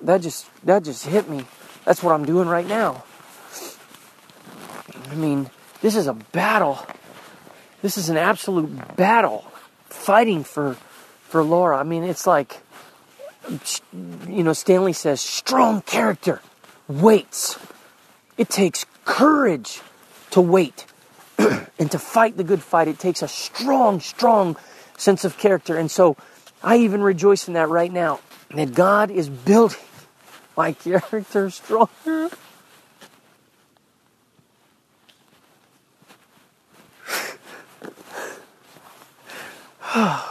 that 0.00 0.22
just 0.22 0.48
that 0.64 0.84
just 0.84 1.06
hit 1.06 1.28
me. 1.28 1.44
That's 1.84 2.02
what 2.02 2.12
I'm 2.12 2.24
doing 2.24 2.48
right 2.48 2.66
now. 2.66 3.04
I 5.10 5.14
mean, 5.14 5.50
this 5.80 5.96
is 5.96 6.06
a 6.06 6.14
battle. 6.14 6.78
This 7.82 7.98
is 7.98 8.08
an 8.08 8.16
absolute 8.16 8.96
battle 8.96 9.44
fighting 9.86 10.44
for 10.44 10.74
for 11.28 11.42
Laura. 11.42 11.78
I 11.78 11.82
mean, 11.82 12.04
it's 12.04 12.26
like 12.26 12.60
you 14.28 14.42
know, 14.42 14.52
Stanley 14.52 14.92
says 14.92 15.20
strong 15.20 15.82
character 15.82 16.40
waits. 16.88 17.58
It 18.36 18.48
takes 18.48 18.86
courage 19.04 19.80
to 20.30 20.40
wait 20.40 20.86
and 21.38 21.90
to 21.90 21.98
fight 21.98 22.36
the 22.36 22.44
good 22.44 22.62
fight. 22.62 22.88
It 22.88 22.98
takes 22.98 23.22
a 23.22 23.28
strong, 23.28 24.00
strong 24.00 24.56
sense 24.96 25.24
of 25.24 25.38
character. 25.38 25.76
And 25.76 25.90
so 25.90 26.16
I 26.62 26.78
even 26.78 27.02
rejoice 27.02 27.46
in 27.46 27.54
that 27.54 27.68
right 27.68 27.92
now 27.92 28.20
that 28.54 28.74
God 28.74 29.10
is 29.10 29.28
building 29.28 29.78
my 30.56 30.72
character 30.72 31.50
stronger. 31.50 32.30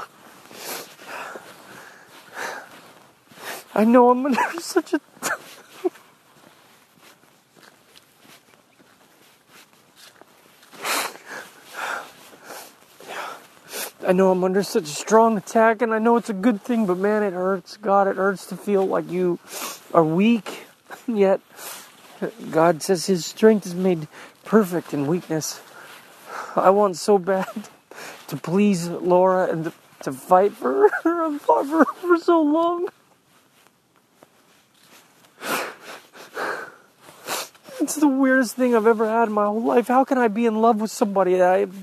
I 3.76 3.86
know 3.86 4.10
I'm 4.12 4.26
under 4.26 4.42
such 4.60 4.94
a. 4.94 5.13
I 14.06 14.12
know 14.12 14.32
I'm 14.32 14.44
under 14.44 14.64
such 14.64 14.84
a 14.84 14.88
strong 14.88 15.38
attack, 15.38 15.82
and 15.82 15.94
I 15.94 16.00
know 16.00 16.18
it's 16.18 16.30
a 16.30 16.34
good 16.34 16.62
thing, 16.62 16.86
but 16.86 16.98
man, 16.98 17.24
it 17.24 17.34
hurts. 17.34 17.78
God, 17.78 18.08
it 18.08 18.18
hurts 18.18 18.46
to 18.48 18.58
feel 18.58 18.86
like 18.86 19.10
you 19.10 19.40
are 19.94 20.04
weak, 20.04 20.66
yet 21.08 21.40
God 22.52 22.82
says 22.82 23.06
His 23.06 23.26
strength 23.26 23.66
is 23.66 23.76
made 23.76 24.08
perfect 24.44 24.94
in 24.94 25.08
weakness. 25.08 25.62
I 26.56 26.70
want 26.70 26.98
so 26.98 27.18
bad 27.18 27.48
to 28.28 28.38
please 28.38 28.88
Laura 28.90 29.50
and 29.52 29.72
to, 30.02 30.12
fight 30.12 30.52
for 30.52 30.90
her. 30.90 31.24
I've 31.26 31.42
fought 31.42 31.66
for 31.66 31.78
her 31.80 31.94
for 31.94 32.18
so 32.18 32.42
long. 32.42 32.90
It's 37.80 37.96
the 37.96 38.08
weirdest 38.08 38.56
thing 38.56 38.76
I've 38.76 38.88
ever 38.88 39.08
had 39.08 39.30
in 39.30 39.34
my 39.34 39.46
whole 39.46 39.64
life. 39.64 39.88
How 39.88 40.04
can 40.04 40.18
I 40.18 40.28
be 40.28 40.46
in 40.46 40.62
love 40.62 40.82
with 40.82 40.92
somebody 40.92 41.36
that 41.36 41.50
I've 41.50 41.76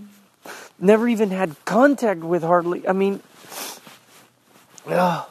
never 0.80 1.08
even 1.08 1.30
had 1.30 1.56
contact 1.64 2.20
with 2.20 2.42
hardly? 2.42 2.86
I 2.86 2.92
mean. 2.92 3.22
Oh. 4.86 5.26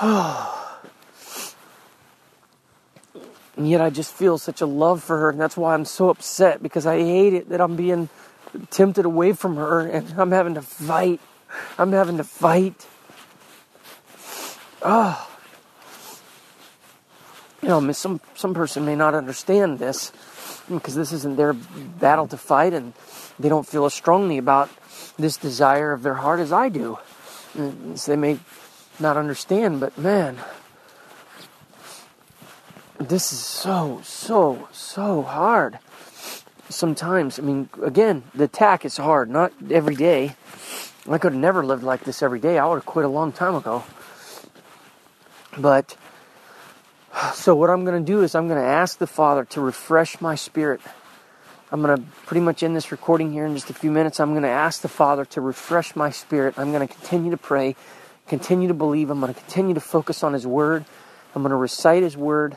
And 3.56 3.70
yet 3.70 3.80
I 3.80 3.88
just 3.88 4.12
feel 4.12 4.36
such 4.36 4.60
a 4.60 4.66
love 4.66 5.00
for 5.00 5.16
her, 5.16 5.30
and 5.30 5.40
that's 5.40 5.56
why 5.56 5.74
I'm 5.74 5.84
so 5.84 6.08
upset 6.08 6.60
because 6.60 6.86
I 6.86 6.98
hate 6.98 7.34
it 7.34 7.50
that 7.50 7.60
I'm 7.60 7.76
being 7.76 8.08
tempted 8.70 9.04
away 9.04 9.32
from 9.32 9.56
her 9.56 9.80
and 9.80 10.12
I'm 10.18 10.30
having 10.30 10.54
to 10.54 10.62
fight. 10.62 11.20
I'm 11.78 11.92
having 11.92 12.16
to 12.16 12.24
fight. 12.24 12.86
Oh. 14.82 15.30
You 17.62 17.68
know, 17.68 17.92
some 17.92 18.20
some 18.34 18.54
person 18.54 18.84
may 18.84 18.96
not 18.96 19.14
understand 19.14 19.78
this 19.78 20.12
because 20.68 20.94
this 20.94 21.12
isn't 21.12 21.36
their 21.36 21.52
battle 21.52 22.26
to 22.28 22.36
fight 22.36 22.74
and 22.74 22.92
they 23.38 23.48
don't 23.48 23.66
feel 23.66 23.84
as 23.84 23.94
strongly 23.94 24.38
about 24.38 24.70
this 25.18 25.36
desire 25.36 25.92
of 25.92 26.02
their 26.02 26.14
heart 26.14 26.40
as 26.40 26.52
I 26.52 26.68
do. 26.68 26.98
And 27.54 27.98
so 27.98 28.12
they 28.12 28.16
may 28.16 28.38
not 29.00 29.16
understand, 29.16 29.80
but 29.80 29.96
man, 29.98 30.38
this 32.98 33.32
is 33.32 33.38
so, 33.40 34.00
so, 34.04 34.68
so 34.72 35.22
hard 35.22 35.78
sometimes. 36.68 37.38
I 37.38 37.42
mean, 37.42 37.68
again, 37.82 38.24
the 38.34 38.44
attack 38.44 38.84
is 38.84 38.96
hard, 38.96 39.30
not 39.30 39.52
every 39.70 39.94
day. 39.94 40.36
I 41.08 41.18
could 41.18 41.32
have 41.32 41.40
never 41.40 41.64
lived 41.64 41.82
like 41.82 42.04
this 42.04 42.22
every 42.22 42.40
day. 42.40 42.58
I 42.58 42.66
would 42.66 42.76
have 42.76 42.86
quit 42.86 43.04
a 43.04 43.08
long 43.08 43.32
time 43.32 43.54
ago. 43.54 43.84
But, 45.58 45.96
so 47.34 47.54
what 47.54 47.70
I'm 47.70 47.84
going 47.84 48.04
to 48.04 48.12
do 48.12 48.22
is 48.22 48.34
I'm 48.34 48.48
going 48.48 48.60
to 48.60 48.66
ask 48.66 48.98
the 48.98 49.06
Father 49.06 49.44
to 49.46 49.60
refresh 49.60 50.20
my 50.20 50.34
spirit. 50.34 50.80
I'm 51.74 51.82
going 51.82 51.96
to 51.96 52.04
pretty 52.26 52.40
much 52.40 52.62
end 52.62 52.76
this 52.76 52.92
recording 52.92 53.32
here 53.32 53.44
in 53.44 53.52
just 53.52 53.68
a 53.68 53.74
few 53.74 53.90
minutes. 53.90 54.20
I'm 54.20 54.30
going 54.30 54.44
to 54.44 54.48
ask 54.48 54.80
the 54.80 54.88
Father 54.88 55.24
to 55.24 55.40
refresh 55.40 55.96
my 55.96 56.08
spirit. 56.10 56.54
I'm 56.56 56.70
going 56.70 56.86
to 56.86 56.94
continue 56.94 57.32
to 57.32 57.36
pray, 57.36 57.74
continue 58.28 58.68
to 58.68 58.74
believe. 58.74 59.10
I'm 59.10 59.18
going 59.18 59.34
to 59.34 59.40
continue 59.40 59.74
to 59.74 59.80
focus 59.80 60.22
on 60.22 60.34
His 60.34 60.46
Word. 60.46 60.84
I'm 61.34 61.42
going 61.42 61.50
to 61.50 61.56
recite 61.56 62.04
His 62.04 62.16
Word 62.16 62.56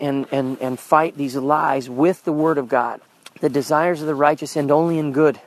and, 0.00 0.26
and, 0.32 0.58
and 0.62 0.80
fight 0.80 1.18
these 1.18 1.36
lies 1.36 1.90
with 1.90 2.24
the 2.24 2.32
Word 2.32 2.56
of 2.56 2.70
God. 2.70 3.02
The 3.42 3.50
desires 3.50 4.00
of 4.00 4.06
the 4.06 4.14
righteous 4.14 4.56
end 4.56 4.70
only 4.70 4.98
in 4.98 5.12
good. 5.12 5.38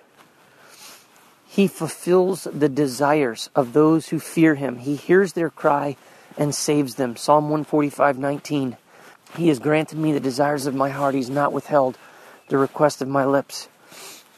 He 1.47 1.67
fulfills 1.67 2.43
the 2.43 2.69
desires 2.69 3.49
of 3.55 3.73
those 3.73 4.09
who 4.09 4.19
fear 4.19 4.53
him. 4.53 4.77
He 4.77 4.95
hears 4.95 5.33
their 5.33 5.49
cry 5.49 5.97
and 6.37 6.53
saves 6.53 6.93
them. 6.95 7.15
Psalm 7.15 7.45
145 7.45 8.19
19. 8.19 8.77
He 9.37 9.47
has 9.47 9.57
granted 9.57 9.97
me 9.97 10.11
the 10.11 10.19
desires 10.19 10.67
of 10.67 10.75
my 10.75 10.89
heart. 10.89 11.15
He's 11.15 11.31
not 11.31 11.51
withheld 11.51 11.97
the 12.53 12.59
request 12.59 13.01
of 13.01 13.07
my 13.07 13.25
lips. 13.25 13.67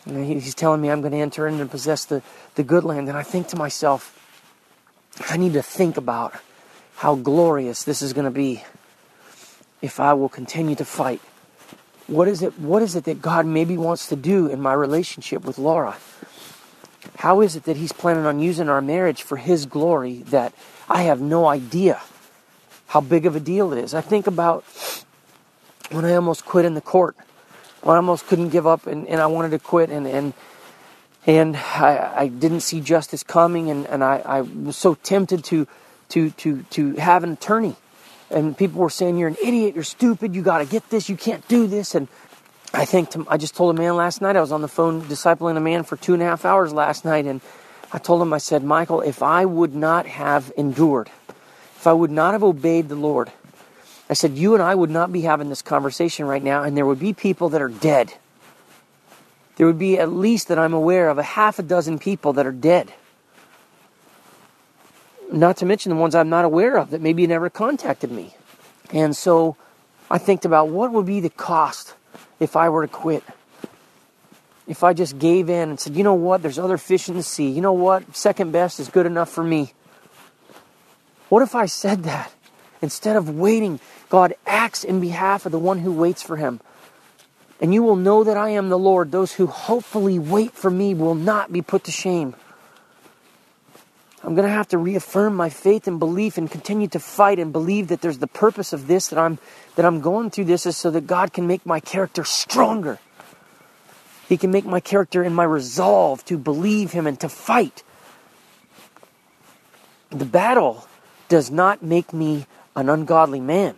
And 0.05 0.26
he's 0.26 0.55
telling 0.55 0.80
me 0.80 0.89
I'm 0.89 1.01
going 1.01 1.11
to 1.11 1.18
enter 1.18 1.49
in 1.49 1.59
and 1.59 1.70
possess 1.70 2.05
the, 2.05 2.24
the 2.55 2.63
good 2.63 2.86
land. 2.86 3.09
And 3.09 3.18
I 3.18 3.24
think 3.24 3.49
to 3.49 3.57
myself, 3.57 4.16
I 5.30 5.36
need 5.36 5.51
to 5.51 5.61
think 5.61 5.97
about 5.97 6.34
how 6.95 7.16
glorious 7.16 7.84
this 7.84 8.01
is 8.01 8.13
going 8.13 8.24
to 8.24 8.32
be 8.32 8.63
if 9.82 9.99
I 9.99 10.13
will 10.13 10.30
continue 10.30 10.76
to 10.76 10.86
fight. 10.86 11.20
What 12.07 12.30
is 12.30 12.41
it 12.41 12.57
what 12.57 12.82
is 12.82 12.95
it 12.95 13.03
that 13.03 13.22
God 13.22 13.45
maybe 13.45 13.76
wants 13.76 14.07
to 14.07 14.16
do 14.16 14.47
in 14.47 14.61
my 14.61 14.72
relationship 14.72 15.43
with 15.43 15.57
Laura? 15.57 15.97
How 17.18 17.41
is 17.41 17.57
it 17.57 17.66
that 17.66 17.76
he's 17.76 17.91
planning 17.91 18.26
on 18.26 18.39
using 18.39 18.70
our 18.70 18.80
marriage 18.80 19.24
for 19.24 19.36
his 19.36 19.66
glory 19.66 20.24
that 20.32 20.53
I 20.88 21.01
have 21.03 21.20
no 21.20 21.47
idea 21.47 21.99
how 22.88 23.01
big 23.01 23.26
of 23.26 23.36
a 23.36 23.41
deal 23.41 23.74
it 23.74 23.84
is? 23.84 23.93
I 23.93 23.99
think 23.99 24.26
about 24.26 24.63
when 25.91 26.05
I 26.05 26.16
almost 26.16 26.45
quit 26.45 26.63
in 26.63 26.76
the 26.76 26.82
court. 26.82 27.18
I 27.86 27.95
almost 27.95 28.27
couldn't 28.27 28.49
give 28.49 28.65
up 28.65 28.88
and, 28.88 29.07
and 29.07 29.21
I 29.21 29.27
wanted 29.27 29.51
to 29.51 29.59
quit 29.59 29.89
and 29.89 30.07
and 30.07 30.33
and 31.27 31.57
I, 31.57 32.13
I 32.15 32.27
didn't 32.27 32.61
see 32.61 32.81
justice 32.81 33.23
coming 33.23 33.69
and, 33.69 33.86
and 33.88 34.03
I, 34.03 34.21
I 34.25 34.41
was 34.41 34.77
so 34.77 34.95
tempted 34.95 35.43
to 35.45 35.67
to 36.09 36.29
to 36.31 36.63
to 36.71 36.93
have 36.95 37.23
an 37.23 37.33
attorney 37.33 37.75
and 38.29 38.57
people 38.57 38.81
were 38.81 38.89
saying 38.89 39.17
you're 39.17 39.29
an 39.29 39.38
idiot, 39.43 39.75
you're 39.75 39.83
stupid, 39.83 40.36
you 40.36 40.41
got 40.41 40.59
to 40.59 40.65
get 40.65 40.89
this, 40.89 41.09
you 41.09 41.17
can't 41.17 41.47
do 41.47 41.67
this. 41.67 41.95
And 41.95 42.07
I 42.73 42.86
think 42.86 43.11
to, 43.11 43.25
I 43.29 43.38
just 43.38 43.55
told 43.55 43.75
a 43.75 43.79
man 43.79 43.95
last 43.95 44.21
night. 44.21 44.36
I 44.36 44.41
was 44.41 44.51
on 44.51 44.61
the 44.61 44.67
phone 44.67 45.01
discipling 45.03 45.57
a 45.57 45.61
man 45.61 45.83
for 45.83 45.95
two 45.95 46.13
and 46.13 46.21
a 46.21 46.25
half 46.25 46.45
hours 46.45 46.73
last 46.73 47.05
night, 47.05 47.25
and 47.25 47.41
I 47.93 47.97
told 47.97 48.21
him, 48.21 48.33
I 48.33 48.39
said, 48.39 48.63
Michael, 48.63 49.01
if 49.01 49.21
I 49.21 49.45
would 49.45 49.75
not 49.75 50.05
have 50.07 50.51
endured, 50.57 51.09
if 51.29 51.88
I 51.88 51.93
would 51.93 52.11
not 52.11 52.33
have 52.33 52.43
obeyed 52.43 52.89
the 52.89 52.95
Lord, 52.95 53.31
I 54.10 54.14
said, 54.14 54.38
you 54.38 54.53
and 54.53 54.62
I 54.62 54.76
would 54.76 54.91
not 54.91 55.12
be 55.12 55.22
having 55.22 55.49
this 55.49 55.62
conversation 55.62 56.26
right 56.26 56.43
now, 56.43 56.64
and 56.64 56.78
there 56.78 56.86
would 56.86 56.99
be 56.99 57.14
people 57.14 57.49
that 57.49 57.62
are 57.62 57.70
dead. 57.70 58.14
There 59.56 59.66
would 59.66 59.80
be 59.80 59.97
at 59.97 60.12
least 60.12 60.47
that 60.49 60.60
I'm 60.60 60.74
aware 60.74 61.10
of 61.10 61.18
a 61.18 61.24
half 61.24 61.60
a 61.60 61.64
dozen 61.64 61.97
people 61.97 62.34
that 62.34 62.45
are 62.45 62.51
dead. 62.51 62.93
Not 65.32 65.58
to 65.58 65.66
mention 65.66 65.89
the 65.89 65.95
ones 65.95 66.14
I'm 66.14 66.30
not 66.30 66.45
aware 66.45 66.78
of 66.78 66.91
that 66.91 67.01
maybe 67.01 67.26
never 67.26 67.49
contacted 67.49 68.12
me. 68.12 68.36
And 68.91 69.16
so 69.16 69.58
I 70.10 70.20
think 70.20 70.45
about 70.45 70.70
what 70.70 70.91
would 70.91 71.08
be 71.08 71.20
the 71.20 71.32
cost 71.32 71.95
if 72.39 72.56
I 72.56 72.70
were 72.70 72.86
to 72.86 72.91
quit. 72.91 73.24
If 74.68 74.84
I 74.84 74.93
just 74.93 75.18
gave 75.18 75.49
in 75.49 75.70
and 75.70 75.80
said, 75.80 75.95
you 75.95 76.03
know 76.03 76.14
what, 76.14 76.41
there's 76.43 76.60
other 76.60 76.78
fish 76.78 77.10
in 77.10 77.16
the 77.16 77.24
sea. 77.24 77.49
You 77.49 77.62
know 77.62 77.74
what, 77.74 78.16
second 78.16 78.51
best 78.51 78.80
is 78.80 78.89
good 78.89 79.06
enough 79.06 79.30
for 79.30 79.43
me. 79.43 79.74
What 81.30 81.41
if 81.41 81.56
I 81.56 81.66
said 81.66 82.03
that? 82.03 82.32
Instead 82.86 83.15
of 83.15 83.27
waiting, 83.27 83.79
God 84.09 84.36
acts 84.45 84.83
in 84.83 84.99
behalf 84.99 85.47
of 85.47 85.51
the 85.51 85.57
one 85.57 85.79
who 85.79 85.91
waits 85.91 86.21
for 86.21 86.38
him. 86.38 86.61
And 87.59 87.73
you 87.73 87.81
will 87.81 87.95
know 87.95 88.23
that 88.23 88.38
I 88.38 88.49
am 88.49 88.69
the 88.69 88.77
Lord. 88.77 89.11
Those 89.11 89.33
who 89.33 89.47
hopefully 89.47 90.19
wait 90.19 90.51
for 90.51 90.69
me 90.69 90.93
will 90.93 91.15
not 91.15 91.51
be 91.51 91.63
put 91.63 91.86
to 91.86 91.91
shame. 91.91 92.36
I'm 94.23 94.36
going 94.36 94.47
to 94.47 94.53
have 94.53 94.67
to 94.67 94.77
reaffirm 94.77 95.36
my 95.36 95.49
faith 95.49 95.88
and 95.88 95.97
belief 95.97 96.38
and 96.38 96.49
continue 96.49 96.88
to 96.89 96.99
fight 96.99 97.39
and 97.39 97.51
believe 97.51 97.88
that 97.88 98.01
there's 98.01 98.19
the 98.19 98.27
purpose 98.27 98.71
of 98.71 98.86
this 98.86 99.07
that 99.07 99.17
I'm 99.17 99.39
that 99.75 99.83
I'm 99.83 99.99
going 99.99 100.29
through 100.29 100.45
this 100.45 100.67
is 100.67 100.77
so 100.77 100.91
that 100.91 101.07
God 101.07 101.33
can 101.33 101.47
make 101.47 101.65
my 101.65 101.79
character 101.79 102.23
stronger. 102.23 102.99
He 104.29 104.38
can 104.38 104.51
make 104.51 104.65
my 104.65 104.79
character 104.79 105.23
and 105.23 105.36
my 105.36 105.43
resolve 105.43 106.23
to 106.25 106.38
believe 106.38 106.91
him 106.91 107.07
and 107.07 107.19
to 107.19 107.29
fight. 107.29 107.83
The 110.11 110.25
battle 110.25 110.88
does 111.29 111.49
not 111.49 111.81
make 111.81 112.13
me 112.13 112.45
an 112.76 112.89
ungodly 112.89 113.39
man. 113.39 113.76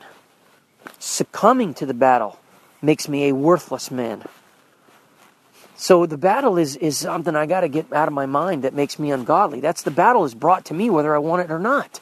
Succumbing 0.99 1.73
to 1.75 1.85
the 1.85 1.93
battle 1.93 2.39
makes 2.81 3.07
me 3.07 3.29
a 3.29 3.35
worthless 3.35 3.91
man. 3.91 4.23
So 5.75 6.07
the 6.07 6.17
battle 6.17 6.57
is, 6.57 6.75
is 6.75 6.97
something 6.97 7.35
I 7.35 7.45
got 7.45 7.61
to 7.61 7.69
get 7.69 7.93
out 7.93 8.07
of 8.07 8.13
my 8.13 8.25
mind 8.25 8.63
that 8.63 8.73
makes 8.73 8.97
me 8.97 9.11
ungodly. 9.11 9.59
That's 9.59 9.83
the 9.83 9.91
battle 9.91 10.25
is 10.25 10.33
brought 10.33 10.65
to 10.65 10.73
me 10.73 10.89
whether 10.89 11.13
I 11.15 11.19
want 11.19 11.43
it 11.43 11.51
or 11.51 11.59
not. 11.59 11.99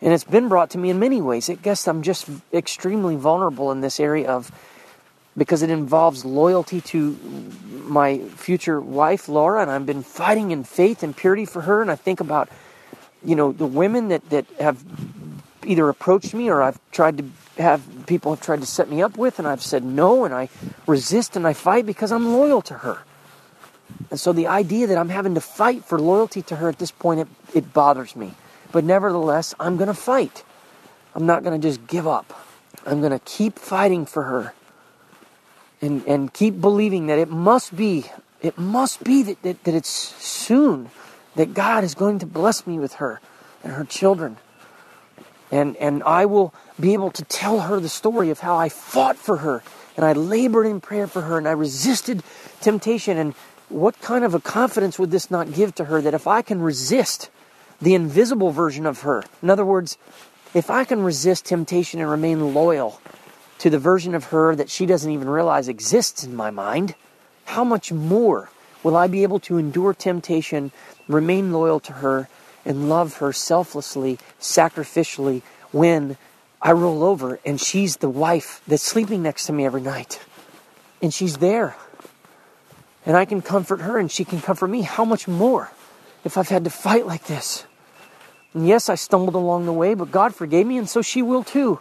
And 0.00 0.12
it's 0.12 0.24
been 0.24 0.48
brought 0.48 0.70
to 0.70 0.78
me 0.78 0.90
in 0.90 1.00
many 1.00 1.20
ways. 1.20 1.50
I 1.50 1.54
guess 1.54 1.88
I'm 1.88 2.02
just 2.02 2.28
extremely 2.52 3.16
vulnerable 3.16 3.72
in 3.72 3.80
this 3.80 3.98
area 3.98 4.30
of 4.30 4.52
because 5.36 5.62
it 5.62 5.70
involves 5.70 6.24
loyalty 6.24 6.80
to 6.80 7.16
my 7.84 8.18
future 8.18 8.80
wife, 8.80 9.28
Laura, 9.28 9.62
and 9.62 9.70
I've 9.70 9.86
been 9.86 10.02
fighting 10.02 10.52
in 10.52 10.62
faith 10.62 11.02
and 11.02 11.16
purity 11.16 11.44
for 11.44 11.62
her. 11.62 11.82
And 11.82 11.90
I 11.90 11.96
think 11.96 12.20
about, 12.20 12.48
you 13.24 13.34
know, 13.34 13.50
the 13.50 13.66
women 13.66 14.08
that, 14.08 14.28
that 14.30 14.46
have 14.60 14.84
either 15.64 15.88
approached 15.88 16.34
me 16.34 16.48
or 16.48 16.62
I've 16.62 16.78
tried 16.92 17.18
to 17.18 17.24
have 17.62 17.82
people 18.06 18.34
have 18.34 18.44
tried 18.44 18.60
to 18.60 18.66
set 18.66 18.88
me 18.88 19.02
up 19.02 19.16
with, 19.16 19.38
and 19.38 19.48
I've 19.48 19.62
said 19.62 19.84
no, 19.84 20.24
and 20.24 20.32
I 20.32 20.48
resist 20.86 21.36
and 21.36 21.46
I 21.46 21.52
fight 21.52 21.86
because 21.86 22.12
I'm 22.12 22.32
loyal 22.32 22.62
to 22.62 22.74
her. 22.74 22.98
And 24.10 24.18
so 24.18 24.32
the 24.32 24.46
idea 24.46 24.86
that 24.86 24.96
I'm 24.96 25.08
having 25.08 25.34
to 25.34 25.40
fight 25.40 25.84
for 25.84 25.98
loyalty 25.98 26.42
to 26.42 26.56
her 26.56 26.68
at 26.68 26.78
this 26.78 26.90
point, 26.90 27.20
it, 27.20 27.28
it 27.54 27.72
bothers 27.72 28.14
me. 28.14 28.34
But 28.70 28.84
nevertheless, 28.84 29.54
I'm 29.58 29.76
going 29.76 29.88
to 29.88 29.94
fight. 29.94 30.44
I'm 31.14 31.26
not 31.26 31.42
going 31.42 31.60
to 31.60 31.68
just 31.68 31.86
give 31.86 32.06
up. 32.06 32.32
I'm 32.86 33.00
going 33.00 33.12
to 33.12 33.18
keep 33.18 33.58
fighting 33.58 34.06
for 34.06 34.24
her 34.24 34.54
and, 35.80 36.04
and 36.06 36.32
keep 36.32 36.60
believing 36.60 37.06
that 37.06 37.18
it 37.18 37.28
must 37.28 37.74
be, 37.74 38.04
it 38.40 38.58
must 38.58 39.04
be 39.04 39.22
that, 39.24 39.42
that, 39.42 39.64
that 39.64 39.74
it's 39.74 39.88
soon 39.88 40.90
that 41.34 41.54
God 41.54 41.84
is 41.84 41.94
going 41.94 42.18
to 42.20 42.26
bless 42.26 42.66
me 42.66 42.78
with 42.78 42.94
her 42.94 43.20
and 43.62 43.72
her 43.72 43.84
children. 43.84 44.36
And, 45.50 45.76
and 45.76 46.02
I 46.02 46.26
will 46.26 46.52
be 46.78 46.92
able 46.92 47.10
to 47.12 47.24
tell 47.24 47.60
her 47.60 47.80
the 47.80 47.88
story 47.88 48.30
of 48.30 48.40
how 48.40 48.56
I 48.56 48.68
fought 48.68 49.16
for 49.16 49.38
her 49.38 49.62
and 49.96 50.04
I 50.04 50.12
labored 50.12 50.66
in 50.66 50.80
prayer 50.80 51.08
for 51.08 51.22
her 51.22 51.38
and 51.38 51.48
I 51.48 51.52
resisted 51.52 52.22
temptation. 52.60 53.18
And 53.18 53.34
what 53.68 54.00
kind 54.00 54.24
of 54.24 54.32
a 54.32 54.40
confidence 54.40 54.98
would 54.98 55.10
this 55.10 55.30
not 55.30 55.52
give 55.52 55.74
to 55.74 55.86
her 55.86 56.00
that 56.02 56.14
if 56.14 56.26
I 56.26 56.40
can 56.40 56.62
resist 56.62 57.30
the 57.80 57.94
invisible 57.94 58.50
version 58.52 58.86
of 58.86 59.00
her, 59.00 59.24
in 59.42 59.50
other 59.50 59.64
words, 59.64 59.98
if 60.54 60.70
I 60.70 60.84
can 60.84 61.02
resist 61.02 61.46
temptation 61.46 62.00
and 62.00 62.08
remain 62.08 62.54
loyal 62.54 63.00
to 63.58 63.70
the 63.70 63.78
version 63.78 64.14
of 64.14 64.26
her 64.26 64.54
that 64.54 64.70
she 64.70 64.86
doesn't 64.86 65.10
even 65.10 65.28
realize 65.28 65.68
exists 65.68 66.22
in 66.22 66.36
my 66.36 66.50
mind, 66.50 66.94
how 67.44 67.64
much 67.64 67.90
more 67.90 68.50
will 68.82 68.96
I 68.96 69.08
be 69.08 69.24
able 69.24 69.40
to 69.40 69.58
endure 69.58 69.94
temptation, 69.94 70.70
remain 71.08 71.52
loyal 71.52 71.80
to 71.80 71.94
her, 71.94 72.28
and 72.68 72.90
love 72.90 73.16
her 73.16 73.32
selflessly, 73.32 74.18
sacrificially 74.38 75.40
when 75.72 76.18
I 76.60 76.72
roll 76.72 77.02
over 77.02 77.40
and 77.44 77.58
she's 77.58 77.96
the 77.96 78.10
wife 78.10 78.60
that's 78.68 78.82
sleeping 78.82 79.22
next 79.22 79.46
to 79.46 79.54
me 79.54 79.64
every 79.64 79.80
night. 79.80 80.20
And 81.00 81.12
she's 81.12 81.38
there. 81.38 81.76
And 83.06 83.16
I 83.16 83.24
can 83.24 83.40
comfort 83.40 83.80
her 83.80 83.98
and 83.98 84.12
she 84.12 84.24
can 84.24 84.42
comfort 84.42 84.68
me. 84.68 84.82
How 84.82 85.06
much 85.06 85.26
more 85.26 85.70
if 86.24 86.36
I've 86.36 86.50
had 86.50 86.64
to 86.64 86.70
fight 86.70 87.06
like 87.06 87.24
this? 87.24 87.64
And 88.52 88.68
yes, 88.68 88.90
I 88.90 88.96
stumbled 88.96 89.34
along 89.34 89.64
the 89.64 89.72
way, 89.72 89.94
but 89.94 90.10
God 90.10 90.34
forgave 90.34 90.66
me 90.66 90.76
and 90.76 90.88
so 90.88 91.00
she 91.00 91.22
will 91.22 91.44
too. 91.44 91.80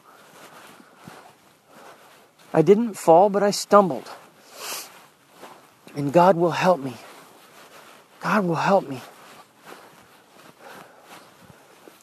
I 2.54 2.62
didn't 2.62 2.94
fall, 2.94 3.30
but 3.30 3.44
I 3.44 3.52
stumbled. 3.52 4.10
And 5.98 6.14
God 6.14 6.38
will 6.38 6.52
help 6.52 6.80
me. 6.80 6.96
God 8.22 8.46
will 8.46 8.56
help 8.56 8.88
me. 8.88 9.02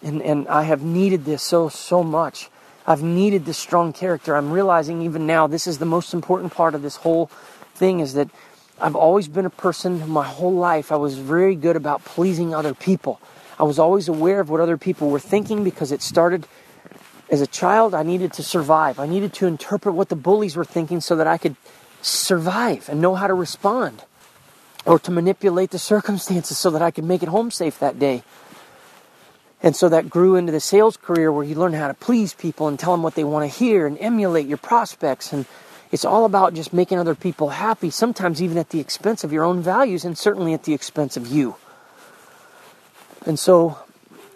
And, 0.05 0.23
and 0.23 0.47
I 0.49 0.65
have 0.65 0.83
needed 0.83 1.25
this 1.25 1.43
so, 1.43 1.69
so 1.69 2.05
much. 2.05 2.51
I've 2.87 3.03
needed 3.03 3.47
this 3.47 3.59
strong 3.59 3.93
character. 3.93 4.37
I'm 4.37 4.53
realizing 4.53 5.03
even 5.03 5.27
now 5.27 5.47
this 5.47 5.67
is 5.67 5.79
the 5.79 5.87
most 5.87 6.13
important 6.13 6.53
part 6.53 6.75
of 6.75 6.83
this 6.83 6.97
whole 6.97 7.31
thing 7.75 8.01
is 8.01 8.15
that 8.15 8.29
I've 8.81 8.95
always 8.95 9.29
been 9.29 9.47
a 9.47 9.51
person 9.51 10.07
my 10.09 10.25
whole 10.25 10.53
life. 10.53 10.93
I 10.93 10.97
was 10.97 11.17
very 11.17 11.57
good 11.57 11.77
about 11.77 12.05
pleasing 12.05 12.55
other 12.55 12.75
people. 12.75 13.21
I 13.59 13.63
was 13.63 13.79
always 13.79 14.09
aware 14.09 14.41
of 14.41 14.51
what 14.51 14.61
other 14.61 14.77
people 14.77 15.09
were 15.11 15.21
thinking 15.21 15.65
because 15.65 15.91
it 15.91 16.03
started 16.03 16.47
as 17.31 17.41
a 17.41 17.47
child. 17.47 17.95
I 17.95 18.03
needed 18.03 18.33
to 18.35 18.43
survive. 18.43 18.99
I 18.99 19.07
needed 19.07 19.33
to 19.35 19.47
interpret 19.47 19.95
what 19.95 20.11
the 20.11 20.17
bullies 20.17 20.57
were 20.57 20.65
thinking 20.65 21.01
so 21.01 21.17
that 21.17 21.27
I 21.27 21.39
could 21.39 21.57
survive 22.03 22.89
and 22.89 23.01
know 23.01 23.15
how 23.15 23.27
to 23.27 23.35
respond 23.35 24.05
or 24.85 24.99
to 24.99 25.11
manipulate 25.11 25.71
the 25.71 25.79
circumstances 25.79 26.59
so 26.59 26.71
that 26.71 26.83
I 26.83 26.91
could 26.91 27.05
make 27.05 27.23
it 27.23 27.29
home 27.29 27.51
safe 27.51 27.79
that 27.79 27.99
day. 27.99 28.23
And 29.65 29.75
so 29.75 29.89
that 29.89 30.11
grew 30.11 30.37
into 30.37 30.53
the 30.53 30.61
sales 30.61 30.99
career 30.99 31.33
where 31.33 31.43
you 31.43 31.55
learn 31.55 31.73
how 31.73 31.89
to 31.89 31.95
please 31.95 32.35
people 32.35 32.69
and 32.69 32.79
tell 32.79 32.93
them 32.93 33.03
what 33.03 33.15
they 33.15 33.25
want 33.25 33.51
to 33.51 33.59
hear 33.59 33.87
and 33.87 33.97
emulate 33.99 34.47
your 34.47 34.59
prospects. 34.59 35.33
And 35.33 35.47
it's 35.91 36.05
all 36.05 36.27
about 36.27 36.53
just 36.53 36.75
making 36.75 36.99
other 36.99 37.15
people 37.15 37.49
happy, 37.49 37.89
sometimes 37.89 38.43
even 38.43 38.59
at 38.59 38.69
the 38.69 38.79
expense 38.79 39.25
of 39.25 39.33
your 39.33 39.43
own 39.43 39.63
values 39.63 40.05
and 40.05 40.19
certainly 40.19 40.53
at 40.53 40.65
the 40.65 40.75
expense 40.75 41.17
of 41.17 41.27
you. 41.27 41.57
And 43.25 43.39
so 43.39 43.79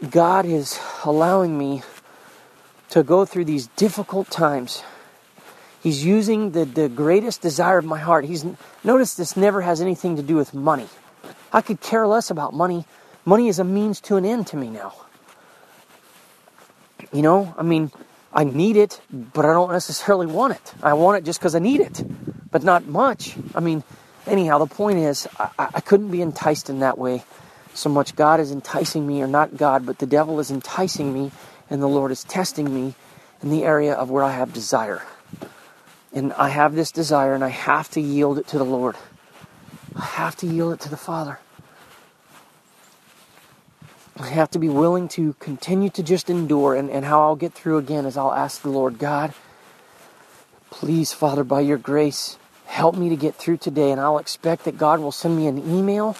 God 0.08 0.46
is 0.46 0.80
allowing 1.04 1.58
me 1.58 1.82
to 2.88 3.02
go 3.02 3.26
through 3.26 3.44
these 3.44 3.66
difficult 3.76 4.30
times. 4.30 4.82
He's 5.82 6.06
using 6.06 6.52
the, 6.52 6.64
the 6.64 6.88
greatest 6.88 7.42
desire 7.42 7.76
of 7.76 7.84
my 7.84 7.98
heart. 7.98 8.24
He's 8.24 8.46
notice 8.82 9.12
this 9.12 9.36
never 9.36 9.60
has 9.60 9.82
anything 9.82 10.16
to 10.16 10.22
do 10.22 10.36
with 10.36 10.54
money. 10.54 10.88
I 11.52 11.60
could 11.60 11.82
care 11.82 12.06
less 12.06 12.30
about 12.30 12.54
money. 12.54 12.86
Money 13.26 13.48
is 13.48 13.58
a 13.58 13.64
means 13.64 14.00
to 14.08 14.16
an 14.16 14.24
end 14.24 14.46
to 14.46 14.56
me 14.56 14.70
now. 14.70 14.94
You 17.12 17.22
know, 17.22 17.54
I 17.56 17.62
mean, 17.62 17.90
I 18.32 18.44
need 18.44 18.76
it, 18.76 19.00
but 19.10 19.44
I 19.44 19.52
don't 19.52 19.72
necessarily 19.72 20.26
want 20.26 20.54
it. 20.54 20.74
I 20.82 20.92
want 20.92 21.18
it 21.18 21.24
just 21.24 21.40
because 21.40 21.54
I 21.54 21.58
need 21.58 21.80
it, 21.80 22.02
but 22.50 22.62
not 22.62 22.86
much. 22.86 23.36
I 23.54 23.60
mean, 23.60 23.82
anyhow, 24.26 24.58
the 24.58 24.66
point 24.66 24.98
is, 24.98 25.26
I, 25.38 25.50
I 25.58 25.80
couldn't 25.80 26.10
be 26.10 26.20
enticed 26.20 26.68
in 26.68 26.80
that 26.80 26.98
way 26.98 27.24
so 27.72 27.88
much. 27.88 28.14
God 28.14 28.40
is 28.40 28.52
enticing 28.52 29.06
me, 29.06 29.22
or 29.22 29.26
not 29.26 29.56
God, 29.56 29.86
but 29.86 29.98
the 29.98 30.06
devil 30.06 30.38
is 30.38 30.50
enticing 30.50 31.14
me, 31.14 31.30
and 31.70 31.80
the 31.80 31.88
Lord 31.88 32.10
is 32.10 32.24
testing 32.24 32.74
me 32.74 32.94
in 33.42 33.50
the 33.50 33.64
area 33.64 33.94
of 33.94 34.10
where 34.10 34.24
I 34.24 34.32
have 34.32 34.52
desire. 34.52 35.02
And 36.12 36.32
I 36.34 36.50
have 36.50 36.74
this 36.74 36.90
desire, 36.92 37.34
and 37.34 37.44
I 37.44 37.48
have 37.48 37.90
to 37.92 38.00
yield 38.00 38.38
it 38.38 38.48
to 38.48 38.58
the 38.58 38.64
Lord. 38.64 38.96
I 39.96 40.04
have 40.04 40.36
to 40.36 40.46
yield 40.46 40.74
it 40.74 40.80
to 40.80 40.90
the 40.90 40.96
Father. 40.96 41.38
I 44.20 44.28
have 44.30 44.50
to 44.50 44.58
be 44.58 44.68
willing 44.68 45.06
to 45.10 45.34
continue 45.34 45.90
to 45.90 46.02
just 46.02 46.28
endure. 46.28 46.74
And, 46.74 46.90
and 46.90 47.04
how 47.04 47.22
I'll 47.22 47.36
get 47.36 47.52
through 47.52 47.78
again 47.78 48.04
is 48.04 48.16
I'll 48.16 48.34
ask 48.34 48.62
the 48.62 48.68
Lord, 48.68 48.98
God, 48.98 49.32
please, 50.70 51.12
Father, 51.12 51.44
by 51.44 51.60
your 51.60 51.78
grace, 51.78 52.36
help 52.66 52.96
me 52.96 53.08
to 53.10 53.16
get 53.16 53.36
through 53.36 53.58
today. 53.58 53.92
And 53.92 54.00
I'll 54.00 54.18
expect 54.18 54.64
that 54.64 54.76
God 54.76 54.98
will 54.98 55.12
send 55.12 55.36
me 55.36 55.46
an 55.46 55.58
email. 55.58 56.16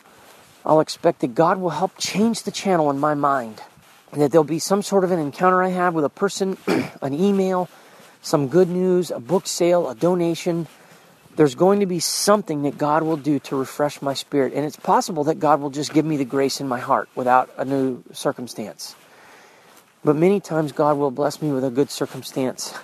I'll 0.65 0.81
expect 0.81 1.21
that 1.21 1.35
God 1.35 1.59
will 1.59 1.71
help 1.71 1.93
change 1.99 2.45
the 2.45 2.53
channel 2.53 2.89
in 2.89 3.01
my 3.01 3.15
mind. 3.15 3.63
And 4.13 4.23
that 4.23 4.31
there'll 4.31 4.45
be 4.45 4.61
some 4.61 4.83
sort 4.83 5.03
of 5.03 5.11
an 5.11 5.19
encounter 5.19 5.61
I 5.63 5.71
have 5.71 5.93
with 5.93 6.05
a 6.05 6.11
person, 6.11 6.57
an 7.03 7.15
email, 7.15 7.69
some 8.23 8.47
good 8.47 8.69
news, 8.69 9.11
a 9.11 9.19
book 9.19 9.49
sale, 9.49 9.89
a 9.89 9.95
donation, 9.97 10.69
there's 11.39 11.55
going 11.55 11.79
to 11.79 11.87
be 11.87 12.01
something 12.01 12.63
that 12.63 12.77
God 12.77 13.05
will 13.05 13.17
do 13.17 13.39
to 13.39 13.55
refresh 13.55 14.03
my 14.03 14.13
spirit. 14.13 14.55
And 14.55 14.67
it's 14.67 14.75
possible 14.75 15.23
that 15.25 15.39
God 15.39 15.61
will 15.61 15.71
just 15.71 15.95
give 15.95 16.05
me 16.05 16.17
the 16.17 16.25
grace 16.25 16.61
in 16.61 16.67
my 16.67 16.81
heart 16.81 17.09
without 17.15 17.49
a 17.57 17.65
new 17.65 18.03
circumstance. 18.13 18.97
But 20.03 20.17
many 20.17 20.41
times 20.41 20.73
God 20.73 20.99
will 20.99 21.13
bless 21.13 21.41
me 21.41 21.53
with 21.53 21.63
a 21.63 21.71
good 21.71 21.93
circumstance. 21.93 22.75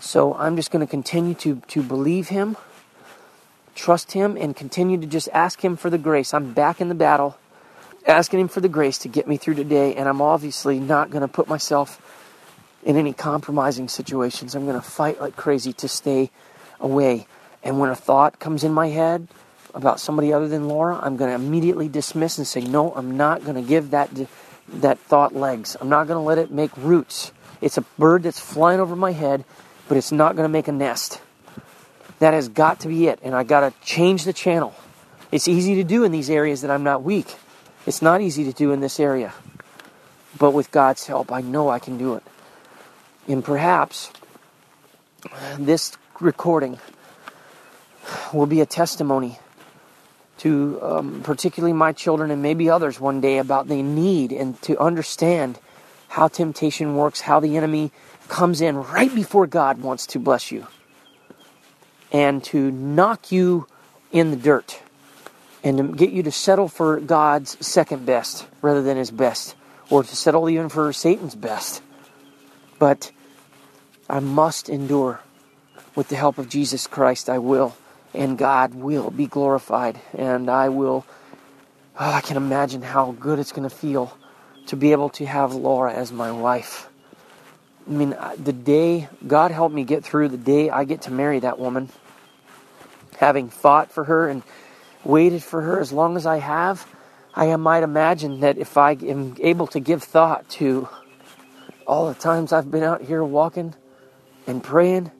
So 0.00 0.34
I'm 0.34 0.54
just 0.54 0.70
going 0.70 0.84
to 0.84 0.90
continue 0.90 1.32
to, 1.36 1.62
to 1.68 1.82
believe 1.82 2.28
Him, 2.28 2.58
trust 3.74 4.12
Him, 4.12 4.36
and 4.36 4.54
continue 4.54 5.00
to 5.00 5.06
just 5.06 5.30
ask 5.32 5.64
Him 5.64 5.76
for 5.76 5.88
the 5.88 5.96
grace. 5.96 6.34
I'm 6.34 6.52
back 6.52 6.78
in 6.82 6.90
the 6.90 6.94
battle, 6.94 7.38
asking 8.06 8.40
Him 8.40 8.48
for 8.48 8.60
the 8.60 8.68
grace 8.68 8.98
to 8.98 9.08
get 9.08 9.26
me 9.26 9.38
through 9.38 9.54
today. 9.54 9.94
And 9.94 10.10
I'm 10.10 10.20
obviously 10.20 10.78
not 10.78 11.08
going 11.08 11.22
to 11.22 11.28
put 11.28 11.48
myself 11.48 12.02
in 12.84 12.98
any 12.98 13.14
compromising 13.14 13.88
situations. 13.88 14.54
I'm 14.54 14.66
going 14.66 14.78
to 14.78 14.86
fight 14.86 15.22
like 15.22 15.36
crazy 15.36 15.72
to 15.72 15.88
stay 15.88 16.30
away. 16.78 17.26
And 17.62 17.78
when 17.78 17.90
a 17.90 17.94
thought 17.94 18.38
comes 18.38 18.64
in 18.64 18.72
my 18.72 18.88
head 18.88 19.28
about 19.74 20.00
somebody 20.00 20.32
other 20.32 20.48
than 20.48 20.68
Laura, 20.68 20.98
I'm 21.00 21.16
going 21.16 21.30
to 21.30 21.34
immediately 21.34 21.88
dismiss 21.88 22.38
and 22.38 22.46
say, 22.46 22.60
no, 22.60 22.92
I'm 22.94 23.16
not 23.16 23.44
going 23.44 23.54
to 23.54 23.62
give 23.62 23.90
that, 23.90 24.10
that 24.68 24.98
thought 24.98 25.34
legs. 25.34 25.76
I'm 25.80 25.88
not 25.88 26.06
going 26.06 26.18
to 26.18 26.26
let 26.26 26.38
it 26.38 26.50
make 26.50 26.76
roots. 26.76 27.32
It's 27.60 27.78
a 27.78 27.82
bird 27.98 28.24
that's 28.24 28.40
flying 28.40 28.80
over 28.80 28.96
my 28.96 29.12
head, 29.12 29.44
but 29.88 29.96
it's 29.96 30.12
not 30.12 30.34
going 30.36 30.44
to 30.44 30.52
make 30.52 30.68
a 30.68 30.72
nest. 30.72 31.20
That 32.18 32.34
has 32.34 32.48
got 32.48 32.80
to 32.80 32.88
be 32.88 33.06
it. 33.06 33.20
And 33.22 33.34
I 33.34 33.44
got 33.44 33.60
to 33.60 33.72
change 33.84 34.24
the 34.24 34.32
channel. 34.32 34.74
It's 35.30 35.48
easy 35.48 35.76
to 35.76 35.84
do 35.84 36.04
in 36.04 36.12
these 36.12 36.28
areas 36.28 36.62
that 36.62 36.70
I'm 36.70 36.82
not 36.82 37.02
weak. 37.02 37.36
It's 37.86 38.02
not 38.02 38.20
easy 38.20 38.44
to 38.44 38.52
do 38.52 38.72
in 38.72 38.80
this 38.80 39.00
area. 39.00 39.32
But 40.38 40.50
with 40.50 40.70
God's 40.70 41.06
help, 41.06 41.32
I 41.32 41.40
know 41.40 41.68
I 41.68 41.78
can 41.78 41.98
do 41.98 42.14
it. 42.14 42.22
And 43.28 43.44
perhaps 43.44 44.10
this 45.58 45.96
recording 46.20 46.78
will 48.32 48.46
be 48.46 48.60
a 48.60 48.66
testimony 48.66 49.38
to 50.38 50.80
um, 50.82 51.22
particularly 51.22 51.72
my 51.72 51.92
children 51.92 52.30
and 52.30 52.42
maybe 52.42 52.68
others 52.68 52.98
one 52.98 53.20
day 53.20 53.38
about 53.38 53.68
the 53.68 53.82
need 53.82 54.32
and 54.32 54.60
to 54.62 54.78
understand 54.80 55.58
how 56.08 56.28
temptation 56.28 56.96
works, 56.96 57.20
how 57.20 57.40
the 57.40 57.56
enemy 57.56 57.92
comes 58.28 58.60
in 58.60 58.76
right 58.76 59.14
before 59.14 59.46
God 59.46 59.80
wants 59.80 60.06
to 60.08 60.18
bless 60.18 60.50
you 60.50 60.66
and 62.10 62.42
to 62.44 62.70
knock 62.70 63.30
you 63.30 63.66
in 64.10 64.30
the 64.30 64.36
dirt 64.36 64.80
and 65.64 65.78
to 65.78 65.84
get 65.84 66.10
you 66.10 66.22
to 66.22 66.32
settle 66.32 66.68
for 66.68 67.00
God's 67.00 67.64
second 67.64 68.04
best 68.04 68.46
rather 68.60 68.82
than 68.82 68.96
his 68.96 69.10
best 69.10 69.54
or 69.90 70.02
to 70.02 70.16
settle 70.16 70.48
even 70.50 70.68
for 70.68 70.92
Satan's 70.92 71.34
best. 71.34 71.82
But 72.78 73.12
I 74.08 74.20
must 74.20 74.68
endure. 74.68 75.20
With 75.94 76.08
the 76.08 76.16
help 76.16 76.38
of 76.38 76.48
Jesus 76.48 76.86
Christ, 76.86 77.28
I 77.28 77.38
will 77.38 77.76
and 78.14 78.38
God 78.38 78.74
will 78.74 79.10
be 79.10 79.26
glorified. 79.26 80.00
And 80.12 80.50
I 80.50 80.68
will, 80.68 81.04
oh, 81.98 82.10
I 82.10 82.20
can 82.20 82.36
imagine 82.36 82.82
how 82.82 83.12
good 83.12 83.38
it's 83.38 83.52
going 83.52 83.68
to 83.68 83.74
feel 83.74 84.16
to 84.66 84.76
be 84.76 84.92
able 84.92 85.10
to 85.10 85.26
have 85.26 85.54
Laura 85.54 85.92
as 85.92 86.12
my 86.12 86.30
wife. 86.30 86.88
I 87.86 87.90
mean, 87.90 88.16
the 88.36 88.52
day, 88.52 89.08
God 89.26 89.50
helped 89.50 89.74
me 89.74 89.84
get 89.84 90.04
through 90.04 90.28
the 90.28 90.36
day 90.36 90.70
I 90.70 90.84
get 90.84 91.02
to 91.02 91.10
marry 91.10 91.40
that 91.40 91.58
woman, 91.58 91.88
having 93.18 93.50
fought 93.50 93.90
for 93.90 94.04
her 94.04 94.28
and 94.28 94.42
waited 95.04 95.42
for 95.42 95.60
her 95.62 95.80
as 95.80 95.92
long 95.92 96.16
as 96.16 96.26
I 96.26 96.38
have, 96.38 96.86
I 97.34 97.54
might 97.56 97.82
imagine 97.82 98.40
that 98.40 98.58
if 98.58 98.76
I 98.76 98.92
am 98.92 99.36
able 99.40 99.66
to 99.68 99.80
give 99.80 100.02
thought 100.02 100.48
to 100.50 100.88
all 101.86 102.08
the 102.08 102.14
times 102.14 102.52
I've 102.52 102.70
been 102.70 102.82
out 102.82 103.02
here 103.02 103.24
walking 103.24 103.74
and 104.46 104.62
praying 104.62 105.10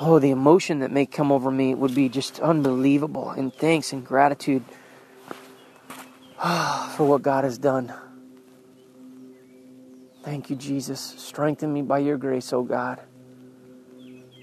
oh, 0.00 0.18
the 0.18 0.30
emotion 0.30 0.80
that 0.80 0.90
may 0.90 1.06
come 1.06 1.30
over 1.30 1.50
me 1.50 1.74
would 1.74 1.94
be 1.94 2.08
just 2.08 2.40
unbelievable. 2.40 3.30
And 3.30 3.54
thanks 3.54 3.92
and 3.92 4.04
gratitude 4.04 4.64
for 6.96 7.06
what 7.06 7.22
God 7.22 7.44
has 7.44 7.58
done. 7.58 7.92
Thank 10.22 10.50
you, 10.50 10.56
Jesus. 10.56 11.00
Strengthen 11.00 11.72
me 11.72 11.82
by 11.82 11.98
your 11.98 12.16
grace, 12.16 12.52
oh 12.52 12.62
God. 12.62 13.00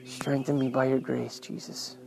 Strengthen 0.05 0.57
me 0.57 0.69
by 0.69 0.85
your 0.85 0.99
grace, 0.99 1.39
Jesus. 1.39 1.97